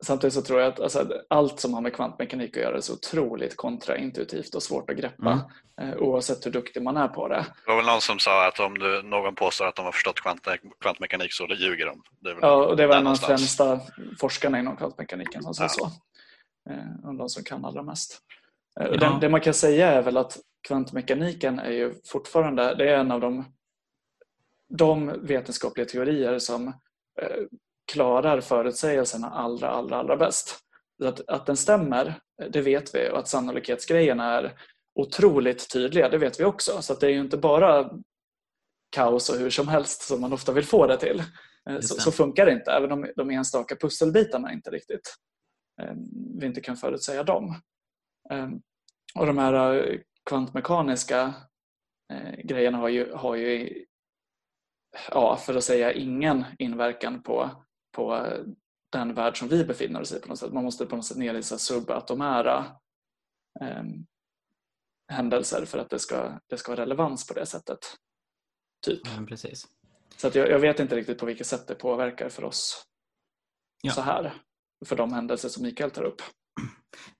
Eh, 0.00 0.04
samtidigt 0.06 0.34
så 0.34 0.42
tror 0.42 0.60
jag 0.60 0.72
att 0.72 0.80
alltså, 0.80 1.22
allt 1.28 1.60
som 1.60 1.74
har 1.74 1.80
med 1.80 1.94
kvantmekanik 1.94 2.56
att 2.56 2.62
göra 2.62 2.76
är 2.76 2.80
så 2.80 2.92
otroligt 2.92 3.56
kontraintuitivt 3.56 4.54
och 4.54 4.62
svårt 4.62 4.90
att 4.90 4.96
greppa 4.96 5.40
mm. 5.80 5.98
oavsett 5.98 6.46
hur 6.46 6.50
duktig 6.50 6.82
man 6.82 6.96
är 6.96 7.08
på 7.08 7.28
det. 7.28 7.46
Det 7.64 7.70
var 7.70 7.76
väl 7.76 7.86
någon 7.86 8.00
som 8.00 8.18
sa 8.18 8.46
att 8.46 8.60
om 8.60 8.78
du, 8.78 9.02
någon 9.02 9.34
påstår 9.34 9.66
att 9.66 9.76
de 9.76 9.84
har 9.84 9.92
förstått 9.92 10.20
kvant, 10.20 10.48
kvantmekanik 10.80 11.32
så 11.32 11.46
ljuger 11.46 11.86
de. 11.86 12.02
ja, 12.40 12.66
och 12.66 12.76
det 12.76 12.86
var 12.86 12.96
en 12.96 13.06
av 13.06 13.16
de 13.16 13.26
främsta 13.26 13.80
forskarna 14.20 14.58
inom 14.58 14.76
kvantmekaniken 14.76 15.42
som 15.42 15.54
sa 15.54 15.62
ja. 15.62 15.68
så. 15.68 15.90
Om 17.04 17.16
de 17.16 17.28
som 17.28 17.44
kan 17.44 17.64
allra 17.64 17.82
mest. 17.82 18.22
Ja. 18.74 18.90
Det, 18.90 19.18
det, 19.20 19.28
man 19.28 19.40
kan 19.40 19.54
säga 19.54 19.88
är 19.88 20.02
väl 20.02 20.16
att 20.16 20.38
kvantmekaniken 20.68 21.58
är 21.58 21.70
ju 21.70 21.94
fortfarande 22.04 22.74
det 22.74 22.90
är 22.90 22.98
en 22.98 23.10
av 23.10 23.20
de, 23.20 23.44
de 24.68 25.26
vetenskapliga 25.26 25.86
teorier 25.86 26.38
som 26.38 26.68
eh, 27.22 27.44
klarar 27.92 28.40
förutsägelserna 28.40 29.30
allra, 29.30 29.68
allra, 29.68 29.96
allra 29.96 30.16
bäst. 30.16 30.58
Att, 31.04 31.28
att 31.28 31.46
den 31.46 31.56
stämmer, 31.56 32.20
det 32.50 32.60
vet 32.60 32.94
vi 32.94 33.10
och 33.10 33.18
att 33.18 33.28
sannolikhetsgrejerna 33.28 34.24
är 34.24 34.58
otroligt 34.94 35.72
tydliga, 35.72 36.08
det 36.08 36.18
vet 36.18 36.40
vi 36.40 36.44
också. 36.44 36.82
Så 36.82 36.94
det 36.94 37.06
är 37.06 37.10
ju 37.10 37.20
inte 37.20 37.36
bara 37.36 37.90
kaos 38.90 39.30
och 39.30 39.36
hur 39.36 39.50
som 39.50 39.68
helst 39.68 40.02
som 40.02 40.20
man 40.20 40.32
ofta 40.32 40.52
vill 40.52 40.64
få 40.64 40.86
det 40.86 40.96
till. 40.96 41.22
Eh, 41.70 41.80
så, 41.80 41.94
så, 41.94 42.12
funkar 42.12 42.46
det 42.46 42.52
inte, 42.52 42.70
även 42.72 42.92
om 42.92 43.12
de 43.16 43.30
enstaka 43.30 43.76
pusselbitarna 43.76 44.52
inte 44.52 44.70
riktigt 44.70 45.16
eh, 45.82 45.94
vi 46.40 46.46
inte 46.46 46.60
kan 46.60 46.76
förutsäga 46.76 47.22
dem. 47.22 47.60
Och 49.14 49.26
de 49.26 49.38
här 49.38 49.98
kvantmekaniska 50.28 51.34
grejerna 52.44 52.78
har 52.78 52.88
ju, 52.88 53.12
har 53.12 53.36
ju 53.36 53.84
ja, 55.10 55.36
för 55.36 55.54
att 55.54 55.64
säga 55.64 55.92
ingen 55.92 56.44
inverkan 56.58 57.22
på 57.22 57.50
på 57.92 58.32
den 58.92 59.14
värld 59.14 59.38
som 59.38 59.48
vi 59.48 59.64
befinner 59.64 60.00
oss 60.00 60.12
i 60.12 60.20
på 60.20 60.28
något 60.28 60.38
sätt. 60.38 60.52
Man 60.52 60.64
måste 60.64 60.86
på 60.86 60.96
något 60.96 61.06
sätt 61.06 61.16
ner 61.16 61.34
i 61.34 61.42
subatomära 61.42 62.66
eh, 63.60 63.84
händelser 65.08 65.64
för 65.64 65.78
att 65.78 65.90
det 65.90 65.98
ska, 65.98 66.40
det 66.46 66.58
ska 66.58 66.72
ha 66.72 66.76
relevans 66.76 67.26
på 67.26 67.34
det 67.34 67.46
sättet. 67.46 67.78
Typ. 68.86 69.00
Ja, 69.04 69.26
precis. 69.28 69.68
Så 70.16 70.26
att 70.26 70.34
jag, 70.34 70.50
jag, 70.50 70.58
vet 70.58 70.80
inte 70.80 70.96
riktigt 70.96 71.18
på 71.18 71.26
vilket 71.26 71.46
sätt 71.46 71.66
det 71.66 71.74
påverkar 71.74 72.28
för 72.28 72.44
oss 72.44 72.86
ja. 73.82 73.92
så 73.92 74.00
här. 74.00 74.42
För 74.84 74.96
de 74.96 75.12
händelser 75.12 75.48
som 75.48 75.62
Mikael 75.62 75.90
tar 75.90 76.02
upp. 76.02 76.22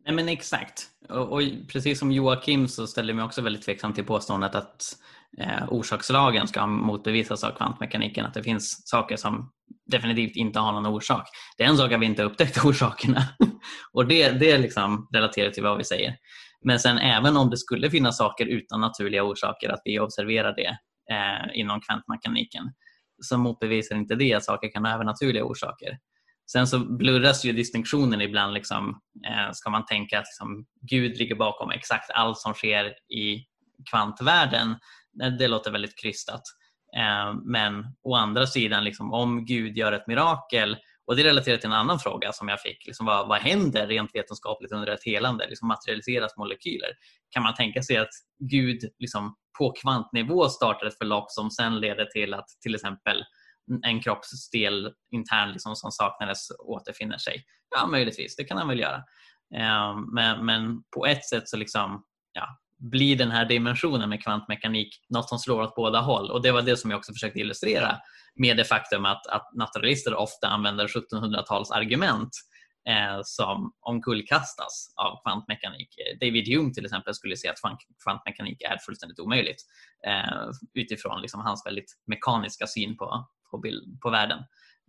Nej 0.06 0.14
men 0.14 0.28
exakt. 0.28 0.86
Och, 1.08 1.32
och, 1.32 1.42
precis 1.68 1.98
som 1.98 2.12
Joakim 2.12 2.68
så 2.68 2.86
ställer 2.86 3.08
jag 3.08 3.16
mig 3.16 3.24
också 3.24 3.42
väldigt 3.42 3.62
tveksam 3.62 3.92
till 3.92 4.04
påståendet 4.04 4.54
att 4.54 4.96
eh, 5.38 5.64
orsakslagen 5.68 6.48
ska 6.48 6.66
motbevisas 6.66 7.44
av 7.44 7.50
kvantmekaniken. 7.50 8.26
Att 8.26 8.34
det 8.34 8.42
finns 8.42 8.88
saker 8.88 9.16
som 9.16 9.52
definitivt 9.90 10.36
inte 10.36 10.58
har 10.58 10.72
någon 10.72 10.86
orsak. 10.86 11.28
Det 11.56 11.64
är 11.64 11.68
en 11.68 11.76
sak 11.76 11.92
att 11.92 12.00
vi 12.00 12.06
inte 12.06 12.22
upptäckt 12.22 12.58
orsakerna 12.64 13.22
och 13.92 14.06
det, 14.06 14.30
det 14.30 14.50
är 14.50 14.58
liksom 14.58 15.08
relaterat 15.12 15.54
till 15.54 15.62
vad 15.62 15.78
vi 15.78 15.84
säger. 15.84 16.16
Men 16.64 16.80
sen 16.80 16.98
även 16.98 17.36
om 17.36 17.50
det 17.50 17.56
skulle 17.56 17.90
finnas 17.90 18.18
saker 18.18 18.46
utan 18.46 18.80
naturliga 18.80 19.24
orsaker, 19.24 19.68
att 19.68 19.82
vi 19.84 20.00
observerar 20.00 20.54
det 20.56 20.78
eh, 21.14 21.60
inom 21.60 21.80
kvantmekaniken, 21.80 22.72
så 23.22 23.38
motbevisar 23.38 23.96
inte 23.96 24.14
det 24.14 24.34
att 24.34 24.44
saker 24.44 24.72
kan 24.72 24.84
ha 24.84 24.94
övernaturliga 24.94 25.44
orsaker. 25.44 25.98
Sen 26.52 26.66
så 26.66 26.78
blurras 26.78 27.44
ju 27.44 27.52
distinktionen 27.52 28.20
ibland. 28.20 28.54
Liksom, 28.54 29.00
eh, 29.28 29.52
ska 29.52 29.70
man 29.70 29.86
tänka 29.86 30.18
att 30.18 30.26
liksom, 30.26 30.66
Gud 30.80 31.18
ligger 31.18 31.34
bakom 31.34 31.70
exakt 31.70 32.10
allt 32.10 32.38
som 32.38 32.54
sker 32.54 32.84
i 33.14 33.44
kvantvärlden? 33.90 34.76
Det 35.38 35.48
låter 35.48 35.70
väldigt 35.70 36.00
krystat. 36.02 36.42
Eh, 36.96 37.34
men 37.44 37.84
å 38.02 38.14
andra 38.14 38.46
sidan, 38.46 38.84
liksom, 38.84 39.12
om 39.12 39.44
Gud 39.44 39.76
gör 39.76 39.92
ett 39.92 40.06
mirakel 40.06 40.76
och 41.06 41.16
det 41.16 41.24
relaterar 41.24 41.56
till 41.56 41.66
en 41.66 41.72
annan 41.72 41.98
fråga 41.98 42.32
som 42.32 42.48
jag 42.48 42.60
fick. 42.60 42.86
Liksom, 42.86 43.06
vad, 43.06 43.28
vad 43.28 43.38
händer 43.38 43.86
rent 43.86 44.14
vetenskapligt 44.14 44.72
under 44.72 44.88
ett 44.88 45.04
helande? 45.04 45.46
Liksom, 45.48 45.68
materialiseras 45.68 46.36
molekyler? 46.36 46.90
Kan 47.30 47.42
man 47.42 47.54
tänka 47.54 47.82
sig 47.82 47.96
att 47.96 48.10
Gud 48.38 48.78
liksom, 48.98 49.34
på 49.58 49.72
kvantnivå 49.72 50.48
startar 50.48 50.86
ett 50.86 50.98
förlopp 50.98 51.30
som 51.30 51.50
sen 51.50 51.80
leder 51.80 52.04
till 52.04 52.34
att 52.34 52.48
till 52.62 52.74
exempel 52.74 53.24
en 53.86 54.02
kroppsdel 54.02 54.92
intern 55.10 55.52
liksom, 55.52 55.76
som 55.76 55.90
saknades 55.90 56.48
återfinner 56.58 57.18
sig? 57.18 57.44
Ja, 57.76 57.86
möjligtvis. 57.86 58.36
Det 58.36 58.44
kan 58.44 58.58
han 58.58 58.68
väl 58.68 58.80
göra. 58.80 58.96
Eh, 59.54 59.96
men, 60.12 60.46
men 60.46 60.82
på 60.94 61.06
ett 61.06 61.24
sätt 61.24 61.48
så 61.48 61.56
liksom, 61.56 62.04
ja, 62.32 62.48
blir 62.78 63.16
den 63.16 63.30
här 63.30 63.44
dimensionen 63.44 64.08
med 64.08 64.22
kvantmekanik 64.22 64.88
något 65.08 65.28
som 65.28 65.38
slår 65.38 65.62
åt 65.62 65.74
båda 65.74 66.00
håll. 66.00 66.30
Och 66.30 66.42
Det 66.42 66.52
var 66.52 66.62
det 66.62 66.76
som 66.76 66.90
jag 66.90 66.98
också 66.98 67.12
försökte 67.12 67.40
illustrera 67.40 67.96
med 68.34 68.56
det 68.56 68.64
faktum 68.64 69.04
att, 69.04 69.26
att 69.26 69.50
naturalister 69.54 70.14
ofta 70.14 70.48
använder 70.48 70.86
1700-tals 70.86 71.70
argument 71.70 72.30
eh, 72.88 73.20
som 73.24 73.72
omkullkastas 73.80 74.94
av 74.96 75.22
kvantmekanik. 75.22 75.88
David 76.20 76.48
Hume 76.48 76.74
till 76.74 76.84
exempel 76.84 77.14
skulle 77.14 77.36
säga 77.36 77.52
att 77.52 77.78
kvantmekanik 78.04 78.62
är 78.62 78.78
fullständigt 78.78 79.20
omöjligt 79.20 79.62
eh, 80.06 80.50
utifrån 80.74 81.20
liksom 81.20 81.40
hans 81.40 81.66
väldigt 81.66 81.96
mekaniska 82.06 82.66
syn 82.66 82.96
på, 82.96 83.28
på, 83.50 83.58
bild, 83.58 84.00
på 84.00 84.10
världen. 84.10 84.38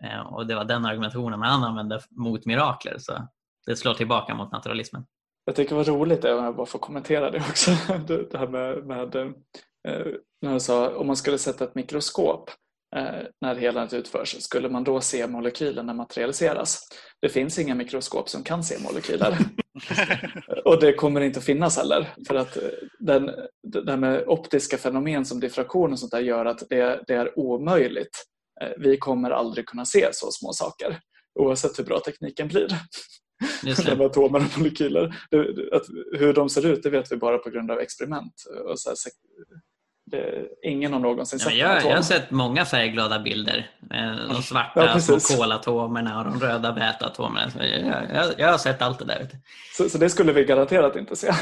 Eh, 0.04 0.34
och 0.34 0.47
Det 0.47 0.56
var 0.56 0.65
den 0.65 0.86
argumentationen 0.86 1.41
han 1.41 1.63
använde 1.63 2.00
mot 2.10 2.45
mirakler. 2.45 2.95
Så 3.00 3.28
det 3.65 3.76
slår 3.76 3.93
tillbaka 3.93 4.36
mot 4.36 4.52
naturalismen. 4.52 5.06
Jag 5.45 5.56
tycker 5.56 5.76
det 5.76 5.84
var 5.84 5.97
roligt, 5.97 6.26
om 6.26 6.43
jag 6.43 6.56
bara 6.56 6.65
får 6.65 6.80
kommentera 6.80 7.32
det 7.32 7.39
också, 7.50 7.71
det 8.08 8.38
här 8.38 8.47
med, 8.47 8.86
med 8.86 9.15
eh, 9.15 10.06
när 10.41 10.54
du 10.54 10.60
sa 10.60 10.89
om 10.89 11.08
man 11.08 11.15
skulle 11.15 11.38
sätta 11.38 11.63
ett 11.63 11.76
mikroskop 11.76 12.50
eh, 12.95 13.26
när 13.41 13.56
helandet 13.56 13.93
utförs, 13.93 14.41
skulle 14.41 14.69
man 14.69 14.84
då 14.84 15.02
se 15.02 15.28
molekylerna 15.28 15.93
materialiseras? 15.93 16.88
Det 17.21 17.30
finns 17.30 17.60
inga 17.60 17.76
mikroskop 17.76 18.30
som 18.30 18.43
kan 18.43 18.63
se 18.63 18.84
molekyler. 18.84 19.38
och 20.65 20.80
det 20.80 20.93
kommer 20.93 21.21
inte 21.21 21.39
att 21.39 21.45
finnas 21.45 21.78
heller. 21.78 22.08
För 22.28 22.36
att 22.36 22.58
den, 23.00 23.32
det 23.63 23.89
här 23.89 23.97
med 23.97 24.24
optiska 24.28 24.78
fenomen 24.78 25.26
som 25.26 25.39
diffraktion 25.39 25.91
och 25.91 26.00
sånt 26.00 26.12
där 26.12 26.19
gör 26.19 26.45
att 26.45 26.63
det, 26.69 27.04
det 27.08 27.13
är 27.13 27.39
omöjligt. 27.39 28.26
Vi 28.78 28.97
kommer 28.97 29.32
aldrig 29.32 29.65
kunna 29.65 29.86
se 29.86 30.10
så 30.13 30.32
små 30.32 30.54
saker 30.54 31.00
oavsett 31.39 31.80
hur 31.80 31.84
bra 31.84 32.00
tekniken 32.00 32.47
blir. 32.47 32.78
Just 33.63 33.86
det. 33.97 34.06
atomer 34.06 34.39
och 34.39 34.58
molekyler. 34.58 35.06
Att, 35.71 35.83
hur 36.19 36.33
de 36.33 36.50
ser 36.50 36.65
ut 36.65 36.83
det 36.83 36.90
vet 36.90 37.12
vi 37.12 37.17
bara 37.17 37.38
på 37.38 37.50
grund 37.50 37.71
av 37.71 37.79
experiment. 37.79 38.33
Och 38.65 38.79
så 38.79 38.90
här, 38.90 38.96
det, 40.12 40.48
ingen 40.63 40.94
har 40.94 41.00
någonsin 41.00 41.40
sett 41.40 41.56
ja, 41.56 41.73
jag, 41.73 41.85
jag 41.92 41.96
har 41.96 42.04
sett 42.04 42.31
många 42.31 42.65
färgglada 42.65 43.19
bilder. 43.19 43.69
De 44.29 44.44
svarta 44.44 44.85
ja, 44.85 45.00
små 45.00 45.19
kolatomerna 45.38 46.19
och 46.19 46.25
de 46.25 46.40
röda 46.40 46.71
väteatomerna. 46.71 47.52
Jag, 47.60 48.06
jag, 48.13 48.40
jag, 48.40 48.52
har 48.52 48.58
sett 48.58 48.81
allt 48.81 49.00
det 49.00 49.06
där. 49.06 49.29
Så, 49.77 49.90
så 49.90 49.98
det 49.98 50.10
skulle 50.10 50.33
vi 50.33 50.44
garanterat 50.44 50.96
inte 50.96 51.15
se. 51.15 51.31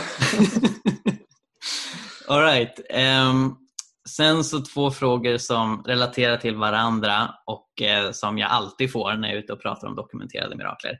All 2.27 2.41
right. 2.41 2.79
Um, 3.29 3.57
sen 4.15 4.43
så 4.43 4.61
två 4.61 4.91
frågor 4.91 5.37
som 5.37 5.83
relaterar 5.85 6.37
till 6.37 6.55
varandra 6.55 7.35
och 7.45 7.81
eh, 7.81 8.11
som 8.11 8.37
jag 8.37 8.51
alltid 8.51 8.91
får 8.91 9.13
när 9.13 9.27
jag 9.27 9.37
är 9.37 9.41
ute 9.41 9.53
och 9.53 9.61
pratar 9.61 9.87
om 9.87 9.95
dokumenterade 9.95 10.55
mirakler. 10.55 10.99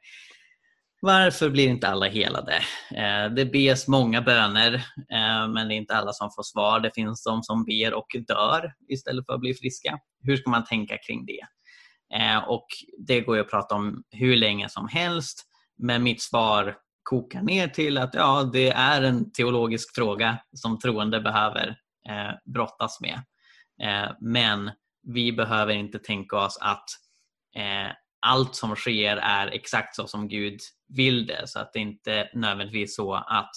Varför 1.01 1.49
blir 1.49 1.67
inte 1.67 1.87
alla 1.87 2.07
helade? 2.07 2.55
Eh, 2.95 3.33
det 3.35 3.45
bes 3.45 3.87
många 3.87 4.21
böner 4.21 4.73
eh, 5.13 5.47
men 5.47 5.67
det 5.67 5.73
är 5.73 5.77
inte 5.77 5.95
alla 5.95 6.13
som 6.13 6.29
får 6.35 6.43
svar. 6.43 6.79
Det 6.79 6.91
finns 6.95 7.23
de 7.23 7.43
som 7.43 7.65
ber 7.65 7.93
och 7.93 8.07
dör 8.27 8.73
istället 8.89 9.25
för 9.25 9.33
att 9.33 9.39
bli 9.39 9.53
friska. 9.53 9.99
Hur 10.23 10.37
ska 10.37 10.49
man 10.49 10.65
tänka 10.65 10.97
kring 11.07 11.25
det? 11.25 11.41
Eh, 12.17 12.37
och 12.37 12.65
det 13.07 13.21
går 13.21 13.35
ju 13.35 13.41
att 13.41 13.49
prata 13.49 13.75
om 13.75 14.03
hur 14.11 14.35
länge 14.35 14.69
som 14.69 14.87
helst. 14.87 15.45
Men 15.77 16.03
mitt 16.03 16.21
svar 16.21 16.75
kokar 17.03 17.41
ner 17.41 17.67
till 17.67 17.97
att 17.97 18.13
ja, 18.13 18.49
det 18.53 18.69
är 18.69 19.01
en 19.01 19.31
teologisk 19.31 19.95
fråga 19.95 20.37
som 20.55 20.79
troende 20.79 21.21
behöver 21.21 21.75
eh, 22.09 22.31
brottas 22.53 22.99
med. 23.01 23.23
Eh, 23.83 24.11
men 24.19 24.71
vi 25.03 25.31
behöver 25.31 25.73
inte 25.73 25.99
tänka 25.99 26.37
oss 26.37 26.57
att 26.61 26.85
eh, 27.55 27.91
allt 28.21 28.55
som 28.55 28.75
sker 28.75 29.17
är 29.17 29.47
exakt 29.47 29.95
så 29.95 30.07
som 30.07 30.27
Gud 30.27 30.59
vill 30.97 31.25
det. 31.25 31.47
Så 31.47 31.59
att 31.59 31.73
det 31.73 31.79
inte 31.79 32.29
nödvändigtvis 32.33 32.95
så 32.95 33.13
att 33.13 33.51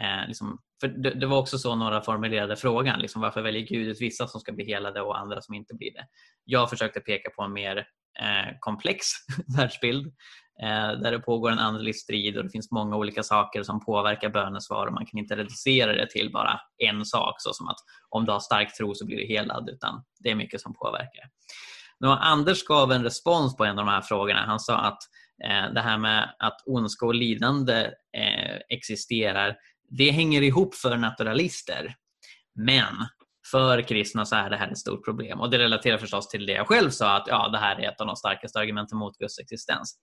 eh, 0.00 0.26
liksom, 0.26 0.58
för 0.80 0.88
det, 0.88 1.10
det, 1.10 1.26
var 1.26 1.38
också 1.38 1.58
så 1.58 1.74
några 1.74 2.00
formulerade 2.00 2.56
frågan. 2.56 3.00
Liksom, 3.00 3.22
varför 3.22 3.42
väljer 3.42 3.66
Gud 3.66 3.88
ut 3.88 4.00
vissa 4.00 4.28
som 4.28 4.40
ska 4.40 4.52
bli 4.52 4.64
helade 4.64 5.00
och 5.00 5.18
andra 5.18 5.40
som 5.40 5.54
inte 5.54 5.74
blir 5.74 5.92
det? 5.92 6.06
Jag 6.44 6.70
försökte 6.70 7.00
peka 7.00 7.30
på 7.30 7.42
en 7.42 7.52
mer 7.52 7.76
eh, 8.20 8.56
komplex 8.60 9.06
världsbild 9.56 10.14
Eh, 10.62 11.00
där 11.00 11.12
det 11.12 11.18
pågår 11.18 11.50
en 11.50 11.58
andlig 11.58 11.96
strid 11.96 12.36
och 12.36 12.44
det 12.44 12.50
finns 12.50 12.70
många 12.70 12.96
olika 12.96 13.22
saker 13.22 13.62
som 13.62 13.84
påverkar 13.84 14.28
bönesvar 14.28 14.86
och 14.86 14.92
man 14.92 15.06
kan 15.06 15.18
inte 15.18 15.36
reducera 15.36 15.92
det 15.92 16.10
till 16.10 16.32
bara 16.32 16.60
en 16.78 17.04
sak 17.04 17.34
så 17.38 17.52
som 17.52 17.68
att 17.68 17.78
om 18.08 18.24
du 18.24 18.32
har 18.32 18.40
stark 18.40 18.74
tro 18.74 18.94
så 18.94 19.06
blir 19.06 19.16
du 19.16 19.26
helad 19.26 19.68
utan 19.72 20.04
det 20.20 20.30
är 20.30 20.34
mycket 20.34 20.60
som 20.60 20.74
påverkar. 20.74 21.24
Nu, 22.00 22.08
Anders 22.08 22.64
gav 22.64 22.92
en 22.92 23.04
respons 23.04 23.56
på 23.56 23.64
en 23.64 23.78
av 23.78 23.84
de 23.84 23.88
här 23.88 24.00
frågorna. 24.00 24.46
Han 24.46 24.60
sa 24.60 24.76
att 24.76 24.98
eh, 25.44 25.72
det 25.74 25.80
här 25.80 25.98
med 25.98 26.34
att 26.38 26.62
ondska 26.66 27.06
och 27.06 27.14
lidande 27.14 27.80
eh, 28.16 28.56
existerar 28.68 29.56
det 29.90 30.10
hänger 30.10 30.42
ihop 30.42 30.74
för 30.74 30.96
naturalister. 30.96 31.94
Men 32.54 32.94
för 33.50 33.82
kristna 33.82 34.24
så 34.24 34.36
är 34.36 34.50
det 34.50 34.56
här 34.56 34.70
ett 34.70 34.78
stort 34.78 35.04
problem 35.04 35.40
och 35.40 35.50
det 35.50 35.58
relaterar 35.58 35.98
förstås 35.98 36.28
till 36.28 36.46
det 36.46 36.52
jag 36.52 36.66
själv 36.66 36.90
sa 36.90 37.16
att 37.16 37.26
ja, 37.26 37.48
det 37.48 37.58
här 37.58 37.80
är 37.80 37.88
ett 37.88 38.00
av 38.00 38.06
de 38.06 38.16
starkaste 38.16 38.58
argumenten 38.58 38.98
mot 38.98 39.18
Guds 39.18 39.38
existens. 39.38 39.98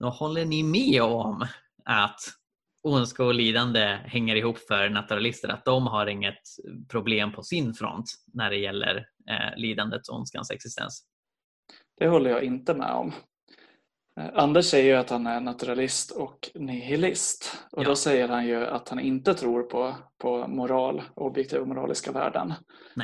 Då 0.00 0.08
håller 0.08 0.44
ni 0.44 0.62
med 0.62 1.02
om 1.02 1.46
att 1.84 2.20
ondska 2.82 3.24
och 3.24 3.34
lidande 3.34 3.98
hänger 4.04 4.36
ihop 4.36 4.58
för 4.58 4.88
naturalister, 4.88 5.48
att 5.48 5.64
de 5.64 5.86
har 5.86 6.06
inget 6.06 6.40
problem 6.88 7.32
på 7.32 7.42
sin 7.42 7.74
front 7.74 8.14
när 8.32 8.50
det 8.50 8.56
gäller 8.56 8.96
eh, 9.30 9.56
lidandets 9.56 10.08
och 10.08 10.16
ondskans 10.16 10.50
existens? 10.50 11.04
Det 11.98 12.08
håller 12.08 12.30
jag 12.30 12.42
inte 12.42 12.74
med 12.74 12.92
om. 12.92 13.12
Eh, 14.20 14.30
Anders 14.34 14.66
säger 14.66 14.84
ju 14.84 15.00
att 15.00 15.10
han 15.10 15.26
är 15.26 15.40
naturalist 15.40 16.10
och 16.10 16.50
nihilist. 16.54 17.58
Och 17.72 17.82
ja. 17.82 17.88
då 17.88 17.96
säger 17.96 18.28
han 18.28 18.46
ju 18.46 18.66
att 18.66 18.88
han 18.88 19.00
inte 19.00 19.34
tror 19.34 19.62
på, 19.62 19.94
på 20.18 20.48
moral, 20.48 21.02
objektiva 21.14 21.64
moraliska 21.64 22.12
värden. 22.12 22.54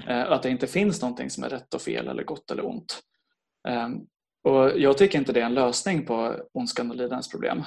Eh, 0.09 0.33
att 0.33 0.43
det 0.43 0.51
inte 0.51 0.67
finns 0.67 1.03
någonting 1.03 1.31
som 1.31 1.45
är 1.45 1.49
rätt 1.49 1.75
och 1.75 1.83
fel 1.83 2.09
eller 2.09 2.25
gott 2.25 2.51
eller 2.51 2.67
ont. 2.67 3.01
Ehm, 3.69 4.01
och 4.45 4.81
jag 4.81 4.99
tycker 4.99 5.19
inte 5.19 5.33
det 5.33 5.41
är 5.41 5.45
en 5.45 5.55
lösning 5.55 6.07
på 6.07 6.37
ondskan 6.53 6.91
och 6.91 6.97
lidandets 6.97 7.29
problem. 7.29 7.65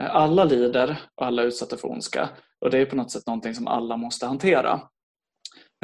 Eh, 0.00 0.16
alla 0.16 0.44
lider 0.44 1.00
och 1.14 1.26
alla 1.26 1.42
är 1.42 1.46
utsatta 1.46 1.76
för 1.76 1.90
ondska 1.90 2.28
och 2.60 2.70
det 2.70 2.78
är 2.78 2.86
på 2.86 2.96
något 2.96 3.10
sätt 3.10 3.26
någonting 3.26 3.54
som 3.54 3.66
alla 3.66 3.96
måste 3.96 4.26
hantera. 4.26 4.80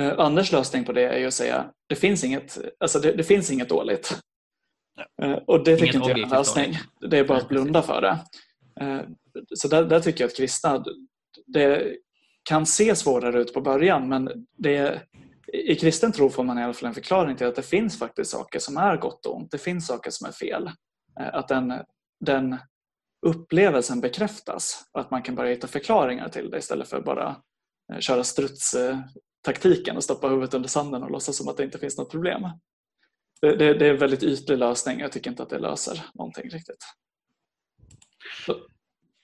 Eh, 0.00 0.18
Anders 0.18 0.52
lösning 0.52 0.84
på 0.84 0.92
det 0.92 1.08
är 1.08 1.18
ju 1.18 1.26
att 1.26 1.34
säga 1.34 1.70
det 1.88 1.96
finns 1.96 2.24
inget, 2.24 2.58
alltså 2.80 2.98
det, 2.98 3.12
det 3.12 3.24
finns 3.24 3.50
inget 3.50 3.68
dåligt. 3.68 4.18
Ja. 4.96 5.26
Eh, 5.26 5.38
och 5.46 5.64
det 5.64 5.76
tycker 5.76 5.96
inte 5.96 6.08
jag 6.08 6.18
är 6.18 6.24
en 6.24 6.30
lösning. 6.30 6.74
Det 7.00 7.18
är 7.18 7.24
bara 7.24 7.38
att 7.38 7.48
blunda 7.48 7.82
för 7.82 8.00
det. 8.00 8.18
Så 9.54 9.68
där, 9.68 9.84
där 9.84 10.00
tycker 10.00 10.24
jag 10.24 10.28
att 10.28 10.36
kristna, 10.36 10.84
det 11.46 11.96
kan 12.48 12.66
se 12.66 12.96
svårare 12.96 13.40
ut 13.40 13.54
på 13.54 13.60
början 13.60 14.08
men 14.08 14.46
det, 14.58 15.02
i 15.52 15.74
kristen 15.76 16.12
tro 16.12 16.30
får 16.30 16.44
man 16.44 16.58
i 16.58 16.62
alla 16.62 16.74
fall 16.74 16.88
en 16.88 16.94
förklaring 16.94 17.36
till 17.36 17.46
att 17.46 17.54
det 17.54 17.62
finns 17.62 17.98
faktiskt 17.98 18.30
saker 18.30 18.58
som 18.58 18.76
är 18.76 18.96
gott 18.96 19.26
och 19.26 19.36
ont. 19.36 19.50
Det 19.50 19.58
finns 19.58 19.86
saker 19.86 20.10
som 20.10 20.28
är 20.28 20.32
fel. 20.32 20.70
Eh, 21.20 21.34
att 21.34 21.48
den, 21.48 21.72
den 22.20 22.56
upplevelsen 23.26 24.00
bekräftas 24.00 24.84
och 24.92 25.00
att 25.00 25.10
man 25.10 25.22
kan 25.22 25.34
börja 25.34 25.54
hitta 25.54 25.66
förklaringar 25.66 26.28
till 26.28 26.50
det 26.50 26.58
istället 26.58 26.88
för 26.88 26.96
att 26.96 27.04
bara 27.04 27.36
eh, 27.92 27.98
köra 27.98 28.24
strutstaktiken 28.24 29.96
och 29.96 30.04
stoppa 30.04 30.28
huvudet 30.28 30.54
under 30.54 30.68
sanden 30.68 31.02
och 31.02 31.10
låtsas 31.10 31.36
som 31.36 31.48
att 31.48 31.56
det 31.56 31.64
inte 31.64 31.78
finns 31.78 31.98
något 31.98 32.10
problem. 32.10 32.42
Det, 33.40 33.56
det, 33.56 33.74
det 33.74 33.86
är 33.86 33.90
en 33.90 33.98
väldigt 33.98 34.22
ytlig 34.22 34.58
lösning. 34.58 35.00
Jag 35.00 35.12
tycker 35.12 35.30
inte 35.30 35.42
att 35.42 35.50
det 35.50 35.58
löser 35.58 36.02
någonting 36.14 36.50
riktigt. 36.50 36.84
Så. 38.46 38.56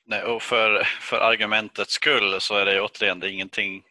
Nej, 0.05 0.25
och 0.25 0.43
för, 0.43 0.83
för 0.85 1.17
argumentets 1.17 1.93
skull 1.93 2.41
så 2.41 2.55
är 2.55 2.65
det 2.65 2.81
återigen 2.81 3.21
det 3.21 3.27
är 3.27 3.31
ingenting 3.31 3.83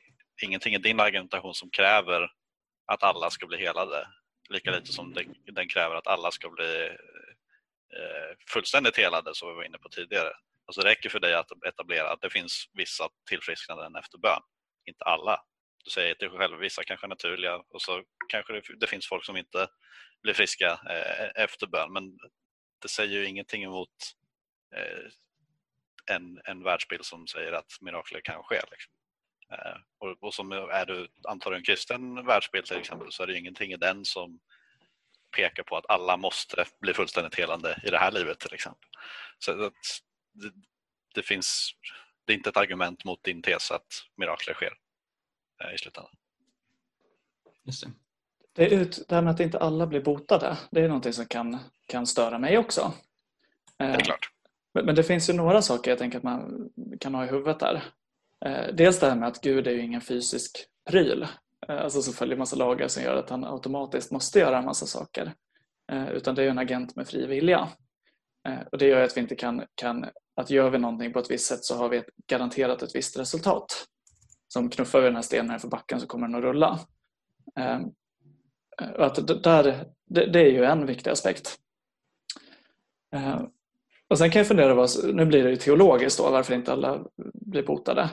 ingenting 0.43 0.75
i 0.75 0.77
din 0.77 0.99
argumentation 0.99 1.53
som 1.53 1.69
kräver 1.69 2.31
att 2.85 3.03
alla 3.03 3.29
ska 3.29 3.47
bli 3.47 3.57
helade. 3.57 4.07
Lika 4.49 4.71
lite 4.71 4.93
som 4.93 5.15
den 5.51 5.67
kräver 5.67 5.95
att 5.95 6.07
alla 6.07 6.31
ska 6.31 6.49
bli 6.49 6.87
eh, 7.97 8.37
fullständigt 8.49 8.97
helade 8.97 9.35
som 9.35 9.49
vi 9.49 9.55
var 9.55 9.63
inne 9.63 9.77
på 9.77 9.89
tidigare. 9.89 10.33
Alltså 10.65 10.81
det 10.81 10.89
räcker 10.89 11.09
för 11.09 11.19
dig 11.19 11.33
att 11.33 11.51
etablera 11.65 12.11
att 12.11 12.21
det 12.21 12.29
finns 12.29 12.69
vissa 12.73 13.09
tillfrisknanden 13.29 13.95
efter 13.95 14.17
bön. 14.17 14.41
Inte 14.85 15.03
alla. 15.03 15.41
Du 15.83 15.89
säger 15.89 16.15
till 16.15 16.29
dig 16.29 16.37
själv, 16.37 16.57
vissa 16.57 16.83
kanske 16.83 17.05
är 17.05 17.09
naturliga 17.09 17.55
och 17.55 17.81
så 17.81 18.03
kanske 18.29 18.53
det, 18.53 18.61
det 18.79 18.87
finns 18.87 19.07
folk 19.07 19.25
som 19.25 19.37
inte 19.37 19.67
blir 20.23 20.33
friska 20.33 20.79
eh, 20.89 21.43
efter 21.43 21.67
bön. 21.67 21.93
Men 21.93 22.17
det 22.81 22.87
säger 22.87 23.19
ju 23.19 23.25
ingenting 23.25 23.63
emot 23.63 23.89
eh, 24.75 25.11
en, 26.15 26.41
en 26.43 26.63
världsbild 26.63 27.05
som 27.05 27.27
säger 27.27 27.51
att 27.51 27.71
mirakler 27.81 28.21
kan 28.21 28.43
ske. 28.43 28.61
Liksom. 28.71 28.93
Eh, 29.51 29.77
och, 29.97 30.23
och 30.23 30.33
som 30.33 30.51
är 30.51 30.85
du, 30.85 31.07
antar 31.23 31.51
en 31.51 31.63
kristen 31.63 32.25
världsbild 32.25 32.65
till 32.65 32.77
exempel 32.77 33.11
så 33.11 33.23
är 33.23 33.27
det 33.27 33.37
ingenting 33.37 33.71
i 33.71 33.77
den 33.77 34.05
som 34.05 34.39
pekar 35.35 35.63
på 35.63 35.77
att 35.77 35.89
alla 35.89 36.17
måste 36.17 36.65
bli 36.79 36.93
fullständigt 36.93 37.35
helande 37.35 37.81
i 37.83 37.89
det 37.89 37.97
här 37.97 38.11
livet 38.11 38.39
till 38.39 38.53
exempel. 38.53 38.89
Så 39.39 39.53
det, 39.53 39.71
det, 41.15 41.23
finns, 41.23 41.71
det 42.25 42.33
är 42.33 42.37
inte 42.37 42.49
ett 42.49 42.57
argument 42.57 43.05
mot 43.05 43.23
din 43.23 43.41
tes 43.41 43.71
att 43.71 43.87
mirakler 44.15 44.53
sker 44.53 44.73
eh, 45.63 45.75
i 45.75 45.77
slutändan. 45.77 46.11
Just 47.63 47.83
det. 47.83 47.91
Det, 48.53 48.65
är 48.65 48.79
ut, 48.79 49.05
det 49.09 49.15
här 49.15 49.21
med 49.21 49.33
att 49.33 49.39
inte 49.39 49.59
alla 49.59 49.87
blir 49.87 50.01
botade, 50.01 50.57
det 50.71 50.81
är 50.81 50.87
någonting 50.87 51.13
som 51.13 51.25
kan, 51.25 51.59
kan 51.87 52.07
störa 52.07 52.39
mig 52.39 52.57
också. 52.57 52.93
Det 53.77 53.83
är 53.83 53.99
klart. 53.99 54.31
Men, 54.73 54.85
men 54.85 54.95
det 54.95 55.03
finns 55.03 55.29
ju 55.29 55.33
några 55.33 55.61
saker 55.61 55.91
jag 55.91 55.97
tänker 55.97 56.17
att 56.17 56.23
man 56.23 56.69
kan 56.99 57.15
ha 57.15 57.25
i 57.25 57.27
huvudet 57.27 57.59
där. 57.59 57.83
Eh, 58.45 58.73
dels 58.73 58.99
det 58.99 59.09
här 59.09 59.15
med 59.15 59.27
att 59.27 59.41
Gud 59.41 59.67
är 59.67 59.71
ju 59.71 59.81
ingen 59.81 60.01
fysisk 60.01 60.65
pryl, 60.89 61.27
eh, 61.67 61.81
alltså 61.81 62.01
som 62.01 62.13
följer 62.13 62.37
massa 62.37 62.55
lagar 62.55 62.87
som 62.87 63.03
gör 63.03 63.15
att 63.15 63.29
han 63.29 63.43
automatiskt 63.43 64.11
måste 64.11 64.39
göra 64.39 64.57
en 64.57 64.65
massa 64.65 64.85
saker. 64.85 65.33
Eh, 65.91 66.09
utan 66.09 66.35
det 66.35 66.43
är 66.43 66.49
en 66.49 66.59
agent 66.59 66.95
med 66.95 67.07
fri 67.07 67.27
vilja. 67.27 67.67
Och 68.71 68.77
det 68.77 68.85
gör 68.87 69.01
att 69.01 69.17
vi 69.17 69.21
inte 69.21 69.35
kan, 69.35 69.63
kan, 69.75 70.05
att 70.35 70.49
gör 70.49 70.69
vi 70.69 70.77
någonting 70.77 71.13
på 71.13 71.19
ett 71.19 71.31
visst 71.31 71.45
sätt 71.45 71.65
så 71.65 71.75
har 71.75 71.89
vi 71.89 72.03
garanterat 72.27 72.81
ett 72.81 72.95
visst 72.95 73.19
resultat. 73.19 73.85
Som 74.47 74.69
knuffar 74.69 74.99
vi 74.99 75.05
den 75.05 75.15
här 75.15 75.21
stenen 75.21 75.59
för 75.59 75.67
backen 75.67 75.99
så 75.99 76.07
kommer 76.07 76.27
den 76.27 76.35
att 76.35 76.41
rulla. 76.41 76.79
Ehm, 77.55 77.83
och 78.97 79.05
att 79.05 79.43
där, 79.43 79.85
det, 80.05 80.39
är 80.39 80.51
ju 80.51 80.65
en 80.65 80.85
viktig 80.85 81.11
aspekt. 81.11 81.59
Ehm, 83.15 83.47
och 84.07 84.17
sen 84.17 84.31
kan 84.31 84.39
jag 84.39 84.47
fundera, 84.47 84.87
nu 85.13 85.25
blir 85.25 85.43
det 85.43 85.49
ju 85.49 85.55
teologiskt 85.55 86.17
då, 86.17 86.31
varför 86.31 86.53
inte 86.53 86.73
alla 86.73 87.05
blir 87.33 87.63
botade. 87.63 88.09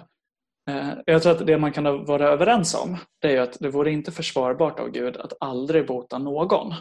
Eh, 0.69 0.93
jag 1.07 1.23
tror 1.23 1.33
att 1.33 1.47
det 1.47 1.59
man 1.59 1.73
kan 1.73 2.05
vara 2.05 2.29
överens 2.29 2.75
om 2.75 2.97
det 3.19 3.37
är 3.37 3.41
att 3.41 3.57
det 3.61 3.71
vore 3.71 3.91
inte 3.91 4.13
försvarbart 4.13 4.81
av 4.81 4.91
Gud 4.91 5.17
att 5.17 5.33
aldrig 5.41 5.87
bota 5.87 6.19
någon. 6.19 6.75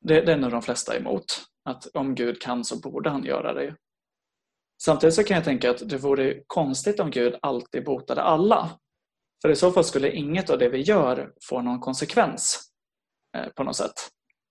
Det, 0.00 0.20
det 0.20 0.32
är 0.32 0.36
nog 0.36 0.50
de 0.50 0.62
flesta 0.62 0.96
emot. 0.96 1.24
Att 1.64 1.86
om 1.86 2.14
Gud 2.14 2.40
kan 2.40 2.64
så 2.64 2.80
borde 2.80 3.10
han 3.10 3.24
göra 3.24 3.54
det. 3.54 3.76
Samtidigt 4.82 5.14
så 5.14 5.24
kan 5.24 5.34
jag 5.34 5.44
tänka 5.44 5.70
att 5.70 5.88
det 5.88 5.96
vore 5.96 6.42
konstigt 6.46 7.00
om 7.00 7.10
Gud 7.10 7.36
alltid 7.42 7.84
botade 7.84 8.22
alla. 8.22 8.70
För 9.42 9.50
i 9.50 9.56
så 9.56 9.72
fall 9.72 9.84
skulle 9.84 10.12
inget 10.12 10.50
av 10.50 10.58
det 10.58 10.68
vi 10.68 10.80
gör 10.80 11.32
få 11.48 11.62
någon 11.62 11.80
konsekvens 11.80 12.70
eh, 13.36 13.48
på 13.48 13.64
något 13.64 13.76
sätt. 13.76 14.10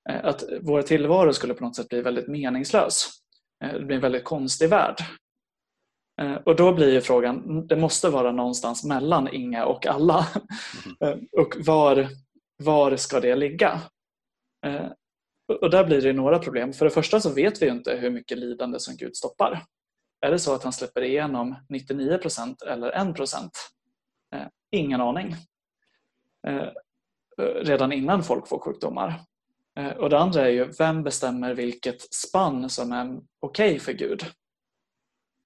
Eh, 0.09 0.25
att 0.25 0.43
vår 0.61 0.81
tillvaro 0.81 1.33
skulle 1.33 1.53
på 1.53 1.63
något 1.63 1.75
sätt 1.75 1.89
bli 1.89 2.01
väldigt 2.01 2.27
meningslös. 2.27 3.09
Det 3.59 3.85
blir 3.85 3.95
en 3.95 4.01
väldigt 4.01 4.23
konstig 4.23 4.69
värld. 4.69 4.95
Eh, 6.21 6.35
och 6.35 6.55
då 6.55 6.73
blir 6.73 6.93
ju 6.93 7.01
frågan, 7.01 7.67
det 7.67 7.75
måste 7.75 8.09
vara 8.09 8.31
någonstans 8.31 8.83
mellan 8.83 9.33
inga 9.33 9.65
och 9.65 9.85
alla. 9.85 10.27
Mm. 11.01 11.27
och 11.31 11.55
var, 11.65 12.07
var 12.63 12.95
ska 12.95 13.19
det 13.19 13.35
ligga? 13.35 13.81
Eh, 14.65 14.87
och 15.61 15.69
där 15.69 15.85
blir 15.85 16.01
det 16.01 16.13
några 16.13 16.39
problem. 16.39 16.73
För 16.73 16.85
det 16.85 16.91
första 16.91 17.19
så 17.19 17.33
vet 17.33 17.61
vi 17.61 17.67
inte 17.69 17.95
hur 17.95 18.09
mycket 18.09 18.37
lidande 18.37 18.79
som 18.79 18.95
Gud 18.95 19.15
stoppar. 19.15 19.63
Är 20.21 20.31
det 20.31 20.39
så 20.39 20.53
att 20.55 20.63
han 20.63 20.73
släpper 20.73 21.01
igenom 21.01 21.55
99% 21.69 22.63
eller 22.67 22.91
1% 22.91 23.49
Ingen 24.71 25.01
aning. 25.01 25.35
Redan 27.61 27.91
innan 27.91 28.23
folk 28.23 28.47
får 28.47 28.59
sjukdomar. 28.59 29.21
Och 29.97 30.09
det 30.09 30.19
andra 30.19 30.41
är 30.41 30.49
ju, 30.49 30.71
vem 30.79 31.03
bestämmer 31.03 31.53
vilket 31.53 32.13
spann 32.13 32.69
som 32.69 32.91
är 32.91 33.19
okej 33.39 33.67
okay 33.67 33.79
för 33.79 33.93
Gud? 33.93 34.25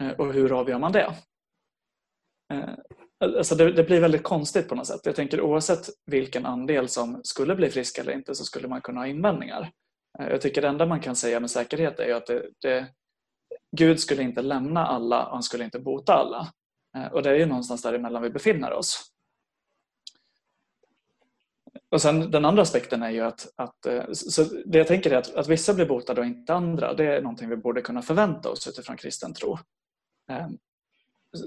Eh, 0.03 0.11
och 0.11 0.33
hur 0.33 0.59
avgör 0.59 0.79
man 0.79 0.91
det? 0.91 1.15
Eh, 2.53 2.69
alltså 3.23 3.55
det, 3.55 3.71
det, 3.71 3.83
blir 3.83 4.01
väldigt 4.01 4.23
konstigt 4.23 4.69
på 4.69 4.75
något 4.75 4.87
sätt. 4.87 5.01
Jag 5.03 5.15
tänker 5.15 5.41
oavsett 5.41 5.89
vilken 6.05 6.45
andel 6.45 6.87
som 6.87 7.21
skulle 7.23 7.55
bli 7.55 7.69
frisk 7.69 7.97
eller 7.97 8.11
inte 8.11 8.35
så 8.35 8.45
skulle 8.45 8.67
man 8.67 8.81
kunna 8.81 8.99
ha 8.99 9.07
invändningar. 9.07 9.71
Eh, 10.19 10.27
jag 10.27 10.41
tycker 10.41 10.61
det 10.61 10.67
enda 10.67 10.85
man 10.85 10.99
kan 10.99 11.15
säga 11.15 11.39
med 11.39 11.51
säkerhet 11.51 11.99
är 11.99 12.15
att 12.15 12.25
det, 12.25 12.49
det, 12.61 12.87
Gud 13.77 13.99
skulle 13.99 14.23
inte 14.23 14.41
lämna 14.41 14.85
alla 14.87 15.25
och 15.25 15.33
han 15.33 15.43
skulle 15.43 15.63
inte 15.63 15.79
bota 15.79 16.13
alla. 16.13 16.47
Och 17.11 17.23
det 17.23 17.29
är 17.29 17.35
ju 17.35 17.45
någonstans 17.45 17.81
däremellan 17.81 18.21
vi 18.21 18.29
befinner 18.29 18.73
oss. 18.73 19.11
Och 21.91 22.01
sen 22.01 22.31
Den 22.31 22.45
andra 22.45 22.61
aspekten 22.61 23.03
är 23.03 23.09
ju 23.09 23.21
att, 23.21 23.53
att 23.55 23.87
så 24.11 24.43
det 24.65 24.77
jag 24.77 24.87
tänker 24.87 25.11
är 25.11 25.17
att, 25.17 25.35
att 25.35 25.47
vissa 25.47 25.73
blir 25.73 25.85
botade 25.85 26.21
och 26.21 26.27
inte 26.27 26.53
andra. 26.53 26.93
Det 26.93 27.05
är 27.05 27.21
någonting 27.21 27.49
vi 27.49 27.57
borde 27.57 27.81
kunna 27.81 28.01
förvänta 28.01 28.49
oss 28.49 28.67
utifrån 28.67 28.97
kristen 28.97 29.33
tro. 29.33 29.57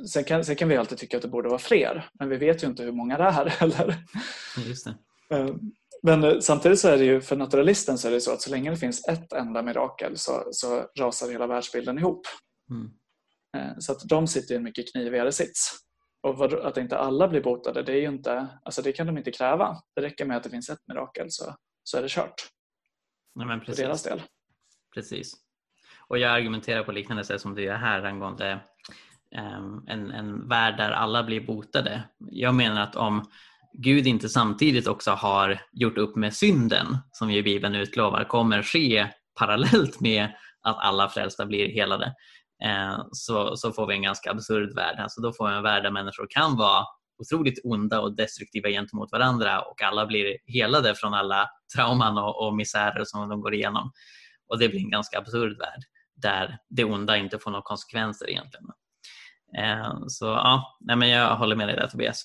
Sen 0.09 0.25
kan, 0.25 0.45
sen 0.45 0.57
kan 0.57 0.69
vi 0.69 0.77
alltid 0.77 0.99
tycka 0.99 1.17
att 1.17 1.23
det 1.23 1.29
borde 1.29 1.49
vara 1.49 1.59
fler, 1.59 2.11
men 2.13 2.29
vi 2.29 2.37
vet 2.37 2.63
ju 2.63 2.67
inte 2.67 2.83
hur 2.83 2.93
många 2.93 3.19
det 3.19 3.25
är 3.25 3.47
heller. 3.49 3.97
Just 4.67 4.85
det. 4.85 4.95
Eh, 5.37 5.55
men 6.03 6.25
eh, 6.25 6.39
samtidigt 6.39 6.81
så 6.81 6.89
är 6.89 6.99
det 6.99 7.05
ju 7.05 7.21
för 7.21 7.37
naturalisten 7.37 7.99
så 7.99 8.09
är 8.09 8.13
det 8.13 8.21
så 8.21 8.33
att 8.33 8.43
så 8.43 8.51
länge 8.51 8.71
det 8.71 8.77
finns 8.77 9.09
ett 9.09 9.33
enda 9.33 9.63
mirakel 9.63 10.19
så, 10.19 10.49
så 10.51 10.87
rasar 10.99 11.31
hela 11.31 11.47
världsbilden 11.47 11.99
ihop. 11.99 12.27
Mm. 12.71 12.91
Eh, 13.57 13.79
så 13.79 13.93
att 13.93 14.01
de 14.09 14.27
sitter 14.27 14.55
i 14.55 14.57
en 14.57 14.63
mycket 14.63 14.93
knivigare 14.93 15.33
sits. 15.33 15.79
Och 16.23 16.67
att 16.67 16.77
inte 16.77 16.99
alla 16.99 17.29
blir 17.29 17.43
botade, 17.43 17.83
det, 17.83 17.93
är 17.93 18.01
ju 18.01 18.09
inte, 18.09 18.49
alltså 18.65 18.83
det 18.83 18.93
kan 18.93 19.07
de 19.07 19.19
inte 19.19 19.31
kräva. 19.31 19.77
Det 19.95 20.03
räcker 20.03 20.25
med 20.25 20.37
att 20.37 20.43
det 20.43 20.51
finns 20.51 20.71
ett 20.71 20.79
mirakel 20.87 21.27
så, 21.31 21.57
så 21.85 21.99
är 21.99 22.03
det 22.03 22.11
kört. 22.11 22.35
Ja, 23.35 23.45
men 23.45 23.61
precis. 23.61 23.77
För 23.77 23.83
deras 23.83 24.03
del. 24.03 24.23
Precis. 24.95 25.33
Och 26.09 26.19
jag 26.19 26.33
argumenterar 26.33 26.85
på 26.85 26.93
liknande 26.93 27.25
sätt 27.25 27.41
som 27.41 27.55
du 27.55 27.63
gör 27.63 27.77
här 27.77 28.03
angående 28.03 28.47
Ehm, 28.53 28.72
Ehm, 29.35 29.85
en, 29.87 30.11
en 30.11 30.49
värld 30.49 30.77
där 30.77 30.91
alla 30.91 31.23
blir 31.23 31.47
botade. 31.47 32.03
Jag 32.31 32.55
menar 32.55 32.83
att 32.83 32.97
om 32.97 33.25
Gud 33.73 34.07
inte 34.07 34.29
samtidigt 34.29 34.87
också 34.87 35.11
har 35.11 35.61
gjort 35.73 35.99
upp 35.99 36.17
med 36.17 36.35
synden, 36.35 36.87
som 37.13 37.31
ju 37.31 37.43
Bibeln 37.43 37.75
utlovar, 37.75 38.25
kommer 38.25 38.63
ske 38.63 39.09
parallellt 39.39 40.01
med 40.01 40.25
att 40.63 40.79
alla 40.79 41.09
frälsta 41.09 41.47
blir 41.47 41.69
helade, 41.69 42.15
ehm, 42.65 43.01
så, 43.13 43.57
så 43.57 43.73
får 43.73 43.87
vi 43.87 43.95
en 43.95 44.03
ganska 44.03 44.31
absurd 44.31 44.75
värld. 44.75 44.99
Alltså 44.99 45.21
då 45.21 45.33
får 45.33 45.49
vi 45.49 45.57
en 45.57 45.63
värld 45.63 45.83
där 45.83 45.91
människor 45.91 46.27
kan 46.31 46.57
vara 46.57 46.85
otroligt 47.19 47.61
onda 47.65 48.01
och 48.01 48.17
destruktiva 48.17 48.69
gentemot 48.69 49.13
varandra 49.13 49.61
och 49.61 49.83
alla 49.83 50.07
blir 50.07 50.37
helade 50.47 50.95
från 50.95 51.15
alla 51.15 51.49
trauman 51.77 52.19
och, 52.19 52.47
och 52.47 52.57
misärer 52.57 53.05
som 53.05 53.29
de 53.29 53.41
går 53.41 53.55
igenom. 53.55 53.93
Och 54.49 54.59
det 54.59 54.69
blir 54.69 54.81
en 54.81 54.91
ganska 54.91 55.19
absurd 55.19 55.59
värld 55.59 55.83
där 56.17 56.59
det 56.71 56.85
onda 56.85 57.17
inte 57.17 57.39
får 57.39 57.51
några 57.51 57.63
konsekvenser 57.63 58.31
egentligen. 58.31 58.67
Eh, 59.59 59.95
så 60.09 60.27
ja, 60.27 60.79
nej, 60.81 60.97
men 60.97 61.09
jag 61.09 61.37
håller 61.37 61.57
med 61.57 61.69
dig 61.69 61.77
där 61.77 61.89
Tobias. 61.89 62.25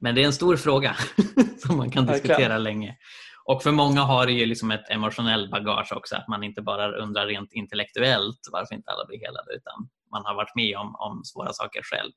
Men 0.00 0.14
det 0.14 0.22
är 0.22 0.26
en 0.26 0.32
stor 0.32 0.56
fråga 0.56 0.96
som 1.66 1.76
man 1.76 1.90
kan 1.90 2.06
diskutera 2.06 2.38
Verkligen. 2.38 2.62
länge. 2.62 2.96
Och 3.44 3.62
för 3.62 3.72
många 3.72 4.00
har 4.00 4.26
det 4.26 4.32
ju 4.32 4.46
liksom 4.46 4.70
ett 4.70 4.90
emotionellt 4.90 5.50
bagage 5.50 5.92
också, 5.96 6.16
att 6.16 6.28
man 6.28 6.42
inte 6.42 6.62
bara 6.62 6.96
undrar 6.96 7.26
rent 7.26 7.52
intellektuellt 7.52 8.40
varför 8.52 8.74
inte 8.74 8.90
alla 8.90 9.06
blir 9.06 9.18
helade, 9.18 9.54
utan 9.54 9.88
man 10.10 10.24
har 10.24 10.34
varit 10.34 10.54
med 10.54 10.76
om, 10.76 10.94
om 10.94 11.24
svåra 11.24 11.52
saker 11.52 11.82
själv. 11.82 12.12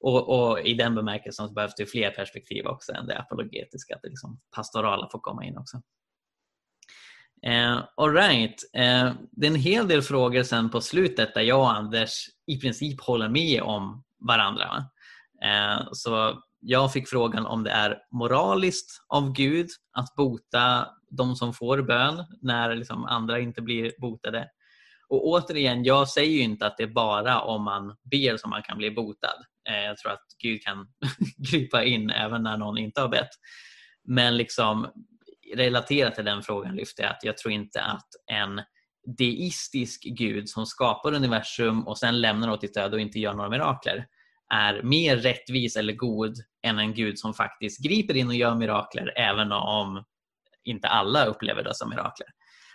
Och, 0.00 0.50
och 0.50 0.60
i 0.60 0.74
den 0.74 0.94
bemärkelsen 0.94 1.48
så 1.48 1.54
behövs 1.54 1.74
det 1.74 1.86
fler 1.86 2.10
perspektiv 2.10 2.66
också 2.66 2.92
än 2.92 3.06
det 3.06 3.18
apologetiska, 3.18 3.94
att 3.94 4.02
det 4.02 4.08
liksom 4.08 4.40
pastorala 4.56 5.08
får 5.12 5.18
komma 5.18 5.44
in 5.44 5.58
också. 5.58 5.82
Eh, 7.42 7.84
all 7.96 8.12
right. 8.12 8.54
Eh, 8.76 9.12
det 9.30 9.46
är 9.46 9.50
en 9.50 9.54
hel 9.54 9.88
del 9.88 10.02
frågor 10.02 10.42
sen 10.42 10.70
på 10.70 10.80
slutet 10.80 11.34
där 11.34 11.42
jag 11.42 11.60
och 11.60 11.76
Anders 11.76 12.10
i 12.46 12.60
princip 12.60 13.00
håller 13.00 13.28
med 13.28 13.62
om 13.62 14.04
varandra. 14.28 14.84
Eh, 15.44 15.88
så 15.92 16.42
jag 16.60 16.92
fick 16.92 17.08
frågan 17.08 17.46
om 17.46 17.64
det 17.64 17.70
är 17.70 17.98
moraliskt 18.10 19.04
av 19.08 19.32
Gud 19.32 19.68
att 19.92 20.14
bota 20.16 20.88
de 21.10 21.36
som 21.36 21.54
får 21.54 21.82
bön 21.82 22.24
när 22.42 22.74
liksom 22.74 23.04
andra 23.04 23.38
inte 23.38 23.62
blir 23.62 23.92
botade. 24.00 24.48
Och 25.08 25.26
återigen, 25.26 25.84
jag 25.84 26.08
säger 26.08 26.32
ju 26.32 26.40
inte 26.40 26.66
att 26.66 26.76
det 26.76 26.82
är 26.82 26.86
bara 26.86 27.40
om 27.40 27.64
man 27.64 27.96
ber 28.10 28.36
som 28.36 28.50
man 28.50 28.62
kan 28.62 28.78
bli 28.78 28.90
botad. 28.90 29.44
Eh, 29.68 29.84
jag 29.84 29.96
tror 29.96 30.12
att 30.12 30.26
Gud 30.42 30.62
kan 30.62 30.86
gripa 31.50 31.84
in 31.84 32.10
även 32.10 32.42
när 32.42 32.56
någon 32.56 32.78
inte 32.78 33.00
har 33.00 33.08
bett. 33.08 33.30
Men 34.04 34.36
liksom, 34.36 34.86
relaterat 35.54 36.14
till 36.14 36.24
den 36.24 36.42
frågan 36.42 36.76
lyfte 36.76 37.02
jag 37.02 37.10
att 37.10 37.24
jag 37.24 37.36
tror 37.36 37.52
inte 37.52 37.82
att 37.82 38.08
en 38.32 38.60
deistisk 39.18 40.02
gud 40.04 40.48
som 40.48 40.66
skapar 40.66 41.14
universum 41.14 41.86
och 41.86 41.98
sen 41.98 42.20
lämnar 42.20 42.50
åt 42.50 42.60
ditt 42.60 42.76
öde 42.76 42.96
och 42.96 43.00
inte 43.00 43.18
gör 43.18 43.34
några 43.34 43.50
mirakler 43.50 44.06
är 44.54 44.82
mer 44.82 45.16
rättvis 45.16 45.76
eller 45.76 45.92
god 45.92 46.34
än 46.62 46.78
en 46.78 46.94
gud 46.94 47.18
som 47.18 47.34
faktiskt 47.34 47.84
griper 47.84 48.16
in 48.16 48.28
och 48.28 48.34
gör 48.34 48.54
mirakler 48.54 49.12
även 49.18 49.52
om 49.52 50.04
inte 50.64 50.88
alla 50.88 51.24
upplever 51.24 51.64
det 51.64 51.74
som 51.74 51.90
mirakler. 51.90 52.28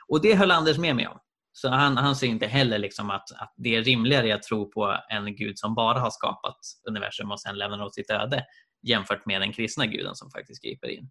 Och 0.08 0.22
det 0.22 0.36
höll 0.36 0.52
Anders 0.52 0.78
med 0.78 0.96
mig 0.96 1.08
om. 1.08 1.20
Så 1.54 1.70
han, 1.70 1.98
han 1.98 2.16
ser 2.16 2.28
inte 2.28 2.48
heller 2.48 2.78
liksom 2.78 3.10
att, 3.10 3.32
att 3.32 3.54
det 3.58 3.76
är 3.76 3.84
rimligare 3.84 4.36
att 4.36 4.44
tro 4.44 4.72
på 4.72 4.98
en 5.10 5.36
gud 5.36 5.60
som 5.60 5.76
bara 5.76 6.00
har 6.00 6.10
skapat 6.10 6.58
universum 6.90 7.32
och 7.32 7.42
sen 7.42 7.58
lämnar 7.58 7.86
åt 7.86 7.96
sitt 7.96 8.10
öde 8.10 8.46
jämfört 8.84 9.26
med 9.26 9.42
den 9.42 9.54
kristna 9.54 9.86
guden 9.86 10.16
som 10.16 10.32
faktiskt 10.32 10.64
griper 10.64 10.88
in. 10.88 11.10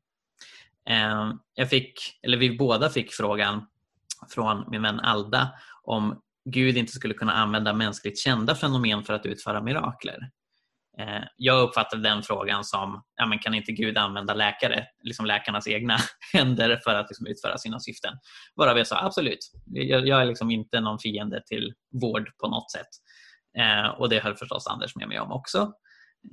Ehm, 0.90 1.38
jag 1.54 1.70
fick, 1.70 2.18
eller 2.22 2.36
vi 2.36 2.56
båda 2.56 2.88
fick 2.88 3.12
frågan 3.12 3.66
från 4.34 4.64
min 4.70 4.82
vän 4.82 5.00
Alda 5.00 5.50
om 5.82 6.20
Gud 6.44 6.76
inte 6.76 6.92
skulle 6.92 7.14
kunna 7.14 7.32
använda 7.32 7.72
mänskligt 7.72 8.18
kända 8.18 8.54
fenomen 8.54 9.04
för 9.04 9.14
att 9.14 9.26
utföra 9.26 9.62
mirakler. 9.62 10.30
Ehm, 10.98 11.22
jag 11.36 11.62
uppfattade 11.62 12.02
den 12.02 12.22
frågan 12.22 12.64
som, 12.64 13.02
ja, 13.16 13.26
men 13.26 13.38
kan 13.38 13.54
inte 13.54 13.72
Gud 13.72 13.98
använda 13.98 14.34
läkare, 14.34 14.86
liksom 15.02 15.26
läkarnas 15.26 15.68
egna 15.68 15.96
händer 16.32 16.80
för 16.84 16.94
att 16.94 17.10
liksom 17.10 17.26
utföra 17.26 17.58
sina 17.58 17.80
syften? 17.80 18.14
Varav 18.54 18.78
jag 18.78 18.86
sa 18.86 19.00
absolut, 19.00 19.52
jag, 19.66 20.08
jag 20.08 20.22
är 20.22 20.26
liksom 20.26 20.50
inte 20.50 20.80
någon 20.80 20.98
fiende 20.98 21.42
till 21.46 21.74
vård 22.00 22.30
på 22.38 22.48
något 22.48 22.70
sätt. 22.70 22.88
Eh, 23.58 23.88
och 23.88 24.08
det 24.08 24.20
höll 24.20 24.36
förstås 24.36 24.66
Anders 24.66 24.96
med 24.96 25.08
mig 25.08 25.20
om 25.20 25.32
också. 25.32 25.72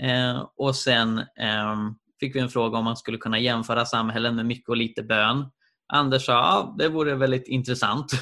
Eh, 0.02 0.46
och 0.58 0.76
sen 0.76 1.18
eh, 1.20 1.76
fick 2.20 2.36
vi 2.36 2.40
en 2.40 2.50
fråga 2.50 2.78
om 2.78 2.86
man 2.86 2.98
skulle 2.98 3.18
kunna 3.18 3.40
jämföra 3.40 3.86
samhällen 3.86 4.36
med 4.36 4.46
mycket 4.46 4.70
och 4.70 4.78
lite 4.78 5.04
bön. 5.04 5.46
Anders 5.94 6.26
sa 6.26 6.32
ja, 6.34 6.76
det 6.78 6.90
vore 6.90 7.16
väldigt 7.16 7.48
intressant. 7.48 8.12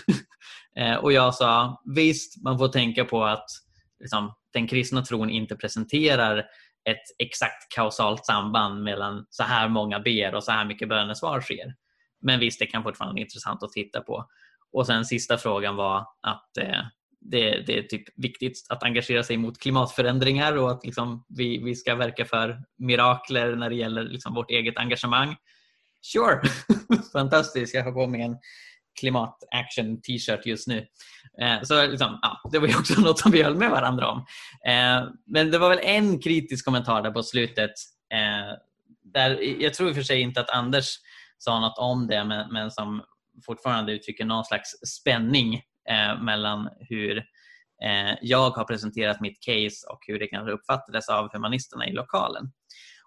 Eh, 0.78 0.96
och 0.96 1.14
jag 1.14 1.36
sa 1.36 1.82
visst, 1.96 2.43
man 2.43 2.58
får 2.58 2.68
tänka 2.68 3.06
på 3.06 3.24
att 3.24 3.46
liksom, 4.00 4.34
den 4.54 4.68
kristna 4.68 5.02
tron 5.02 5.30
inte 5.30 5.56
presenterar 5.56 6.38
ett 6.89 7.04
exakt 7.20 7.76
kausalt 7.76 8.26
samband 8.26 8.84
mellan 8.84 9.26
så 9.30 9.43
här 9.43 9.70
många 9.70 10.00
ber 10.00 10.36
och 10.36 10.43
så 10.43 10.52
här 10.52 10.66
mycket 10.66 10.89
bönesvar 10.89 11.41
sker. 11.41 11.76
Men 12.22 12.39
visst, 12.39 12.60
det 12.60 12.66
kan 12.66 12.84
fortfarande 12.84 13.14
vara 13.14 13.22
intressant 13.22 13.64
att 13.64 13.72
titta 13.72 14.02
på. 14.02 14.26
Och 14.72 14.86
sen 14.86 15.06
sista 15.06 15.38
frågan 15.38 15.76
var 15.76 16.06
att 16.22 16.58
eh, 16.58 16.82
det, 17.32 17.63
det, 17.67 17.78
är 17.78 17.84
typ 17.84 18.03
viktigt 18.15 18.65
att 18.69 18.84
engagera 18.84 19.23
sig 19.23 19.38
mot 19.38 19.59
klimatförändringar 19.59 20.57
och 20.57 20.71
att 20.71 20.86
liksom 20.86 21.26
vi, 21.30 21.63
vi 21.63 21.76
ska 21.76 21.95
verka 21.95 22.26
för 22.26 22.59
mirakler 22.78 23.55
när 23.55 23.69
det 23.69 23.76
gäller 23.76 24.03
liksom 24.03 24.34
vårt 24.34 24.51
eget 24.51 24.78
engagemang. 24.78 25.36
Sure, 26.01 26.41
fantastiskt. 27.13 27.73
Jag 27.73 27.84
har 27.84 27.91
på 27.91 28.07
mig 28.07 28.21
en 28.21 28.38
klimataction-t-shirt 28.99 30.45
just 30.45 30.67
nu. 30.67 30.88
Eh, 31.41 31.61
så 31.63 31.88
liksom, 31.88 32.19
ja, 32.21 32.41
det 32.51 32.59
var 32.59 32.67
ju 32.67 32.76
också 32.76 33.01
något 33.01 33.19
som 33.19 33.32
vi 33.32 33.43
höll 33.43 33.55
med 33.55 33.71
varandra 33.71 34.07
om. 34.07 34.26
Eh, 34.67 35.09
men 35.26 35.51
det 35.51 35.57
var 35.57 35.69
väl 35.69 35.80
en 35.84 36.19
kritisk 36.19 36.65
kommentar 36.65 37.01
där 37.01 37.11
på 37.11 37.23
slutet. 37.23 37.71
Eh, 38.13 38.57
där, 39.03 39.61
jag 39.61 39.73
tror 39.73 39.89
i 39.89 39.91
och 39.91 39.95
för 39.95 40.03
sig 40.03 40.21
inte 40.21 40.41
att 40.41 40.49
Anders 40.49 40.95
sa 41.38 41.59
något 41.59 41.78
om 41.78 42.07
det 42.07 42.23
men, 42.23 42.53
men 42.53 42.71
som 42.71 43.03
fortfarande 43.45 43.91
uttrycker 43.91 44.26
någon 44.26 44.45
slags 44.45 44.69
spänning 44.99 45.61
eh, 45.89 46.21
mellan 46.21 46.69
hur 46.79 47.17
eh, 47.83 48.15
jag 48.21 48.49
har 48.49 48.63
presenterat 48.63 49.21
mitt 49.21 49.43
case 49.45 49.88
och 49.91 49.99
hur 50.07 50.19
det 50.19 50.27
kanske 50.27 50.51
uppfattades 50.51 51.09
av 51.09 51.29
humanisterna 51.33 51.88
i 51.88 51.91
lokalen. 51.91 52.51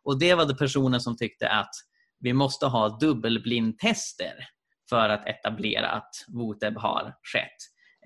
Och 0.02 0.18
Det 0.18 0.34
var 0.34 0.46
det 0.46 0.54
personer 0.54 0.98
som 0.98 1.16
tyckte 1.16 1.48
att 1.48 1.74
vi 2.20 2.32
måste 2.32 2.66
ha 2.66 2.98
dubbelblindtester 2.98 4.32
för 4.88 5.08
att 5.08 5.26
etablera 5.26 5.88
att 5.88 6.10
VOTEB 6.28 6.76
har 6.76 7.14
skett. 7.22 7.56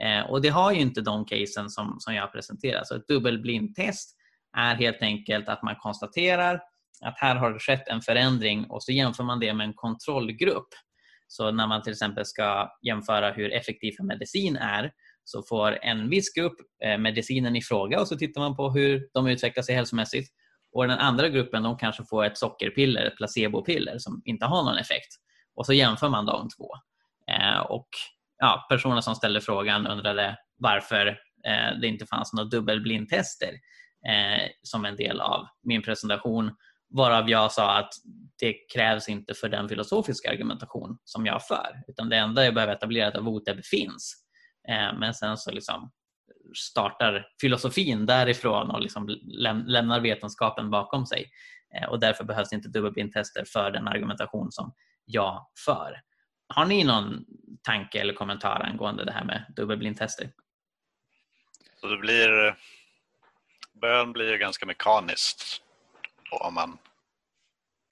Eh, 0.00 0.30
och 0.30 0.42
Det 0.42 0.48
har 0.48 0.72
ju 0.72 0.80
inte 0.80 1.00
de 1.00 1.24
casen 1.24 1.70
som, 1.70 1.96
som 1.98 2.14
jag 2.14 2.22
har 2.22 2.28
presenterat. 2.28 2.86
Så 2.86 2.96
ett 2.96 3.08
dubbelblindtest 3.08 4.16
är 4.56 4.74
helt 4.74 5.02
enkelt 5.02 5.48
att 5.48 5.62
man 5.62 5.76
konstaterar 5.76 6.60
att 7.04 7.18
här 7.18 7.36
har 7.36 7.50
det 7.50 7.58
skett 7.58 7.88
en 7.88 8.00
förändring 8.00 8.66
och 8.70 8.82
så 8.82 8.92
jämför 8.92 9.24
man 9.24 9.40
det 9.40 9.54
med 9.54 9.66
en 9.66 9.74
kontrollgrupp 9.74 10.68
så 11.32 11.50
när 11.50 11.66
man 11.66 11.82
till 11.82 11.92
exempel 11.92 12.24
ska 12.24 12.68
jämföra 12.82 13.32
hur 13.32 13.52
effektiv 13.52 13.94
en 13.98 14.06
medicin 14.06 14.56
är 14.56 14.92
så 15.24 15.42
får 15.42 15.78
en 15.84 16.10
viss 16.10 16.34
grupp 16.34 16.54
eh, 16.84 16.98
medicinen 16.98 17.56
i 17.56 17.62
fråga 17.62 18.00
och 18.00 18.08
så 18.08 18.16
tittar 18.16 18.40
man 18.40 18.56
på 18.56 18.70
hur 18.70 19.08
de 19.14 19.26
utvecklar 19.26 19.62
sig 19.62 19.74
hälsomässigt. 19.74 20.32
Och 20.72 20.88
den 20.88 20.98
andra 20.98 21.28
gruppen 21.28 21.62
de 21.62 21.78
kanske 21.78 22.04
får 22.10 22.24
ett 22.24 22.38
sockerpiller, 22.38 23.04
ett 23.04 23.16
placebopiller 23.16 23.98
som 23.98 24.22
inte 24.24 24.46
har 24.46 24.64
någon 24.64 24.78
effekt. 24.78 25.12
Och 25.54 25.66
så 25.66 25.72
jämför 25.72 26.08
man 26.08 26.26
de 26.26 26.48
två. 26.58 26.68
Eh, 27.30 27.60
och 27.60 27.88
ja, 28.38 28.66
Personer 28.70 29.00
som 29.00 29.14
ställde 29.14 29.40
frågan 29.40 29.86
undrade 29.86 30.36
varför 30.56 31.06
eh, 31.46 31.78
det 31.80 31.86
inte 31.86 32.06
fanns 32.06 32.32
några 32.32 32.48
dubbelblindtester 32.48 33.50
som 34.62 34.84
en 34.84 34.96
del 34.96 35.20
av 35.20 35.46
min 35.62 35.82
presentation 35.82 36.50
Varav 36.92 37.30
jag 37.30 37.52
sa 37.52 37.78
att 37.78 37.94
det 38.38 38.54
krävs 38.74 39.08
inte 39.08 39.34
för 39.34 39.48
den 39.48 39.68
filosofiska 39.68 40.30
argumentation 40.30 40.98
som 41.04 41.26
jag 41.26 41.46
för. 41.46 41.82
Utan 41.88 42.08
det 42.08 42.16
enda 42.16 42.44
jag 42.44 42.54
behöver 42.54 42.72
etablera 42.72 43.06
är 43.06 43.18
att 43.18 43.24
Voteb 43.24 43.64
finns. 43.64 44.24
Eh, 44.68 44.98
men 44.98 45.14
sen 45.14 45.36
så 45.36 45.50
liksom 45.50 45.90
startar 46.56 47.26
filosofin 47.40 48.06
därifrån 48.06 48.70
och 48.70 48.80
liksom 48.80 49.08
läm 49.24 49.64
lämnar 49.66 50.00
vetenskapen 50.00 50.70
bakom 50.70 51.06
sig. 51.06 51.30
Eh, 51.76 51.88
och 51.88 52.00
därför 52.00 52.24
behövs 52.24 52.52
inte 52.52 52.68
dubbelblindtester 52.68 53.44
för 53.52 53.70
den 53.70 53.88
argumentation 53.88 54.52
som 54.52 54.74
jag 55.04 55.46
för. 55.64 56.00
Har 56.48 56.66
ni 56.66 56.84
någon 56.84 57.24
tanke 57.62 58.00
eller 58.00 58.14
kommentar 58.14 58.60
angående 58.60 59.04
det 59.04 59.12
här 59.12 59.24
med 59.24 59.44
dubbelblindtester? 59.56 60.30
Så 61.80 61.86
det 61.86 61.98
blir, 61.98 62.56
bön 63.80 64.12
blir 64.12 64.30
ju 64.32 64.38
ganska 64.38 64.66
mekaniskt 64.66 65.62
om 66.32 66.54
man 66.54 66.78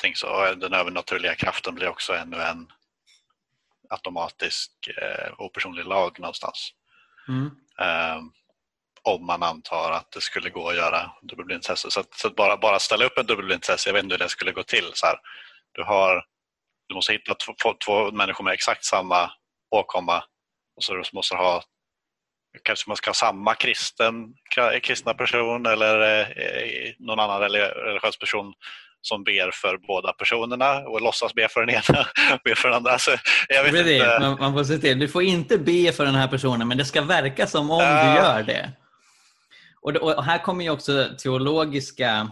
tänker 0.01 0.18
så. 0.18 0.55
Den 0.55 0.72
övernaturliga 0.72 1.34
kraften 1.34 1.74
blir 1.74 1.88
också 1.88 2.12
ännu 2.14 2.36
en 2.36 2.72
automatisk 3.91 4.70
eh, 5.03 5.32
opersonlig 5.38 5.84
lag 5.84 6.20
någonstans. 6.20 6.72
Mm. 7.28 7.51
Eh, 7.78 8.22
om 9.03 9.26
man 9.26 9.43
antar 9.43 9.91
att 9.91 10.12
det 10.12 10.20
skulle 10.20 10.51
gå 10.51 10.68
att 10.68 10.76
göra 10.76 11.11
dubbelblindtester. 11.22 11.91
Så, 11.91 12.01
att, 12.01 12.14
så 12.14 12.28
att 12.28 12.36
bara, 12.36 12.57
bara 12.57 12.78
ställa 12.78 13.05
upp 13.05 13.18
en 13.18 13.26
dubbelblindtest, 13.26 13.86
jag 13.86 13.93
vet 13.93 14.05
inte 14.05 14.14
hur 14.14 14.18
det 14.18 14.28
skulle 14.28 14.53
gå 14.53 14.62
till. 14.62 14.91
Så 14.95 15.07
här, 15.07 15.16
du, 15.72 15.82
har, 15.82 16.24
du 16.88 16.95
måste 16.95 17.12
hitta 17.12 17.34
två, 17.34 17.74
två 17.86 18.11
människor 18.11 18.45
med 18.45 18.53
exakt 18.53 18.84
samma 18.84 19.30
åkomma 19.70 20.24
och 20.76 20.84
så 20.84 21.03
måste 21.12 21.34
du 21.34 21.38
ha 21.38 21.62
kanske 22.62 22.90
man 22.90 22.96
ska 22.96 23.09
ha 23.09 23.14
samma 23.14 23.55
kristen, 23.55 24.34
kristna 24.82 25.14
person 25.14 25.66
eller 25.66 26.20
eh, 26.20 26.26
någon 26.98 27.20
annan 27.20 27.40
religiös 27.40 28.18
person 28.18 28.55
som 29.03 29.24
ber 29.24 29.51
för 29.55 29.78
båda 29.86 30.12
personerna 30.12 30.78
och 30.78 31.01
låtsas 31.01 31.34
be 31.34 31.48
för 31.48 31.61
den 31.61 31.70
ena 31.70 32.07
be 32.44 32.55
för 32.55 32.68
den 32.68 32.76
andra. 32.76 32.92
Alltså, 32.92 33.11
jag 33.48 33.64
vet 33.64 33.72
det 33.72 33.94
inte. 33.94 34.18
Man, 34.20 34.36
man 34.40 34.53
får 34.53 34.64
se 34.64 34.78
till. 34.78 34.98
Du 34.98 35.09
får 35.09 35.22
inte 35.22 35.59
be 35.59 35.92
för 35.92 36.05
den 36.05 36.14
här 36.14 36.28
personen 36.28 36.68
men 36.68 36.78
det 36.78 36.84
ska 36.84 37.03
verka 37.03 37.46
som 37.46 37.70
om 37.70 37.80
uh. 37.80 37.86
du 37.86 38.20
gör 38.20 38.42
det. 38.42 38.72
Och, 39.82 39.96
och, 39.96 40.24
här 40.24 40.38
kommer 40.38 40.64
ju 40.64 40.70
också 40.70 41.09
teologiska 41.22 42.30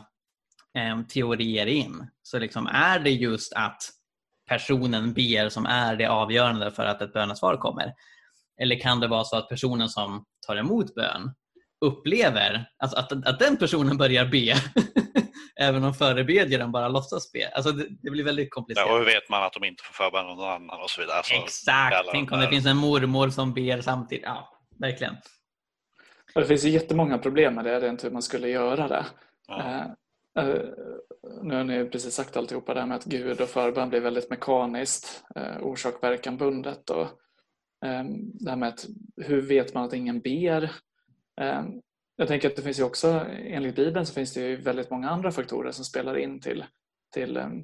eh, 0.78 1.02
teorier 1.08 1.66
in. 1.66 2.10
Så 2.22 2.38
liksom, 2.38 2.66
är 2.66 2.98
det 2.98 3.10
just 3.10 3.52
att 3.52 3.82
personen 4.48 5.12
ber 5.12 5.48
som 5.48 5.66
är 5.66 5.96
det 5.96 6.06
avgörande 6.06 6.70
för 6.70 6.84
att 6.84 7.02
ett 7.02 7.12
bönesvar 7.12 7.56
kommer? 7.56 7.92
Eller 8.62 8.80
kan 8.80 9.00
det 9.00 9.08
vara 9.08 9.24
så 9.24 9.36
att 9.36 9.48
personen 9.48 9.88
som 9.88 10.24
tar 10.46 10.56
emot 10.56 10.94
bön 10.94 11.34
upplever 11.80 12.64
alltså 12.78 12.98
att, 12.98 13.12
att 13.12 13.38
den 13.38 13.56
personen 13.56 13.96
börjar 13.96 14.26
be 14.26 14.54
även 15.60 15.84
om 15.84 15.94
förebedjaren 15.94 16.72
bara 16.72 16.88
låtsas 16.88 17.32
be. 17.32 17.48
Alltså 17.48 17.72
det, 17.72 17.86
det, 18.02 18.10
blir 18.10 18.24
väldigt 18.24 18.50
komplicerat. 18.50 18.88
Ja, 18.88 18.92
och 18.92 18.98
hur 18.98 19.06
vet 19.06 19.28
man 19.28 19.42
att 19.42 19.52
de 19.52 19.64
inte 19.64 19.82
får 19.84 19.94
förböna 20.04 20.34
någon 20.34 20.48
annan 20.48 20.80
och 20.80 20.90
så 20.90 21.00
vidare? 21.00 21.16
Alltså, 21.16 21.34
Exakt! 21.34 22.08
Tänk 22.12 22.32
om 22.32 22.40
det 22.40 22.48
finns 22.48 22.66
en 22.66 22.76
mormor 22.76 23.28
som 23.28 23.54
ber 23.54 23.80
samtidigt. 23.80 24.24
Ja, 24.24 24.48
verkligen. 24.78 25.16
Det 26.34 26.44
finns 26.44 26.64
ju 26.64 26.70
jättemånga 26.70 27.18
problem 27.18 27.54
med 27.54 27.64
det, 27.64 27.80
rent 27.80 28.04
hur 28.04 28.10
man 28.10 28.22
skulle 28.22 28.48
göra 28.48 28.88
det. 28.88 29.06
Ja. 29.48 29.96
Eh, 30.38 30.60
nu 31.42 31.56
har 31.56 31.64
ni 31.64 31.84
precis 31.84 32.14
sagt 32.14 32.36
alltihopa 32.36 32.74
det 32.74 32.80
här 32.80 32.86
med 32.86 32.96
att 32.96 33.04
Gud 33.04 33.40
och 33.40 33.48
förbön 33.48 33.88
blir 33.88 34.00
väldigt 34.00 34.30
mekaniskt, 34.30 35.24
eh, 35.36 35.62
orsak-verkan 35.62 36.36
bundet. 36.36 36.90
Och, 36.90 37.08
Ehm, 37.86 38.30
det 38.34 38.50
här 38.50 38.56
med 38.56 38.68
att 38.68 38.86
hur 39.16 39.40
vet 39.40 39.74
man 39.74 39.84
att 39.84 39.92
ingen 39.92 40.20
ber? 40.20 40.70
Ehm, 41.40 41.80
jag 42.16 42.28
tänker 42.28 42.48
att 42.48 42.56
det 42.56 42.62
finns 42.62 42.78
ju 42.78 42.84
också, 42.84 43.26
enligt 43.30 43.76
Bibeln 43.76 44.06
så 44.06 44.14
finns 44.14 44.34
det 44.34 44.40
ju 44.40 44.56
väldigt 44.56 44.90
många 44.90 45.10
andra 45.10 45.32
faktorer 45.32 45.72
som 45.72 45.84
spelar 45.84 46.18
in 46.18 46.40
till, 46.40 46.64
till 47.14 47.36
ehm, 47.36 47.62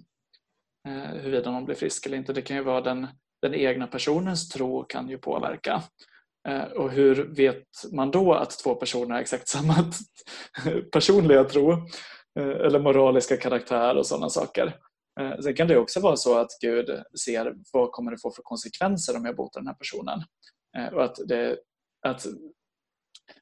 eh, 0.88 1.20
huruvida 1.20 1.50
någon 1.50 1.64
blir 1.64 1.76
frisk 1.76 2.06
eller 2.06 2.16
inte. 2.16 2.32
Det 2.32 2.42
kan 2.42 2.56
ju 2.56 2.62
vara 2.62 2.80
den, 2.80 3.06
den 3.42 3.54
egna 3.54 3.86
personens 3.86 4.48
tro 4.48 4.84
kan 4.84 5.08
ju 5.08 5.18
påverka. 5.18 5.82
Och 6.76 6.90
hur 6.90 7.14
vet 7.36 7.64
man 7.92 8.10
då 8.10 8.34
att 8.34 8.58
två 8.58 8.74
personer 8.74 9.14
har 9.14 9.20
exakt 9.20 9.48
samma 9.48 9.74
personliga 10.92 11.44
tro 11.44 11.72
eh, 12.38 12.66
eller 12.66 12.78
moraliska 12.78 13.36
karaktär 13.36 13.96
och 13.96 14.06
sådana 14.06 14.28
saker. 14.28 14.76
Eh, 15.20 15.40
sen 15.40 15.54
kan 15.54 15.68
det 15.68 15.78
också 15.78 16.00
vara 16.00 16.16
så 16.16 16.38
att 16.38 16.50
Gud 16.60 17.02
ser 17.24 17.54
vad 17.72 17.92
kommer 17.92 18.10
det 18.10 18.18
få 18.18 18.30
för 18.30 18.42
konsekvenser 18.42 19.16
om 19.16 19.24
jag 19.24 19.36
botar 19.36 19.60
den 19.60 19.66
här 19.66 19.74
personen. 19.74 20.22
Eh, 20.78 20.94
och 20.94 21.04
att, 21.04 21.16
det, 21.26 21.58
att 22.06 22.26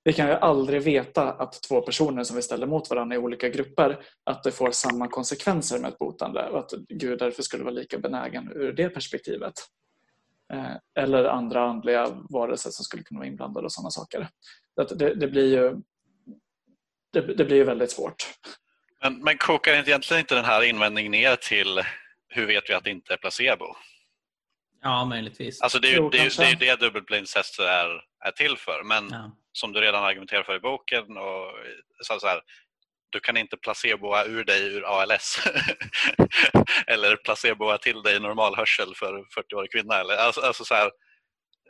vi 0.05 0.13
kan 0.13 0.29
ju 0.29 0.35
aldrig 0.35 0.83
veta 0.83 1.33
att 1.33 1.63
två 1.69 1.81
personer 1.81 2.25
som 2.25 2.37
vi 2.37 2.43
ställer 2.43 2.67
mot 2.67 2.91
varandra 2.91 3.17
i 3.17 3.19
olika 3.19 3.49
grupper 3.49 4.05
att 4.25 4.43
det 4.43 4.53
får 4.53 4.71
samma 4.71 5.09
konsekvenser 5.09 5.79
med 5.79 5.93
ett 5.93 5.99
botande 5.99 6.49
och 6.49 6.59
att 6.59 6.71
Gud 6.89 7.19
därför 7.19 7.43
skulle 7.43 7.65
vara 7.65 7.75
lika 7.75 7.99
benägen 7.99 8.53
ur 8.55 8.73
det 8.73 8.89
perspektivet. 8.89 9.53
Eh, 10.53 11.03
eller 11.03 11.25
andra 11.25 11.63
andliga 11.63 12.25
varelser 12.31 12.71
som 12.71 12.85
skulle 12.85 13.03
kunna 13.03 13.21
vara 13.21 13.29
inblandade 13.29 13.65
och 13.65 13.73
sådana 13.73 13.91
saker. 13.91 14.29
Det, 14.77 15.15
det, 15.15 15.29
blir 15.29 15.47
ju 15.47 15.83
det, 17.13 17.35
det, 17.35 17.45
blir 17.45 17.57
ju 17.57 17.65
väldigt 17.65 17.91
svårt. 17.91 18.35
Men, 19.03 19.25
men 19.25 19.39
kokar 19.39 19.73
egentligen 19.73 20.21
inte 20.21 20.35
den 20.35 20.45
här 20.45 20.63
invändningen 20.63 21.13
ner 21.13 21.37
till 21.37 21.83
hur 22.29 22.47
vet 22.47 22.71
vi 22.71 22.75
att 22.75 22.85
det 22.85 22.91
inte 22.91 23.13
är 23.13 23.17
placebo? 23.17 23.77
Ja, 24.83 25.05
möjligtvis. 25.05 25.61
Alltså 25.61 25.79
det 25.79 25.89
är 25.89 25.93
ju 25.93 26.11
det, 26.11 26.19
är, 26.19 26.57
det, 26.57 26.69
är 26.69 26.77
det 26.77 26.87
dubbelblindtester 26.87 27.65
är, 27.65 28.05
är 28.25 28.31
till 28.31 28.57
för. 28.57 28.83
Men 28.85 29.09
ja. 29.11 29.37
som 29.53 29.73
du 29.73 29.81
redan 29.81 30.05
argumenterar 30.05 30.43
för 30.43 30.57
i 30.57 30.61
boken 30.61 31.17
och 31.17 31.53
så, 32.03 32.21
så 32.21 32.27
här, 32.27 32.41
du 33.11 33.21
kan 33.21 33.37
inte 33.37 33.57
placeboa 33.57 34.25
ur 34.25 34.45
dig 34.45 34.67
ur 34.67 34.85
ALS 34.85 35.39
eller 36.87 37.17
placeboa 37.17 37.79
till 37.79 38.03
dig 38.03 38.21
normalhörsel 38.21 38.95
för 38.95 39.13
40-årig 39.13 39.73
kvinna. 39.73 39.95
Eller, 39.95 40.17
alltså, 40.17 40.41
alltså 40.41 40.65
så 40.65 40.75
här, 40.75 40.91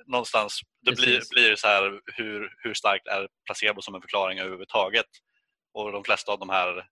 någonstans, 0.07 0.61
det 0.83 0.93
blir, 0.93 1.23
blir 1.31 1.57
så 1.57 1.69
här, 1.69 2.01
hur, 2.17 2.55
hur 2.59 2.75
starkt 2.75 3.07
är 3.07 3.29
placebo 3.47 3.83
som 3.83 3.95
en 3.95 4.01
förklaring 4.01 4.39
överhuvudtaget? 4.39 5.07
Och 5.75 5.93
de 5.93 6.05
flesta 6.05 6.33
av 6.33 6.39
de 6.39 6.51
här, 6.51 6.87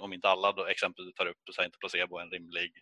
om 0.00 0.12
inte 0.12 0.28
alla 0.28 0.52
då, 0.52 0.66
exempel 0.66 1.12
tar 1.12 1.26
upp, 1.26 1.36
så 1.52 1.60
är 1.60 1.66
inte 1.66 1.78
placebo 1.78 2.18
en 2.18 2.30
rimlig 2.30 2.72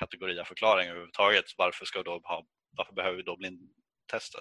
kategori 0.00 0.40
av 0.40 0.44
förklaring 0.44 0.88
överhuvudtaget. 0.88 1.44
Varför, 1.56 1.84
ska 1.84 2.02
då 2.02 2.20
ha, 2.24 2.46
varför 2.76 2.92
behöver 2.92 3.16
vi 3.16 3.22
då 3.22 3.36
blindtester? 3.36 4.40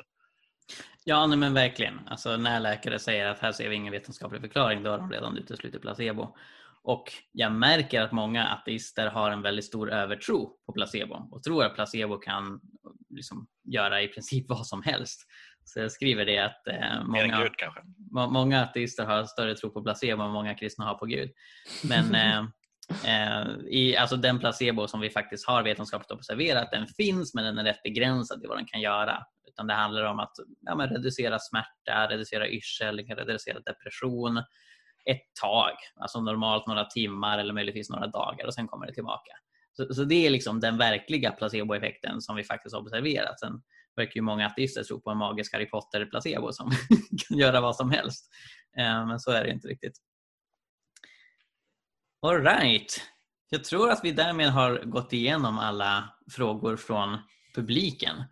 Ja, 1.03 1.27
nej, 1.27 1.37
men 1.37 1.53
verkligen. 1.53 2.07
Alltså, 2.07 2.37
när 2.37 2.59
läkare 2.59 2.99
säger 2.99 3.25
att 3.25 3.39
här 3.39 3.51
ser 3.51 3.69
vi 3.69 3.75
ingen 3.75 3.93
vetenskaplig 3.93 4.41
förklaring, 4.41 4.83
då 4.83 4.89
har 4.89 4.97
de 4.97 5.11
redan 5.11 5.37
uteslutit 5.37 5.81
placebo. 5.81 6.37
Och 6.83 7.13
jag 7.31 7.51
märker 7.51 8.01
att 8.01 8.11
många 8.11 8.47
ateister 8.47 9.07
har 9.07 9.31
en 9.31 9.41
väldigt 9.41 9.65
stor 9.65 9.91
övertro 9.91 10.59
på 10.65 10.73
placebo 10.73 11.27
och 11.31 11.43
tror 11.43 11.63
att 11.63 11.75
placebo 11.75 12.17
kan 12.17 12.61
liksom 13.09 13.47
göra 13.63 14.01
i 14.01 14.07
princip 14.07 14.49
vad 14.49 14.67
som 14.67 14.83
helst. 14.83 15.27
Så 15.67 15.79
jag 15.79 15.91
skriver 15.91 16.25
det 16.25 16.39
att 16.39 16.67
eh, 16.67 17.03
många, 17.03 17.43
Gud, 17.43 17.51
många 18.11 18.63
ateister 18.63 19.05
har 19.05 19.23
större 19.23 19.55
tro 19.55 19.69
på 19.69 19.83
placebo 19.83 20.23
än 20.23 20.31
många 20.31 20.55
kristna 20.55 20.85
har 20.85 20.93
på 20.93 21.05
Gud. 21.05 21.31
Men 21.83 22.15
eh, 22.15 22.39
eh, 23.05 23.47
i, 23.67 23.97
alltså 23.97 24.15
den 24.15 24.39
placebo 24.39 24.87
som 24.87 24.99
vi 24.99 25.09
faktiskt 25.09 25.47
har 25.47 25.63
vetenskapligt 25.63 26.11
observerat, 26.11 26.71
den 26.71 26.87
finns 26.87 27.33
men 27.33 27.43
den 27.43 27.57
är 27.57 27.63
rätt 27.63 27.83
begränsad 27.83 28.43
i 28.43 28.47
vad 28.47 28.57
den 28.57 28.65
kan 28.65 28.81
göra. 28.81 29.23
Utan 29.47 29.67
det 29.67 29.73
handlar 29.73 30.03
om 30.03 30.19
att 30.19 30.33
ja, 30.61 30.73
reducera 30.73 31.39
smärta, 31.39 32.07
reducera 32.09 32.49
yrsel, 32.49 32.99
reducera 32.99 33.59
depression 33.59 34.37
ett 35.05 35.35
tag. 35.41 35.73
Alltså 35.99 36.21
normalt 36.21 36.67
några 36.67 36.85
timmar 36.85 37.37
eller 37.37 37.53
möjligtvis 37.53 37.89
några 37.89 38.07
dagar 38.07 38.45
och 38.45 38.53
sen 38.53 38.67
kommer 38.67 38.87
det 38.87 38.93
tillbaka. 38.93 39.31
Så, 39.73 39.93
så 39.93 40.03
det 40.03 40.25
är 40.25 40.29
liksom 40.29 40.59
den 40.59 40.77
verkliga 40.77 41.31
placeboeffekten 41.31 42.21
som 42.21 42.35
vi 42.35 42.43
faktiskt 42.43 42.75
har 42.75 42.81
observerat. 42.81 43.39
Sen 43.39 43.61
verkar 43.97 44.15
ju 44.15 44.21
många 44.21 44.47
ateister 44.47 44.83
tro 44.83 45.01
på 45.01 45.09
en 45.09 45.17
magisk 45.17 45.53
Harry 45.53 45.69
Potter-placebo 45.69 46.51
som 46.51 46.71
kan 47.27 47.37
göra 47.37 47.61
vad 47.61 47.75
som 47.75 47.91
helst. 47.91 48.29
Eh, 48.77 49.07
men 49.07 49.19
så 49.19 49.31
är 49.31 49.43
det 49.43 49.51
inte 49.51 49.67
riktigt. 49.67 49.97
Alright. 52.21 53.01
Jag 53.49 53.63
tror 53.63 53.89
att 53.89 54.03
vi 54.03 54.11
därmed 54.11 54.49
har 54.49 54.83
gått 54.85 55.13
igenom 55.13 55.59
alla 55.59 56.09
frågor 56.31 56.77
från 56.77 57.17
publiken. 57.55 58.23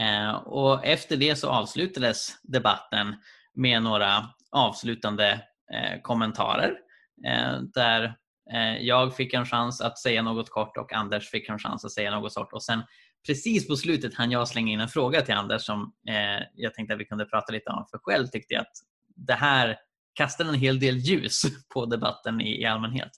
Eh, 0.00 0.34
och 0.34 0.84
efter 0.84 1.16
det 1.16 1.36
så 1.36 1.48
avslutades 1.48 2.42
debatten 2.42 3.16
med 3.54 3.82
några 3.82 4.30
avslutande 4.50 5.32
eh, 5.74 6.00
kommentarer 6.02 6.78
där 7.74 8.16
jag 8.80 9.16
fick 9.16 9.34
en 9.34 9.44
chans 9.46 9.80
att 9.80 9.98
säga 9.98 10.22
något 10.22 10.50
kort 10.50 10.76
och 10.76 10.92
Anders 10.92 11.30
fick 11.30 11.48
en 11.48 11.58
chans 11.58 11.84
att 11.84 11.92
säga 11.92 12.10
något 12.10 12.34
kort 12.34 12.52
och 12.52 12.62
sen 12.62 12.82
precis 13.26 13.68
på 13.68 13.76
slutet 13.76 14.14
hann 14.14 14.30
jag 14.30 14.48
slänga 14.48 14.72
in 14.72 14.80
en 14.80 14.88
fråga 14.88 15.22
till 15.22 15.34
Anders 15.34 15.62
som 15.62 15.92
eh, 16.08 16.46
jag 16.54 16.74
tänkte 16.74 16.94
att 16.94 17.00
vi 17.00 17.04
kunde 17.04 17.24
prata 17.24 17.52
lite 17.52 17.70
om 17.70 17.86
för 17.90 17.98
själv 17.98 18.26
tyckte 18.26 18.54
jag 18.54 18.60
att 18.60 18.76
det 19.16 19.34
här 19.34 19.76
kastar 20.14 20.44
en 20.44 20.54
hel 20.54 20.80
del 20.80 20.96
ljus 20.96 21.42
på 21.74 21.86
debatten 21.86 22.40
i 22.40 22.64
allmänhet. 22.64 23.10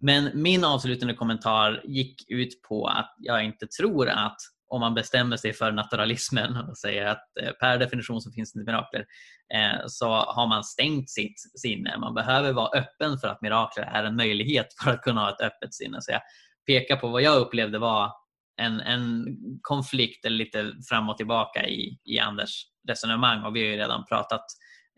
Men 0.00 0.30
min 0.34 0.64
avslutande 0.64 1.14
kommentar 1.14 1.82
gick 1.84 2.30
ut 2.30 2.62
på 2.68 2.86
att 2.86 3.14
jag 3.18 3.44
inte 3.44 3.66
tror 3.66 4.08
att 4.08 4.36
om 4.68 4.80
man 4.80 4.94
bestämmer 4.94 5.36
sig 5.36 5.52
för 5.52 5.72
naturalismen 5.72 6.56
och 6.68 6.78
säger 6.78 7.06
att 7.06 7.24
eh, 7.42 7.50
per 7.50 7.78
definition 7.78 8.20
så 8.20 8.32
finns 8.32 8.52
det 8.52 8.60
inte 8.60 8.72
mirakler 8.72 9.06
eh, 9.54 9.86
så 9.86 10.08
har 10.08 10.46
man 10.46 10.64
stängt 10.64 11.10
sitt 11.10 11.60
sinne. 11.60 11.98
Man 11.98 12.14
behöver 12.14 12.52
vara 12.52 12.78
öppen 12.78 13.18
för 13.18 13.28
att 13.28 13.42
mirakler 13.42 13.84
är 13.84 14.04
en 14.04 14.16
möjlighet 14.16 14.66
för 14.84 14.90
att 14.90 15.02
kunna 15.02 15.20
ha 15.20 15.30
ett 15.30 15.40
öppet 15.40 15.74
sinne. 15.74 15.98
Så 16.00 16.12
jag 16.12 16.20
pekar 16.66 16.96
på 16.96 17.08
vad 17.08 17.22
jag 17.22 17.38
upplevde 17.38 17.78
var 17.78 18.12
en, 18.56 18.80
en 18.80 19.26
konflikt 19.62 20.24
eller 20.24 20.36
lite 20.36 20.72
fram 20.88 21.08
och 21.08 21.16
tillbaka 21.16 21.66
i, 21.68 21.98
i 22.04 22.18
Anders 22.18 22.66
resonemang 22.88 23.44
och 23.44 23.56
vi 23.56 23.60
har 23.60 23.68
ju 23.68 23.76
redan 23.76 24.04
pratat 24.04 24.44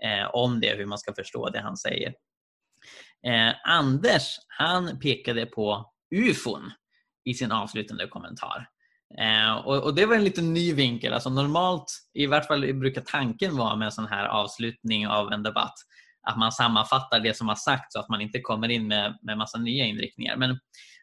eh, 0.02 0.34
om 0.34 0.60
det, 0.60 0.76
hur 0.76 0.86
man 0.86 0.98
ska 0.98 1.14
förstå 1.14 1.48
det 1.48 1.60
han 1.60 1.76
säger. 1.76 2.14
Eh, 3.26 3.54
Anders, 3.64 4.36
han 4.48 5.00
pekade 5.00 5.46
på 5.46 5.92
ufon 6.14 6.72
i 7.24 7.34
sin 7.34 7.52
avslutande 7.52 8.06
kommentar. 8.06 8.68
Eh, 9.18 9.56
och, 9.56 9.84
och, 9.84 9.94
Det 9.94 10.06
var 10.06 10.14
en 10.14 10.24
lite 10.24 10.42
ny 10.42 10.72
vinkel. 10.72 11.12
Alltså 11.12 11.30
normalt, 11.30 11.84
i 12.14 12.26
vart 12.26 12.46
fall 12.46 12.74
brukar 12.74 13.00
tanken 13.00 13.56
vara 13.56 13.76
med 13.76 13.86
en 13.86 13.92
sån 13.92 14.06
här 14.06 14.26
avslutning 14.26 15.08
av 15.08 15.32
en 15.32 15.42
debatt 15.42 15.74
att 16.28 16.38
man 16.38 16.52
sammanfattar 16.52 17.20
det 17.20 17.36
som 17.36 17.48
har 17.48 17.54
sagts 17.54 17.92
så 17.92 18.00
att 18.00 18.08
man 18.08 18.20
inte 18.20 18.40
kommer 18.40 18.68
in 18.68 18.88
med, 18.88 19.18
med 19.22 19.38
massa 19.38 19.58
nya 19.58 19.84
inriktningar. 19.84 20.36
Men 20.36 20.58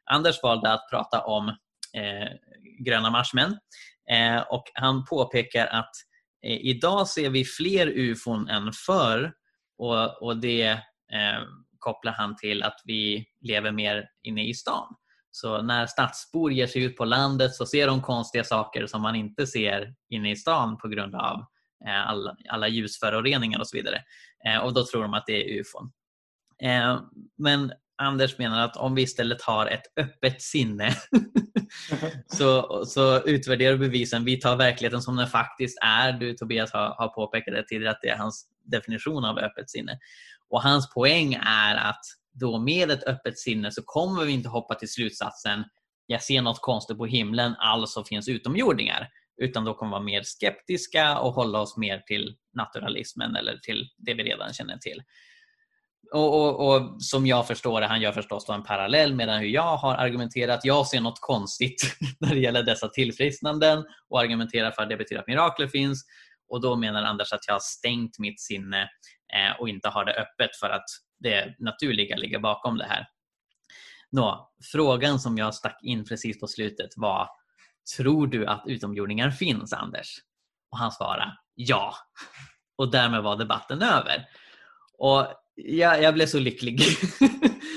Anders 0.06 0.44
valde 0.44 0.74
att 0.74 0.90
prata 0.90 1.22
om 1.22 1.56
Eh, 1.96 2.28
gröna 2.80 3.10
marsmän 3.10 3.58
eh, 4.12 4.42
och 4.42 4.64
han 4.74 5.06
påpekar 5.06 5.68
att 5.68 5.92
eh, 6.46 6.58
idag 6.58 7.08
ser 7.08 7.30
vi 7.30 7.46
fler 7.46 7.88
ufon 7.88 8.48
än 8.50 8.72
förr 8.86 9.34
och, 9.78 10.24
och 10.24 10.38
det 10.38 10.68
eh, 11.12 11.42
kopplar 11.80 12.12
han 12.12 12.36
till 12.36 12.64
att 12.64 12.82
vi 12.86 13.26
lever 13.42 13.72
mer 13.72 14.10
inne 14.24 14.48
i 14.48 14.54
stan. 14.54 14.96
Så 15.32 15.62
när 15.62 15.86
stadsbor 15.86 16.52
ger 16.52 16.68
sig 16.68 16.84
ut 16.84 16.98
på 16.98 17.06
landet 17.06 17.56
så 17.56 17.66
ser 17.66 17.88
de 17.88 18.02
konstiga 18.02 18.44
saker 18.44 18.88
som 18.88 19.02
man 19.02 19.16
inte 19.16 19.48
ser 19.48 19.96
inne 20.10 20.32
i 20.32 20.36
stan 20.36 20.78
på 20.78 20.88
grund 20.88 21.16
av 21.16 21.46
eh, 21.88 22.10
alla, 22.10 22.36
alla 22.50 22.68
ljusföroreningar 22.68 23.60
och 23.60 23.68
så 23.68 23.78
vidare. 23.78 24.02
Eh, 24.46 24.58
och 24.58 24.74
då 24.74 24.86
tror 24.86 25.02
de 25.02 25.14
att 25.14 25.26
det 25.28 25.34
är 25.34 25.60
ufon. 25.60 25.92
Eh, 26.64 27.02
men 27.38 27.72
Anders 27.98 28.38
menar 28.38 28.66
att 28.66 28.78
om 28.78 28.96
vi 28.96 29.02
istället 29.02 29.42
har 29.42 29.68
ett 29.68 29.84
öppet 29.98 30.42
sinne 30.42 30.96
så, 32.28 32.86
så 32.86 33.22
utvärderar 33.24 33.78
bevisen. 33.78 34.26
Vi 34.26 34.40
tar 34.40 34.56
verkligheten 34.56 35.02
som 35.02 35.16
den 35.16 35.28
faktiskt 35.28 35.78
är. 35.82 36.14
Du 36.14 36.34
Tobias 36.34 36.74
har, 36.74 36.96
har 36.98 37.08
påpekat 37.08 37.54
det 37.54 37.68
tidigare 37.68 37.92
att 37.92 38.02
det 38.02 38.10
är 38.10 38.18
hans 38.18 38.46
definition 38.64 39.26
av 39.26 39.38
öppet 39.38 39.70
sinne. 39.70 40.00
Och 40.50 40.64
hans 40.64 40.94
poäng 40.94 41.34
är 41.34 41.76
att 41.76 42.02
då 42.34 42.60
med 42.60 42.92
ett 42.92 43.04
öppet 43.04 43.40
sinne 43.40 43.72
så 43.72 43.82
kommer 43.86 44.26
vi 44.26 44.32
inte 44.32 44.50
hoppa 44.50 44.76
till 44.76 44.92
slutsatsen 44.92 45.64
jag 46.08 46.24
ser 46.24 46.42
något 46.42 46.62
konstigt 46.62 46.98
på 46.98 47.06
himlen, 47.06 47.56
alltså 47.56 48.04
finns 48.04 48.30
utomjordingar. 48.30 49.10
Utan 49.38 49.66
då 49.66 49.74
kommer 49.74 49.90
vi 49.90 49.92
vara 49.92 50.04
mer 50.04 50.24
skeptiska 50.24 51.20
och 51.20 51.34
hålla 51.34 51.60
oss 51.60 51.78
mer 51.78 52.00
till 52.00 52.36
naturalismen 52.54 53.36
eller 53.36 53.58
till 53.58 53.90
det 53.98 54.14
vi 54.14 54.24
redan 54.24 54.54
känner 54.54 54.78
till. 54.78 55.04
Och, 56.12 56.42
och, 56.42 56.76
och, 56.76 57.04
Som 57.04 57.28
jag 57.28 57.48
förstår 57.48 57.82
det, 57.82 57.88
han 57.88 58.02
gör 58.02 58.12
förstås 58.12 58.50
en 58.50 58.64
parallell 58.64 59.16
med 59.16 59.40
hur 59.40 59.48
jag 59.48 59.78
har 59.78 59.96
argumenterat. 59.96 60.60
Jag 60.64 60.88
ser 60.88 61.02
något 61.02 61.22
konstigt 61.22 61.98
när 62.20 62.30
det 62.30 62.40
gäller 62.40 62.64
dessa 62.64 62.88
tillfrisknanden 62.88 63.86
och 64.10 64.20
argumenterar 64.20 64.72
för 64.72 64.82
att 64.82 64.90
det 64.90 64.98
betyder 64.98 65.22
att 65.22 65.28
mirakler 65.28 65.68
finns. 65.68 66.06
Och 66.50 66.62
Då 66.62 66.76
menar 66.76 67.04
Anders 67.04 67.34
att 67.34 67.48
jag 67.48 67.54
har 67.54 67.60
stängt 67.60 68.20
mitt 68.20 68.42
sinne 68.42 68.82
eh, 69.34 69.60
och 69.60 69.70
inte 69.70 69.90
har 69.90 70.06
det 70.06 70.14
öppet 70.14 70.56
för 70.60 70.70
att 70.70 70.86
det 71.20 71.56
naturliga 71.60 72.16
ligger 72.16 72.40
bakom 72.40 72.78
det 72.78 72.86
här. 72.86 73.08
Nå, 74.12 74.52
frågan 74.72 75.20
som 75.20 75.38
jag 75.38 75.56
stack 75.56 75.80
in 75.84 76.06
precis 76.06 76.40
på 76.40 76.48
slutet 76.48 76.90
var 76.96 77.30
Tror 77.98 78.28
du 78.28 78.46
att 78.46 78.64
utomjordingar 78.68 79.32
finns, 79.32 79.74
Anders? 79.74 80.18
Och 80.72 80.78
han 80.78 80.92
svarade 80.92 81.38
ja. 81.56 81.94
Och 82.78 82.92
därmed 82.92 83.24
var 83.24 83.36
debatten 83.36 83.82
över. 83.82 84.26
Och 84.98 85.28
jag, 85.56 86.04
jag 86.04 86.14
blev 86.14 86.26
så 86.26 86.40
lycklig. 86.40 86.82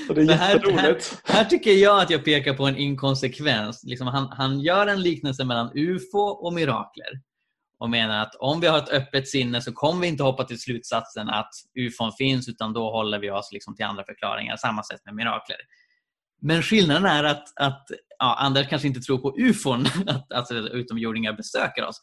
Här, 0.09 0.71
här, 0.77 0.97
här, 1.25 1.45
tycker 1.45 1.71
jag 1.71 2.01
att 2.01 2.09
jag 2.09 2.25
pekar 2.25 2.53
på 2.53 2.65
en 2.65 2.77
inkonsekvens. 2.77 3.83
Liksom 3.83 4.07
han, 4.07 4.27
han 4.31 4.59
gör 4.59 4.87
en 4.87 5.01
liknelse 5.01 5.45
mellan 5.45 5.71
UFO 5.75 6.19
och 6.19 6.53
mirakler 6.53 7.21
och 7.79 7.89
menar 7.89 8.21
att 8.21 8.35
om 8.35 8.59
vi 8.59 8.67
har 8.67 8.77
ett 8.77 8.89
öppet 8.89 9.27
sinne 9.27 9.61
så 9.61 9.73
kommer 9.73 10.01
vi 10.01 10.07
inte 10.07 10.23
hoppa 10.23 10.43
till 10.43 10.59
slutsatsen 10.59 11.29
att 11.29 11.49
ufon 11.79 12.11
finns 12.11 12.49
utan 12.49 12.73
då 12.73 12.91
håller 12.91 13.19
vi 13.19 13.31
oss 13.31 13.49
liksom 13.51 13.75
till 13.75 13.85
andra 13.85 14.03
förklaringar. 14.03 14.57
Samma 14.57 14.83
sätt 14.83 15.01
med 15.05 15.15
mirakler. 15.15 15.57
Men 16.41 16.63
skillnaden 16.63 17.05
är 17.05 17.23
att, 17.23 17.59
att 17.59 17.87
ja, 18.19 18.35
Anders 18.39 18.69
kanske 18.69 18.87
inte 18.87 18.99
tror 18.99 19.17
på 19.17 19.35
ufon, 19.39 19.85
att 20.07 20.33
alltså, 20.33 20.55
utomjordingar 20.55 21.33
besöker 21.33 21.85
oss. 21.85 22.01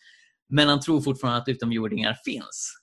Men 0.49 0.69
han 0.69 0.81
tror 0.81 1.01
fortfarande 1.01 1.43
att 1.43 1.49
utomjordingar 1.49 2.17
finns. 2.25 2.75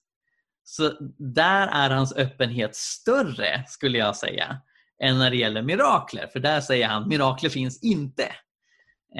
Så 0.64 0.94
där 1.34 1.68
är 1.68 1.90
hans 1.90 2.16
öppenhet 2.16 2.76
större, 2.76 3.64
skulle 3.68 3.98
jag 3.98 4.16
säga, 4.16 4.58
än 5.04 5.18
när 5.18 5.30
det 5.30 5.38
gäller 5.38 5.62
mirakler. 5.62 6.28
För 6.28 6.40
där 6.40 6.62
säger 6.62 6.88
han 6.88 7.08
mirakler 7.08 7.50
finns 7.50 7.84
inte. 7.84 8.24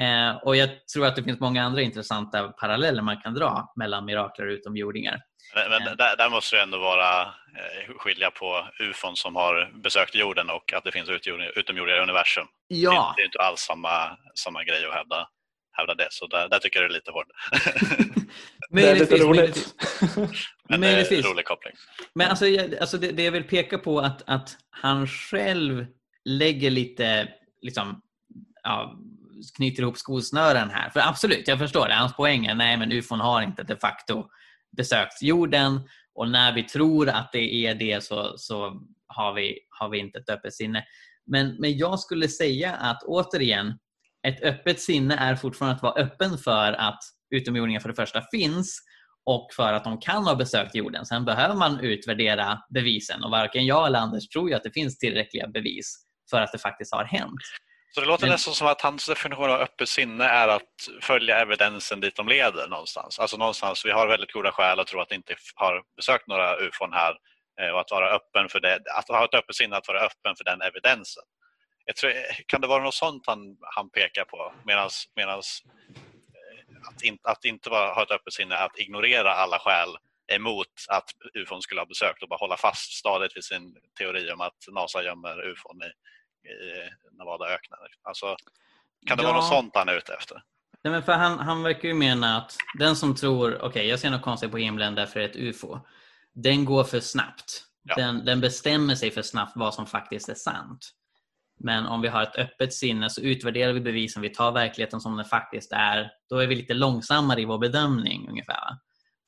Eh, 0.00 0.36
och 0.42 0.56
Jag 0.56 0.86
tror 0.86 1.06
att 1.06 1.16
det 1.16 1.22
finns 1.22 1.40
många 1.40 1.64
andra 1.64 1.82
intressanta 1.82 2.48
paralleller 2.48 3.02
man 3.02 3.20
kan 3.20 3.34
dra 3.34 3.72
mellan 3.76 4.04
mirakler 4.04 4.46
och 4.46 4.52
utomjordingar. 4.52 5.20
Men, 5.54 5.82
eh. 5.82 5.96
där, 5.96 6.16
där, 6.16 6.30
måste 6.30 6.56
det 6.56 6.62
ändå 6.62 6.78
vara 6.78 7.20
eh, 7.22 7.94
skilja 7.98 8.30
på 8.30 8.68
ufon 8.80 9.16
som 9.16 9.36
har 9.36 9.72
besökt 9.82 10.14
jorden 10.14 10.50
och 10.50 10.72
att 10.72 10.84
det 10.84 10.92
finns 10.92 11.08
utomjordingar 11.56 11.98
i 11.98 12.02
universum. 12.02 12.46
Ja. 12.68 13.14
Det, 13.16 13.22
är 13.22 13.26
inte 13.26 13.38
alls 13.38 13.60
samma, 13.60 14.16
samma 14.34 14.64
grej 14.64 14.86
att 14.86 14.94
hävda, 14.94 15.28
hävda 15.74 15.94
det, 15.94 16.08
så 16.10 16.26
där, 16.26 16.48
där 16.48 16.58
tycker 16.58 16.80
jag 16.80 16.90
det 16.90 16.92
är 16.92 16.94
lite 16.94 17.10
hårt. 17.10 17.26
det 18.70 18.88
är 18.88 18.94
lite 18.94 19.16
roligt. 19.16 19.74
Men 20.68 20.80
det 20.80 20.88
är 20.88 21.12
en 21.12 21.22
rolig 21.22 21.44
koppling. 21.44 21.72
Men 22.14 22.28
alltså, 22.30 22.44
alltså 22.80 22.98
det, 22.98 23.12
det 23.12 23.24
jag 23.24 23.32
vill 23.32 23.44
peka 23.44 23.78
på 23.78 23.98
att, 23.98 24.22
att 24.26 24.56
han 24.70 25.06
själv 25.06 25.86
lägger 26.24 26.70
lite 26.70 27.28
liksom, 27.62 28.02
ja, 28.62 28.98
knyter 29.56 29.82
ihop 29.82 29.96
skosnören 29.96 30.70
här. 30.70 30.90
För 30.90 31.00
absolut, 31.00 31.48
jag 31.48 31.58
förstår 31.58 31.88
det. 31.88 31.94
Hans 31.94 32.16
poäng 32.16 32.46
är 32.46 32.54
nej 32.54 32.76
men 32.76 32.92
ufon 32.92 33.20
har 33.20 33.42
inte 33.42 33.62
de 33.62 33.76
facto 33.76 34.28
besökt 34.76 35.22
jorden 35.22 35.80
och 36.14 36.30
när 36.30 36.52
vi 36.52 36.62
tror 36.62 37.08
att 37.08 37.32
det 37.32 37.54
är 37.66 37.74
det 37.74 38.04
så, 38.04 38.38
så 38.38 38.82
har, 39.06 39.32
vi, 39.32 39.58
har 39.68 39.88
vi 39.88 39.98
inte 39.98 40.18
ett 40.18 40.30
öppet 40.30 40.54
sinne. 40.54 40.84
Men, 41.26 41.56
men 41.56 41.78
jag 41.78 42.00
skulle 42.00 42.28
säga 42.28 42.74
att 42.74 43.02
återigen, 43.02 43.78
ett 44.24 44.42
öppet 44.42 44.80
sinne 44.80 45.16
är 45.16 45.36
fortfarande 45.36 45.76
att 45.76 45.82
vara 45.82 46.02
öppen 46.02 46.38
för 46.38 46.72
att 46.72 46.98
utomjordingar 47.34 47.80
för 47.80 47.88
det 47.88 47.94
första 47.94 48.22
finns 48.30 48.80
och 49.26 49.48
för 49.56 49.72
att 49.72 49.84
de 49.84 50.00
kan 50.00 50.24
ha 50.24 50.34
besökt 50.34 50.74
jorden. 50.74 51.06
Sen 51.06 51.24
behöver 51.24 51.54
man 51.54 51.80
utvärdera 51.80 52.58
bevisen 52.74 53.24
och 53.24 53.30
varken 53.30 53.66
jag 53.66 53.86
eller 53.86 53.98
Anders 53.98 54.28
tror 54.28 54.48
ju 54.48 54.54
att 54.54 54.62
det 54.62 54.72
finns 54.74 54.98
tillräckliga 54.98 55.48
bevis 55.48 55.96
för 56.30 56.40
att 56.40 56.52
det 56.52 56.58
faktiskt 56.58 56.94
har 56.94 57.04
hänt. 57.04 57.40
Så 57.94 58.00
det 58.00 58.06
låter 58.06 58.24
Men... 58.24 58.32
nästan 58.32 58.54
som 58.54 58.66
att 58.66 58.80
hans 58.80 59.08
definition 59.08 59.50
av 59.50 59.60
öppet 59.60 59.88
sinne 59.88 60.24
är 60.24 60.48
att 60.48 60.72
följa 61.00 61.40
evidensen 61.40 62.00
dit 62.00 62.16
de 62.16 62.28
leder 62.28 62.68
någonstans. 62.68 63.18
Alltså 63.18 63.36
någonstans, 63.36 63.86
vi 63.86 63.90
har 63.90 64.08
väldigt 64.08 64.32
goda 64.32 64.52
skäl 64.52 64.80
att 64.80 64.86
tro 64.86 65.00
att 65.00 65.08
det 65.08 65.14
inte 65.14 65.34
har 65.54 65.82
besökt 65.96 66.28
några 66.28 66.56
ufon 66.56 66.92
här 66.92 67.14
eh, 67.60 67.68
och 67.68 67.80
att 67.80 67.90
vara 67.90 68.10
öppen 68.10 68.48
för 68.48 68.60
det, 68.60 68.78
att 68.98 69.08
ha 69.08 69.24
ett 69.24 69.34
öppet 69.34 69.56
sinne 69.56 69.76
att 69.76 69.88
vara 69.88 70.00
öppen 70.00 70.36
för 70.36 70.44
den 70.44 70.60
evidensen. 70.62 71.22
Jag 71.84 71.96
tror, 71.96 72.12
kan 72.46 72.60
det 72.60 72.66
vara 72.66 72.82
något 72.82 72.94
sånt 72.94 73.26
han, 73.26 73.56
han 73.60 73.90
pekar 73.90 74.24
på? 74.24 74.52
Medans 74.64 75.08
eh, 75.16 76.88
att, 76.88 77.02
in, 77.02 77.18
att 77.22 77.44
inte 77.44 77.70
vara, 77.70 77.94
ha 77.94 78.02
ett 78.02 78.10
öppet 78.10 78.32
sinne 78.32 78.56
att 78.56 78.78
ignorera 78.78 79.34
alla 79.34 79.58
skäl 79.58 79.96
emot 80.32 80.66
att 80.88 81.10
ufon 81.34 81.62
skulle 81.62 81.80
ha 81.80 81.86
besökt 81.86 82.22
och 82.22 82.28
bara 82.28 82.38
hålla 82.38 82.56
fast 82.56 82.92
stadigt 82.92 83.36
vid 83.36 83.44
sin 83.44 83.76
teori 83.98 84.32
om 84.32 84.40
att 84.40 84.56
NASA 84.70 85.02
gömmer 85.02 85.50
ufon 85.52 85.82
i, 85.82 85.86
i 86.48 86.90
Nevadaöknen. 87.18 87.78
Alltså, 88.02 88.36
kan 89.06 89.16
det 89.16 89.22
ja. 89.22 89.28
vara 89.28 89.36
något 89.36 89.48
sånt 89.48 89.76
han 89.76 89.88
är 89.88 89.96
ute 89.96 90.14
efter? 90.14 90.42
Nej, 90.84 90.92
men 90.92 91.02
för 91.02 91.12
han, 91.12 91.38
han 91.38 91.62
verkar 91.62 91.88
ju 91.88 91.94
mena 91.94 92.36
att 92.36 92.56
den 92.78 92.96
som 92.96 93.16
tror, 93.16 93.54
okej 93.54 93.66
okay, 93.68 93.86
jag 93.86 94.00
ser 94.00 94.10
något 94.10 94.22
konstigt 94.22 94.50
på 94.50 94.58
himlen 94.58 94.94
därför 94.94 95.20
är 95.20 95.24
ett 95.24 95.36
UFO, 95.36 95.78
den 96.32 96.64
går 96.64 96.84
för 96.84 97.00
snabbt. 97.00 97.64
Ja. 97.82 97.94
Den, 97.94 98.24
den 98.24 98.40
bestämmer 98.40 98.94
sig 98.94 99.10
för 99.10 99.22
snabbt 99.22 99.52
vad 99.54 99.74
som 99.74 99.86
faktiskt 99.86 100.28
är 100.28 100.34
sant. 100.34 100.90
Men 101.60 101.86
om 101.86 102.02
vi 102.02 102.08
har 102.08 102.22
ett 102.22 102.36
öppet 102.36 102.74
sinne 102.74 103.10
så 103.10 103.20
utvärderar 103.20 103.72
vi 103.72 103.80
bevisen, 103.80 104.22
vi 104.22 104.28
tar 104.28 104.52
verkligheten 104.52 105.00
som 105.00 105.16
den 105.16 105.24
faktiskt 105.24 105.72
är. 105.72 106.10
Då 106.30 106.38
är 106.38 106.46
vi 106.46 106.54
lite 106.54 106.74
långsammare 106.74 107.40
i 107.40 107.44
vår 107.44 107.58
bedömning 107.58 108.28
ungefär. 108.28 108.68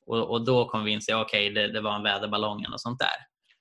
Och, 0.05 0.31
och 0.31 0.45
då 0.45 0.69
kommer 0.69 0.85
vi 0.85 0.91
inse, 0.91 1.15
okej 1.15 1.51
okay, 1.51 1.61
det, 1.67 1.73
det 1.73 1.81
var 1.81 1.95
en 1.95 2.03
väderballong 2.03 2.65
och 2.73 2.81
sånt 2.81 2.99
där. 2.99 3.17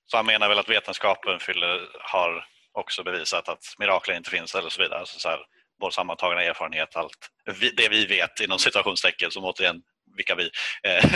Så 0.07 0.17
han 0.17 0.27
menar 0.27 0.49
väl 0.49 0.59
att 0.59 0.69
vetenskapen 0.69 1.41
fyller, 1.41 1.81
har 2.12 2.45
också 2.73 3.03
bevisat 3.03 3.49
att 3.49 3.64
mirakler 3.79 4.17
inte 4.17 4.31
finns 4.31 4.55
eller 4.55 4.69
så 4.69 4.83
vidare. 4.83 5.07
Så, 5.07 5.21
så 5.21 5.29
här, 5.29 5.39
vår 5.81 5.91
sammantagna 5.91 6.43
erfarenhet, 6.43 6.97
allt 6.97 7.31
det 7.77 7.89
vi 7.89 8.07
vet 8.07 8.41
inom 8.41 8.59
situationstecken 8.59 9.31
som 9.31 9.45
återigen 9.45 9.83
vilka 10.17 10.35
vi 10.35 10.51
eh, 10.83 11.11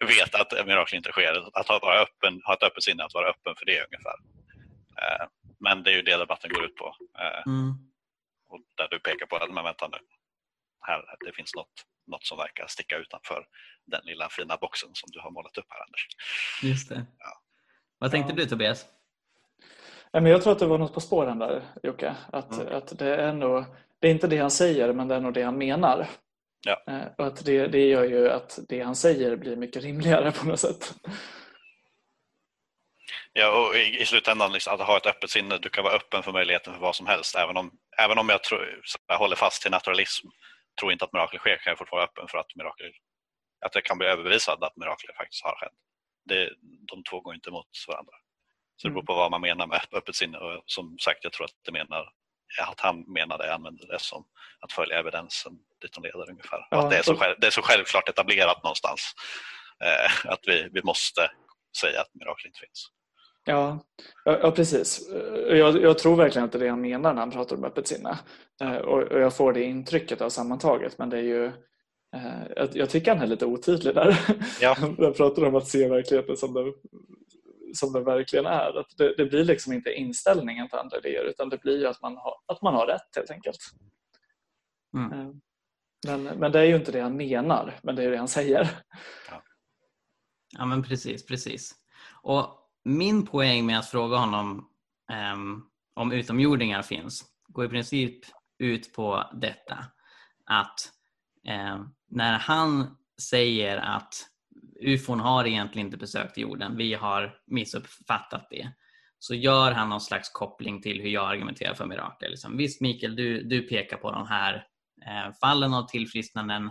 vet 0.08 0.34
att 0.34 0.66
mirakler 0.66 0.96
inte 0.96 1.12
sker. 1.12 1.58
Att 1.58 1.68
ha, 1.68 1.78
vara 1.78 2.00
öppen, 2.00 2.40
ha 2.44 2.54
ett 2.54 2.62
öppet 2.62 2.82
sinne, 2.82 3.04
att 3.04 3.14
vara 3.14 3.28
öppen 3.28 3.54
för 3.58 3.66
det 3.66 3.84
ungefär. 3.86 4.16
Eh, 5.02 5.26
men 5.64 5.82
det 5.82 5.90
är 5.90 5.96
ju 5.96 6.02
det 6.02 6.16
debatten 6.16 6.50
går 6.54 6.64
ut 6.64 6.76
på. 6.76 6.96
Eh, 7.18 7.42
mm. 7.46 7.70
Och 8.48 8.60
där 8.76 8.88
du 8.90 8.98
pekar 8.98 9.26
på, 9.26 9.52
men 9.52 9.64
vänta 9.64 9.88
nu. 9.88 9.98
här, 10.86 11.04
det 11.26 11.32
finns 11.32 11.54
något, 11.54 11.74
något 12.06 12.24
som 12.26 12.38
verkar 12.38 12.66
sticka 12.66 12.96
utanför 12.96 13.46
den 13.86 14.00
lilla 14.04 14.28
fina 14.28 14.56
boxen 14.56 14.90
som 14.92 15.08
du 15.12 15.20
har 15.20 15.30
målat 15.30 15.58
upp 15.58 15.66
här 15.68 15.82
Anders. 15.86 16.08
Just 16.62 16.88
det. 16.88 17.06
Ja. 17.18 17.40
Vad 17.98 18.10
tänkte 18.10 18.32
ja. 18.32 18.36
du 18.36 18.46
Tobias? 18.46 18.86
jag 20.12 20.42
tror 20.42 20.52
att 20.52 20.58
det 20.58 20.66
var 20.66 20.78
något 20.78 20.94
på 20.94 21.00
spåren 21.00 21.38
där 21.38 21.62
Jocke. 21.82 22.16
Att, 22.32 22.52
mm. 22.52 22.76
att 22.76 22.98
det, 22.98 23.16
är 23.16 23.32
nog, 23.32 23.64
det 23.98 24.08
är 24.08 24.12
inte 24.12 24.26
det 24.26 24.38
han 24.38 24.50
säger 24.50 24.92
men 24.92 25.08
det 25.08 25.14
är 25.14 25.20
nog 25.20 25.34
det 25.34 25.42
han 25.42 25.58
menar. 25.58 26.08
Ja. 26.66 26.82
Eh, 26.86 27.06
och 27.18 27.26
att 27.26 27.44
det, 27.44 27.66
det 27.66 27.88
gör 27.88 28.04
ju 28.04 28.30
att 28.30 28.58
det 28.68 28.80
han 28.80 28.96
säger 28.96 29.36
blir 29.36 29.56
mycket 29.56 29.82
rimligare 29.82 30.32
på 30.32 30.46
något 30.46 30.60
sätt. 30.60 30.94
Ja, 33.36 33.48
och 33.50 33.76
i, 33.76 34.00
i 34.00 34.06
slutändan 34.06 34.52
liksom, 34.52 34.74
att 34.74 34.86
ha 34.86 34.96
ett 34.96 35.06
öppet 35.06 35.30
sinne. 35.30 35.58
Du 35.58 35.68
kan 35.68 35.84
vara 35.84 35.94
öppen 35.94 36.22
för 36.22 36.32
möjligheten 36.32 36.72
för 36.72 36.80
vad 36.80 36.96
som 36.96 37.06
helst. 37.06 37.34
Även 37.34 37.56
om, 37.56 37.70
även 37.98 38.18
om 38.18 38.28
jag, 38.28 38.42
tror, 38.42 38.82
jag 39.06 39.18
håller 39.18 39.36
fast 39.36 39.62
till 39.62 39.70
naturalism, 39.70 40.26
tror 40.80 40.92
inte 40.92 41.04
att 41.04 41.12
mirakel 41.12 41.38
sker, 41.38 41.56
kan 41.56 41.70
jag 41.70 41.78
fortfarande 41.78 42.00
vara 42.00 42.10
öppen 42.10 42.28
för 42.28 42.38
att 42.38 42.56
mirakel 42.56 42.92
att 43.66 43.72
det 43.72 43.80
kan 43.80 43.98
bli 43.98 44.06
överbevisat 44.06 44.62
att 44.62 44.76
mirakler 44.76 45.14
faktiskt 45.14 45.44
har 45.44 45.56
skett. 45.56 45.72
Det, 46.24 46.50
de 46.62 47.02
två 47.02 47.20
går 47.20 47.34
inte 47.34 47.48
emot 47.48 47.66
varandra. 47.88 48.12
Så 48.76 48.88
det 48.88 48.90
beror 48.90 49.00
mm. 49.00 49.06
på 49.06 49.14
vad 49.14 49.30
man 49.30 49.40
menar 49.40 49.66
med 49.66 49.80
öppet 49.92 50.16
sinne 50.16 50.38
och 50.38 50.62
som 50.66 50.98
sagt 50.98 51.24
jag 51.24 51.32
tror 51.32 51.44
att 51.44 51.64
det 51.64 51.72
menar 51.72 52.12
att 52.60 52.80
han 52.80 53.00
menade 53.00 53.54
använder 53.54 53.86
det 53.86 53.98
som 53.98 54.24
att 54.60 54.72
följa 54.72 54.98
evidensen 54.98 55.52
dit 55.82 55.92
de 55.92 56.02
leder 56.02 56.30
ungefär. 56.30 56.66
Ja, 56.70 56.84
att 56.84 56.90
det, 56.90 56.98
är 56.98 57.02
så, 57.02 57.16
själv, 57.16 57.34
det 57.40 57.46
är 57.46 57.50
så 57.50 57.62
självklart 57.62 58.08
etablerat 58.08 58.62
någonstans 58.62 59.14
eh, 59.84 60.30
att 60.32 60.40
vi, 60.46 60.68
vi 60.72 60.82
måste 60.82 61.30
säga 61.80 62.00
att 62.00 62.14
mirakel 62.14 62.46
inte 62.46 62.60
finns. 62.60 62.90
Ja, 63.44 63.78
ja 64.24 64.50
precis. 64.50 65.08
Jag, 65.48 65.82
jag, 65.82 65.98
tror 65.98 66.16
verkligen 66.16 66.44
att 66.44 66.52
det 66.52 66.58
är 66.58 66.60
det 66.60 66.68
han 66.68 66.80
menar 66.80 67.14
när 67.14 67.20
han 67.20 67.30
pratar 67.30 67.56
om 67.56 67.64
öppet 67.64 67.86
sinne. 67.86 68.18
Eh, 68.62 68.76
och, 68.76 69.02
och 69.02 69.20
jag 69.20 69.36
får 69.36 69.52
det 69.52 69.62
intrycket 69.62 70.20
av 70.20 70.28
sammantaget 70.28 70.98
men 70.98 71.10
det 71.10 71.18
är 71.18 71.22
ju 71.22 71.46
eh, 72.16 72.66
jag, 72.74 72.90
tycker 72.90 73.14
han 73.14 73.22
är 73.22 73.26
lite 73.26 73.46
otydlig 73.46 73.94
där. 73.94 74.18
Ja. 74.60 74.74
Han 74.78 74.96
pratar 74.96 75.44
om 75.44 75.54
att 75.54 75.68
se 75.68 75.88
verkligheten 75.88 76.36
som 76.36 76.54
den, 76.54 76.74
som 77.74 77.92
den 77.92 78.04
verkligen 78.04 78.46
är. 78.46 78.78
Att 78.78 78.96
det, 78.96 79.14
det, 79.16 79.26
blir 79.26 79.44
liksom 79.44 79.72
inte 79.72 79.92
inställningen 79.92 80.68
till 80.68 80.78
andra 80.78 80.98
idéer 80.98 81.24
utan 81.24 81.48
det 81.48 81.60
blir 81.60 81.86
att 81.86 82.02
man 82.02 82.16
har, 82.16 82.34
att 82.46 82.62
man 82.62 82.74
har 82.74 82.86
rätt 82.86 83.16
helt 83.16 83.30
enkelt. 83.30 83.58
Mm. 84.96 85.12
Eh, 85.12 85.34
men, 86.06 86.22
men 86.24 86.52
det 86.52 86.58
är 86.58 86.64
ju 86.64 86.76
inte 86.76 86.92
det 86.92 87.00
han 87.00 87.16
menar, 87.16 87.78
men 87.82 87.96
det 87.96 88.04
är 88.04 88.10
det 88.10 88.16
han 88.16 88.28
säger. 88.28 88.70
Ja, 89.30 89.42
ja 90.58 90.66
men 90.66 90.82
precis, 90.82 91.26
precis. 91.26 91.74
Och 92.22 92.63
min 92.84 93.26
poäng 93.26 93.66
med 93.66 93.78
att 93.78 93.90
fråga 93.90 94.16
honom 94.16 94.68
um, 95.34 95.66
om 95.94 96.12
utomjordingar 96.12 96.82
finns 96.82 97.24
går 97.48 97.64
i 97.64 97.68
princip 97.68 98.24
ut 98.58 98.94
på 98.94 99.30
detta. 99.32 99.78
Att 100.46 100.92
um, 101.48 101.94
när 102.10 102.38
han 102.38 102.96
säger 103.30 103.76
att 103.76 104.14
ufon 104.80 105.20
har 105.20 105.46
egentligen 105.46 105.86
inte 105.86 105.98
besökt 105.98 106.38
jorden, 106.38 106.76
vi 106.76 106.94
har 106.94 107.36
missuppfattat 107.46 108.46
det. 108.50 108.72
Så 109.18 109.34
gör 109.34 109.72
han 109.72 109.88
någon 109.88 110.00
slags 110.00 110.30
koppling 110.32 110.82
till 110.82 111.00
hur 111.00 111.08
jag 111.08 111.30
argumenterar 111.30 111.74
för 111.74 111.86
mirakel. 111.86 112.30
Liksom, 112.30 112.56
Visst 112.56 112.80
Mikael, 112.80 113.16
du, 113.16 113.42
du 113.42 113.62
pekar 113.62 113.96
på 113.96 114.10
de 114.10 114.26
här 114.26 114.54
eh, 115.06 115.32
fallen 115.40 115.74
av 115.74 115.86
tillfrisknanden 115.86 116.70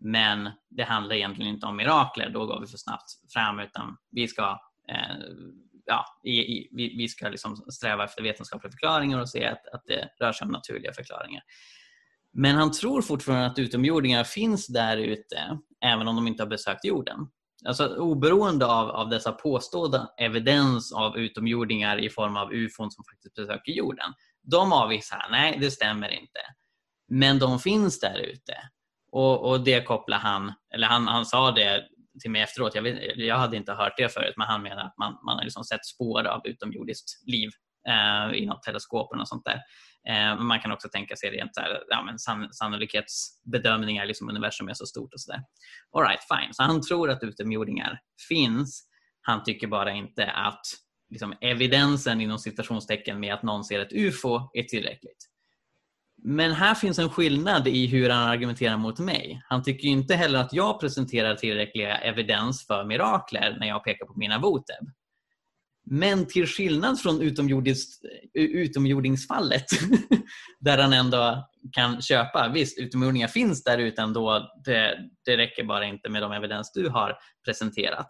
men 0.00 0.50
det 0.70 0.84
handlar 0.84 1.16
egentligen 1.16 1.54
inte 1.54 1.66
om 1.66 1.76
mirakler, 1.76 2.30
då 2.30 2.46
går 2.46 2.60
vi 2.60 2.66
för 2.66 2.78
snabbt 2.78 3.32
fram 3.32 3.58
utan 3.58 3.96
vi 4.10 4.28
ska, 4.28 4.58
Eh, 4.90 5.16
ja, 5.86 6.04
i, 6.24 6.30
i, 6.30 6.68
vi, 6.72 6.96
vi, 6.96 7.08
ska 7.08 7.28
liksom 7.28 7.56
sträva 7.56 8.04
efter 8.04 8.22
vetenskapliga 8.22 8.70
förklaringar 8.70 9.20
och 9.20 9.28
se 9.28 9.44
att, 9.44 9.66
att 9.66 9.82
det 9.86 10.08
rör 10.20 10.32
sig 10.32 10.44
om 10.44 10.52
naturliga 10.52 10.92
förklaringar. 10.92 11.42
Men 12.32 12.56
han 12.56 12.72
tror 12.72 13.02
fortfarande 13.02 13.46
att 13.46 13.58
utomjordingar 13.58 14.24
finns 14.24 14.66
där 14.66 14.96
ute, 14.96 15.58
även 15.84 16.08
om 16.08 16.16
de 16.16 16.26
inte 16.26 16.42
har 16.42 16.48
besökt 16.50 16.84
jorden. 16.84 17.18
Alltså 17.64 17.96
oberoende 17.96 18.66
av, 18.66 18.90
av 18.90 19.08
dessa 19.08 19.32
påstådda 19.32 20.08
evidens 20.18 20.92
av 20.92 21.16
utomjordingar 21.18 22.04
i 22.04 22.10
form 22.10 22.36
av 22.36 22.52
ufon 22.52 22.90
som 22.90 23.04
faktiskt 23.04 23.34
besöker 23.34 23.72
jorden. 23.72 24.12
De 24.42 24.72
avvisar 24.72 25.26
nej 25.30 25.58
det 25.60 25.70
stämmer 25.70 26.08
inte. 26.08 26.40
Men 27.08 27.38
de 27.38 27.58
finns 27.58 28.00
där 28.00 28.18
ute. 28.18 28.54
Och, 29.12 29.50
och 29.50 29.64
det 29.64 29.84
kopplar 29.84 30.18
han, 30.18 30.52
eller 30.74 30.86
han, 30.86 31.06
han 31.06 31.26
sa 31.26 31.50
det 31.50 31.88
till 32.20 32.30
mig 32.30 32.42
efteråt, 32.42 32.74
jag, 32.74 32.82
vet, 32.82 33.16
jag 33.16 33.38
hade 33.38 33.56
inte 33.56 33.72
hört 33.72 33.92
det 33.96 34.12
förut, 34.12 34.34
men 34.36 34.46
han 34.46 34.62
menar 34.62 34.82
att 34.82 34.98
man, 34.98 35.18
man 35.24 35.36
har 35.36 35.44
liksom 35.44 35.64
sett 35.64 35.86
spår 35.86 36.26
av 36.26 36.46
utomjordiskt 36.46 37.10
liv 37.26 37.50
eh, 37.88 38.38
i 38.38 38.46
något 38.46 38.62
teleskop 38.62 39.12
och 39.12 39.28
sånt 39.28 39.44
där. 39.44 39.60
Eh, 40.08 40.40
man 40.40 40.60
kan 40.60 40.72
också 40.72 40.88
tänka 40.88 41.16
sig 41.16 41.30
rent 41.30 41.54
så 41.54 41.60
här, 41.60 41.82
ja, 41.88 42.02
men 42.02 42.18
san, 42.18 42.52
sannolikhetsbedömningar, 42.52 44.06
liksom 44.06 44.28
universum 44.28 44.68
är 44.68 44.74
så 44.74 44.86
stort 44.86 45.14
och 45.14 45.20
sådär. 45.20 45.40
Alright, 45.96 46.20
fine. 46.28 46.54
Så 46.54 46.62
han 46.62 46.82
tror 46.82 47.10
att 47.10 47.22
utomjordingar 47.22 48.00
finns. 48.28 48.86
Han 49.22 49.42
tycker 49.42 49.66
bara 49.66 49.92
inte 49.92 50.30
att 50.30 50.62
liksom, 51.10 51.34
evidensen 51.40 52.20
inom 52.20 52.38
citationstecken 52.38 53.20
med 53.20 53.34
att 53.34 53.42
någon 53.42 53.64
ser 53.64 53.80
ett 53.80 53.92
UFO 53.92 54.50
är 54.54 54.62
tillräckligt. 54.62 55.29
Men 56.22 56.52
här 56.52 56.74
finns 56.74 56.98
en 56.98 57.10
skillnad 57.10 57.68
i 57.68 57.86
hur 57.86 58.10
han 58.10 58.28
argumenterar 58.28 58.76
mot 58.76 58.98
mig. 58.98 59.42
Han 59.48 59.62
tycker 59.62 59.88
inte 59.88 60.14
heller 60.14 60.38
att 60.38 60.52
jag 60.52 60.80
presenterar 60.80 61.34
tillräckliga 61.34 61.96
evidens 61.96 62.66
för 62.66 62.84
mirakler 62.84 63.56
när 63.60 63.66
jag 63.66 63.84
pekar 63.84 64.06
på 64.06 64.14
mina 64.16 64.38
voteb. 64.38 64.90
Men 65.86 66.26
till 66.26 66.46
skillnad 66.46 67.00
från 67.00 67.20
utomjordingsfallet 68.34 69.64
där 70.60 70.78
han 70.78 70.92
ändå 70.92 71.48
kan 71.72 72.02
köpa, 72.02 72.48
visst 72.54 72.78
utomjordingar 72.78 73.28
finns 73.28 73.64
där 73.64 73.78
ute 73.78 74.02
ändå, 74.02 74.50
det, 74.64 74.98
det 75.24 75.36
räcker 75.36 75.64
bara 75.64 75.84
inte 75.84 76.08
med 76.08 76.22
de 76.22 76.32
evidens 76.32 76.72
du 76.72 76.88
har 76.88 77.18
presenterat. 77.44 78.06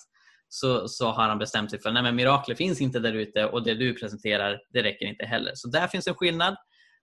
Så, 0.49 0.89
så 0.89 1.11
har 1.11 1.29
han 1.29 1.39
bestämt 1.39 1.71
sig 1.71 1.81
för 1.81 1.91
att 1.91 2.15
mirakler 2.15 2.55
finns 2.55 2.81
inte 2.81 2.99
där 2.99 3.13
ute 3.13 3.45
och 3.45 3.65
det 3.65 3.75
du 3.75 3.95
presenterar 3.95 4.61
det 4.73 4.83
räcker 4.83 5.07
inte 5.07 5.25
heller. 5.25 5.53
Så 5.55 5.69
där 5.69 5.87
finns 5.87 6.07
en 6.07 6.15
skillnad. 6.15 6.57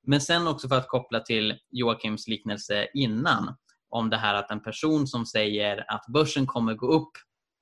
Men 0.07 0.21
sen 0.21 0.47
också 0.47 0.67
för 0.67 0.75
att 0.75 0.87
koppla 0.87 1.19
till 1.19 1.55
Joakims 1.71 2.27
liknelse 2.27 2.87
innan 2.93 3.55
om 3.89 4.09
det 4.09 4.17
här 4.17 4.33
att 4.33 4.51
en 4.51 4.63
person 4.63 5.07
som 5.07 5.25
säger 5.25 5.85
att 5.87 6.05
börsen 6.13 6.45
kommer 6.45 6.73
gå 6.73 6.87
upp 6.87 7.11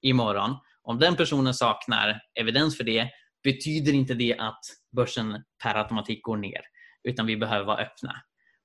imorgon 0.02 0.56
om 0.84 1.00
den 1.00 1.16
personen 1.16 1.54
saknar 1.54 2.22
evidens 2.39 2.78
för 2.78 2.84
det 2.84 3.10
betyder 3.43 3.93
inte 3.93 4.14
det 4.14 4.38
att 4.38 4.60
börsen 4.96 5.43
per 5.64 5.76
automatik 5.76 6.24
går 6.24 6.38
ner 6.38 6.62
utan 7.04 7.26
vi 7.26 7.38
behöver 7.38 7.66
vara 7.66 7.78
öppna. 7.78 8.16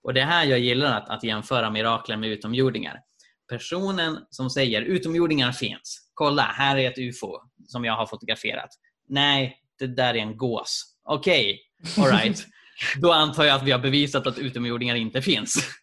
Och 0.02 0.14
Det 0.14 0.20
är 0.20 0.26
här 0.26 0.44
jag 0.44 0.58
gillar 0.58 0.98
att, 0.98 1.08
att 1.08 1.24
jämföra 1.24 1.70
mirakler 1.70 2.16
med 2.16 2.28
utomjordingar. 2.28 3.00
Personen 3.48 4.18
som 4.30 4.50
säger 4.50 4.82
utomjordingar 4.82 5.52
finns. 5.52 6.10
Kolla, 6.14 6.42
här 6.42 6.76
är 6.76 6.90
ett 6.90 6.98
UFO 6.98 7.38
som 7.66 7.84
jag 7.84 7.96
har 7.96 8.06
fotograferat. 8.06 8.70
Nej, 9.08 9.56
det 9.78 9.86
där 9.86 10.14
är 10.14 10.18
en 10.18 10.36
gås. 10.36 10.96
Okej, 11.04 11.58
okay, 11.94 12.04
alright. 12.04 12.46
Då 12.96 13.12
antar 13.12 13.44
jag 13.44 13.56
att 13.56 13.62
vi 13.62 13.70
har 13.70 13.78
bevisat 13.78 14.26
att 14.26 14.38
utomjordingar 14.38 14.94
inte 14.94 15.22
finns. 15.22 15.78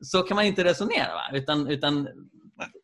Så 0.00 0.22
kan 0.22 0.34
man 0.34 0.44
inte 0.44 0.64
resonera. 0.64 1.14
Va? 1.14 1.36
Utan, 1.38 1.68
utan 1.68 2.08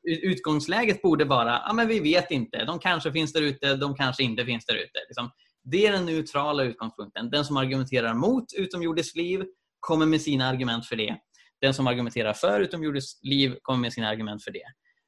utgångsläget 0.04 1.02
borde 1.02 1.24
vara, 1.24 1.62
ja 1.66 1.72
men 1.72 1.88
vi 1.88 2.00
vet 2.00 2.30
inte, 2.30 2.64
de 2.64 2.78
kanske 2.78 3.12
finns 3.12 3.32
där 3.32 3.42
ute, 3.42 3.76
de 3.76 3.94
kanske 3.94 4.22
inte 4.22 4.44
finns 4.44 4.66
där 4.66 4.74
ute. 4.74 4.98
Liksom, 5.08 5.30
det 5.64 5.86
är 5.86 5.92
den 5.92 6.06
neutrala 6.06 6.62
utgångspunkten. 6.62 7.30
Den 7.30 7.44
som 7.44 7.56
argumenterar 7.56 8.14
mot 8.14 8.44
utomjordiskt 8.56 9.16
liv 9.16 9.44
kommer 9.80 10.06
med 10.06 10.20
sina 10.20 10.48
argument 10.48 10.86
för 10.86 10.96
det. 10.96 11.16
Den 11.60 11.74
som 11.74 11.86
argumenterar 11.86 12.32
för 12.32 12.60
utomjordiskt 12.60 13.24
liv 13.24 13.56
kommer 13.62 13.78
med 13.78 13.92
sina 13.92 14.08
argument 14.08 14.44
för 14.44 14.50
det. 14.50 14.64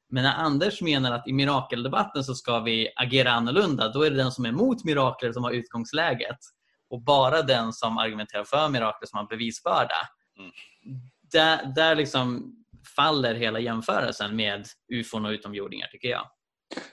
Men 0.09 0.23
när 0.23 0.33
Anders 0.33 0.81
menar 0.81 1.11
att 1.11 1.27
i 1.27 1.33
mirakeldebatten 1.33 2.23
så 2.23 2.35
ska 2.35 2.59
vi 2.59 2.89
agera 2.95 3.31
annorlunda, 3.31 3.89
då 3.89 4.03
är 4.03 4.11
det 4.11 4.17
den 4.17 4.31
som 4.31 4.45
är 4.45 4.49
emot 4.49 4.83
mirakler 4.83 5.33
som 5.33 5.43
har 5.43 5.51
utgångsläget. 5.51 6.37
Och 6.89 7.01
bara 7.01 7.41
den 7.41 7.73
som 7.73 7.97
argumenterar 7.97 8.43
för 8.43 8.69
mirakler 8.69 9.07
som 9.07 9.17
har 9.17 9.27
bevisbörda. 9.27 9.95
Mm. 10.39 10.51
Där, 11.31 11.73
där 11.75 11.95
liksom 11.95 12.55
faller 12.95 13.35
hela 13.35 13.59
jämförelsen 13.59 14.35
med 14.35 14.65
ufon 14.93 15.25
och 15.25 15.31
utomjordingar 15.31 15.87
tycker 15.87 16.07
jag. 16.07 16.27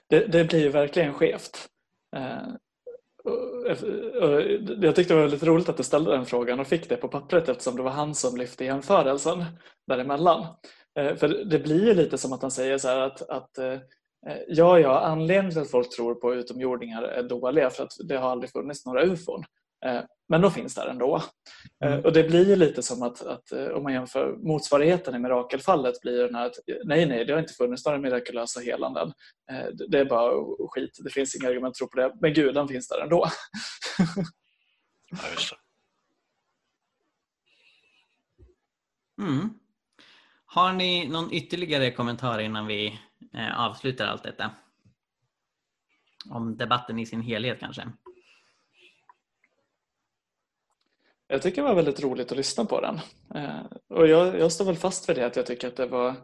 Det, 0.09 0.26
det 0.26 0.45
blir 0.45 0.61
ju 0.61 0.68
verkligen 0.68 1.14
skevt. 1.14 1.68
Eh, 2.16 2.49
jag 4.80 4.95
tyckte 4.97 5.14
det 5.14 5.20
var 5.20 5.22
väldigt 5.22 5.43
roligt 5.43 5.68
att 5.68 5.76
du 5.76 5.82
ställde 5.82 6.11
den 6.11 6.26
frågan 6.26 6.61
och 6.61 6.66
fick 6.66 6.88
det 6.88 6.97
på 6.97 7.09
pappret 7.09 7.49
eftersom 7.49 7.76
det 7.76 7.82
var 7.82 7.90
han 7.90 8.14
som 8.14 8.36
lyfte 8.36 8.64
jämförelsen 8.64 9.45
däremellan. 9.86 10.47
Eh, 10.99 11.16
för 11.16 11.28
det 11.28 11.59
blir 11.59 11.86
ju 11.86 11.95
lite 11.95 12.18
som 12.18 12.32
att 12.32 12.43
han 12.43 12.51
säger 12.51 12.78
så 12.78 12.88
att, 12.88 13.30
att 13.30 13.59
eh, 13.59 13.78
ja, 14.49 14.78
ja, 14.78 15.01
anledningen 15.01 15.53
till 15.53 15.62
att 15.62 15.70
folk 15.70 15.90
tror 15.90 16.14
på 16.14 16.34
utomjordingar 16.34 17.03
är 17.03 17.22
dåliga 17.22 17.70
för 17.70 17.82
att 17.84 17.93
det 18.09 18.16
har 18.16 18.30
aldrig 18.30 18.51
funnits 18.51 18.86
några 18.86 19.03
ufon. 19.03 19.45
Eh, 19.85 20.01
men 20.28 20.41
de 20.41 20.51
finns 20.51 20.74
där 20.74 20.87
ändå. 20.87 21.22
Eh, 21.85 21.93
mm. 21.93 22.05
Och 22.05 22.12
det 22.12 22.24
blir 22.24 22.49
ju 22.49 22.57
lite 22.57 22.83
som 22.83 23.03
att, 23.03 23.26
att, 23.26 23.53
eh, 23.53 23.66
om 23.66 23.83
man 23.83 23.93
jämför 23.93 24.37
motsvarigheten 24.37 25.14
i 25.14 25.18
mirakelfallet 25.18 26.01
blir 26.01 26.22
den 26.22 26.35
här 26.35 26.47
att 26.47 26.55
nej, 26.85 27.07
nej, 27.07 27.24
det 27.24 27.33
har 27.33 27.41
inte 27.41 27.53
funnits 27.53 27.87
några 27.87 27.99
mirakulösa 27.99 28.61
helanden. 28.61 29.12
Det 29.89 29.99
är 29.99 30.05
bara 30.05 30.33
skit, 30.70 30.99
det 31.05 31.11
finns 31.11 31.37
inga 31.37 31.49
argument 31.49 31.70
att 31.70 31.74
tro 31.74 31.89
på 31.89 31.97
det. 31.97 32.14
Men 32.20 32.35
Gud, 32.35 32.55
den 32.55 32.68
finns 32.68 32.89
där 32.89 33.01
ändå. 33.01 33.26
ja, 35.11 35.18
just 35.35 35.51
det. 35.51 35.57
Mm. 39.22 39.51
Har 40.45 40.72
ni 40.72 41.09
någon 41.09 41.33
ytterligare 41.33 41.91
kommentar 41.91 42.39
innan 42.39 42.66
vi 42.66 43.01
avslutar 43.57 44.07
allt 44.07 44.22
detta? 44.22 44.51
Om 46.30 46.57
debatten 46.57 46.99
i 46.99 47.07
sin 47.07 47.20
helhet 47.20 47.61
kanske? 47.61 47.93
Jag 51.27 51.43
tycker 51.43 51.62
det 51.62 51.68
var 51.68 51.75
väldigt 51.75 52.03
roligt 52.03 52.31
att 52.33 52.37
lyssna 52.37 52.64
på 52.64 52.81
den. 52.81 53.01
Eh, 53.35 53.64
och 53.89 54.09
jag, 54.09 54.39
jag 54.39 54.53
står 54.53 54.64
väl 54.64 54.77
fast 54.77 55.09
vid 55.09 55.16
det 55.16 55.27
att 55.27 55.37
jag 55.37 55.47
tycker 55.47 55.68
att 55.68 55.77
det 55.77 55.87
var 55.87 56.14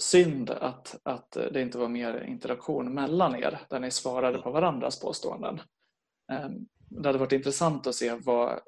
synd 0.00 0.50
att, 0.50 1.00
att 1.02 1.32
det 1.32 1.62
inte 1.62 1.78
var 1.78 1.88
mer 1.88 2.24
interaktion 2.24 2.94
mellan 2.94 3.36
er 3.36 3.58
där 3.70 3.80
ni 3.80 3.90
svarade 3.90 4.38
på 4.38 4.50
varandras 4.50 5.00
påståenden. 5.00 5.60
Eh, 6.32 6.48
det 6.90 7.08
hade 7.08 7.18
varit 7.18 7.32
intressant 7.32 7.86
att 7.86 7.94
se 7.94 8.14
vad, 8.14 8.60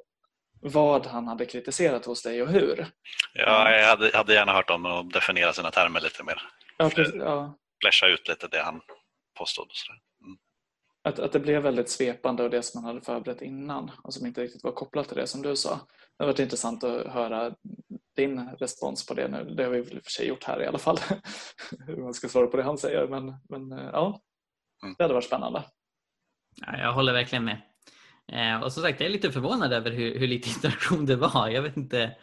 vad 0.60 1.06
han 1.06 1.28
hade 1.28 1.46
kritiserat 1.46 2.04
hos 2.04 2.22
dig 2.22 2.42
och 2.42 2.48
hur. 2.48 2.86
Ja, 3.34 3.70
jag 3.70 3.88
hade, 3.88 4.16
hade 4.16 4.34
gärna 4.34 4.52
hört 4.52 4.70
om 4.70 4.86
att 4.86 5.12
definiera 5.12 5.52
sina 5.52 5.70
termer 5.70 6.00
lite 6.00 6.24
mer. 6.24 6.42
Ja, 6.78 6.90
precis, 6.90 7.14
ja. 7.14 7.58
Flasha 7.82 8.06
ut 8.06 8.28
lite 8.28 8.48
det 8.48 8.62
han 8.62 8.80
påstod. 9.38 9.66
Och 9.66 9.76
sådär. 9.76 10.00
Att, 11.04 11.18
att 11.18 11.32
det 11.32 11.40
blev 11.40 11.62
väldigt 11.62 11.88
svepande 11.88 12.42
och 12.42 12.50
det 12.50 12.62
som 12.62 12.82
man 12.82 12.88
hade 12.88 13.04
förberett 13.04 13.42
innan 13.42 13.90
och 14.02 14.14
som 14.14 14.26
inte 14.26 14.42
riktigt 14.42 14.64
var 14.64 14.72
kopplat 14.72 15.08
till 15.08 15.16
det 15.16 15.26
som 15.26 15.42
du 15.42 15.56
sa. 15.56 15.74
Det 16.18 16.24
har 16.24 16.26
varit 16.26 16.38
intressant 16.38 16.84
att 16.84 17.06
höra 17.06 17.54
din 18.16 18.48
respons 18.58 19.06
på 19.06 19.14
det 19.14 19.28
nu. 19.28 19.54
Det 19.54 19.64
har 19.64 19.70
vi 19.70 19.80
väl 19.80 20.00
för 20.02 20.10
sig 20.10 20.26
gjort 20.26 20.44
här 20.44 20.62
i 20.62 20.66
alla 20.66 20.78
fall. 20.78 20.98
Hur 21.86 21.96
man 21.96 22.14
ska 22.14 22.28
svara 22.28 22.46
på 22.46 22.56
det 22.56 22.62
han 22.62 22.78
säger. 22.78 23.08
Men, 23.08 23.34
men 23.48 23.78
ja, 23.78 24.20
Mm. 24.82 24.94
det 24.98 25.04
hade 25.04 25.14
varit 25.14 25.24
spännande. 25.24 25.64
Ja, 26.66 26.78
jag 26.78 26.92
håller 26.92 27.12
verkligen 27.12 27.44
med. 27.44 27.62
Eh, 28.32 28.62
och 28.62 28.72
som 28.72 28.82
sagt, 28.82 29.00
jag 29.00 29.06
är 29.06 29.12
lite 29.12 29.32
förvånad 29.32 29.72
över 29.72 29.90
hur, 29.90 30.18
hur 30.18 30.26
lite 30.26 30.48
interaktion 30.48 31.06
det 31.06 31.16
var. 31.16 31.48
Jag 31.48 31.62
vet 31.62 31.76
inte 31.76 32.16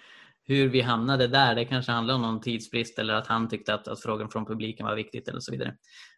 hur 0.50 0.70
vi 0.70 0.82
hamnade 0.82 1.28
där. 1.28 1.56
Det 1.56 1.66
kanske 1.66 1.92
handlar 1.92 2.16
om 2.16 2.22
någon 2.22 2.42
tidsbrist 2.42 3.00
eller 3.00 3.14
att 3.14 3.28
han 3.28 3.50
tyckte 3.50 3.74
att, 3.74 3.88
att 3.88 4.02
frågan 4.02 4.30
från 4.30 4.46
publiken 4.46 4.86
var 4.86 4.96
viktigt 4.96 5.28
eller 5.28 5.40
så 5.40 5.52
vidare. 5.52 5.70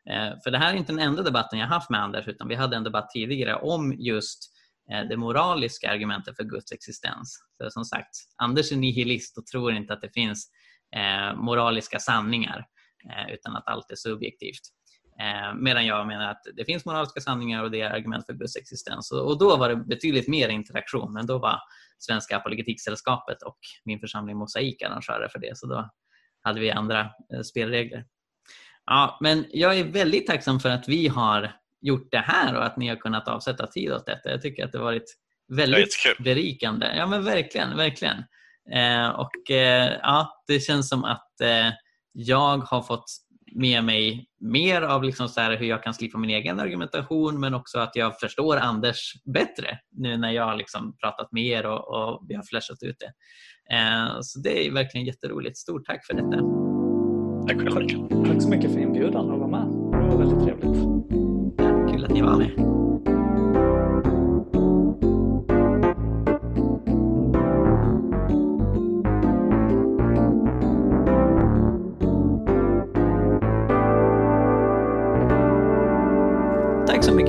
Eh, 0.10 0.34
för 0.44 0.52
det 0.52 0.58
här 0.58 0.74
är 0.74 0.78
inte 0.78 0.92
den 0.92 1.00
enda 1.00 1.24
debatten 1.24 1.60
jag 1.60 1.68
haft 1.68 1.90
med 1.90 2.04
Anders 2.04 2.28
utan 2.28 2.48
vi 2.48 2.56
hade 2.56 2.76
en 2.76 2.84
debatt 2.84 3.10
tidigare 3.10 3.56
om 3.56 3.94
just 3.94 4.52
eh, 4.92 5.08
det 5.10 5.18
moraliska 5.18 5.92
argumentet 5.92 6.36
för 6.36 6.44
Guds 6.44 6.72
existens. 6.72 7.38
För 7.58 7.70
som 7.70 7.86
sagt, 7.86 8.10
Anders 8.38 8.72
är 8.72 8.76
nihilist 8.76 9.38
och 9.38 9.46
tror 9.46 9.74
inte 9.74 9.94
att 9.94 10.02
det 10.02 10.14
finns 10.14 10.50
eh, 10.96 11.36
moraliska 11.36 12.00
sanningar 12.00 12.66
eh, 13.10 13.34
utan 13.34 13.56
att 13.56 13.68
allt 13.68 13.92
är 13.92 13.96
subjektivt. 13.96 14.62
Eh, 15.20 15.56
medan 15.56 15.86
jag 15.86 16.08
menar 16.08 16.32
att 16.32 16.44
det 16.56 16.66
finns 16.66 16.86
moraliska 16.86 17.22
sanningar 17.22 17.64
och 17.64 17.72
det 17.72 17.82
är 17.82 17.90
argument 17.90 18.26
för 18.26 18.34
Guds 18.34 18.56
existens. 18.56 19.12
Och, 19.12 19.28
och 19.28 19.40
då 19.40 19.58
var 19.58 19.70
det 19.70 19.76
betydligt 19.76 20.28
mer 20.28 20.50
interaktion, 20.50 21.14
men 21.14 21.26
då 21.26 21.38
var 21.38 21.60
Svenska 22.04 22.38
Apologetiksällskapet 22.38 23.44
och 23.44 23.58
min 23.84 24.00
församling 24.00 24.38
Mosaik 24.38 24.82
arrangörer 24.82 25.28
för 25.28 25.40
det, 25.40 25.58
så 25.58 25.68
då 25.68 25.90
hade 26.42 26.60
vi 26.60 26.72
andra 26.72 27.00
eh, 27.34 27.42
spelregler. 27.42 28.06
Ja, 28.86 29.18
men 29.22 29.46
jag 29.50 29.80
är 29.80 29.84
väldigt 29.84 30.28
tacksam 30.28 30.60
för 30.60 30.70
att 30.70 30.88
vi 30.88 31.08
har 31.08 31.52
gjort 31.82 32.12
det 32.12 32.18
här 32.18 32.56
och 32.56 32.66
att 32.66 32.78
ni 32.78 32.88
har 32.88 32.96
kunnat 32.96 33.28
avsätta 33.28 33.68
tid 33.68 33.92
åt 33.92 34.06
detta. 34.06 34.30
Jag 34.30 34.42
tycker 34.42 34.66
att 34.66 34.72
det 34.72 34.78
har 34.78 34.86
varit 34.86 35.18
väldigt 35.48 35.96
berikande. 36.20 36.96
Ja, 36.96 37.08
men 37.08 37.24
verkligen, 37.24 37.78
verkligen. 37.78 38.24
Eh, 38.74 39.10
och 39.10 39.52
eh, 39.52 40.00
ja, 40.02 40.44
det 40.48 40.60
känns 40.60 40.90
som 40.90 41.04
att 41.04 41.42
eh, 41.42 41.70
jag 42.12 42.58
har 42.58 42.82
fått 42.82 43.06
med 43.56 43.84
mig 43.84 44.26
mer 44.40 44.82
av 44.82 45.04
liksom 45.04 45.28
så 45.28 45.42
här 45.42 45.58
hur 45.58 45.66
jag 45.66 45.84
kan 45.84 45.94
slipa 45.94 46.18
min 46.18 46.30
egen 46.30 46.60
argumentation 46.60 47.40
men 47.40 47.54
också 47.54 47.80
att 47.80 47.96
jag 47.96 48.20
förstår 48.20 48.58
Anders 48.58 49.14
bättre 49.34 49.80
nu 49.92 50.18
när 50.18 50.32
jag 50.32 50.46
har 50.46 50.56
liksom 50.56 50.96
pratat 51.04 51.32
med 51.32 51.46
er 51.46 51.66
och, 51.66 51.88
och 51.88 52.26
vi 52.28 52.36
har 52.36 52.44
flashat 52.44 52.84
ut 52.84 52.96
det. 53.00 53.12
Eh, 53.76 54.18
så 54.22 54.40
det 54.40 54.68
är 54.68 54.72
verkligen 54.72 55.08
jätteroligt. 55.08 55.58
Stort 55.58 55.86
tack 55.86 56.06
för 56.06 56.14
detta. 56.14 56.38
Tack 57.48 57.74
själv. 57.74 58.08
Tack 58.26 58.42
så 58.42 58.50
mycket 58.50 58.74
för 58.74 58.80
inbjudan 58.80 59.32
att 59.32 59.40
vara 59.40 59.48
med. 59.48 59.68
Det 60.02 60.08
var 60.08 60.18
väldigt 60.18 60.44
trevligt. 60.44 60.82
Kul 61.92 62.06
att 62.06 62.12
ni 62.12 62.22
var 62.22 62.38
med. 62.38 62.82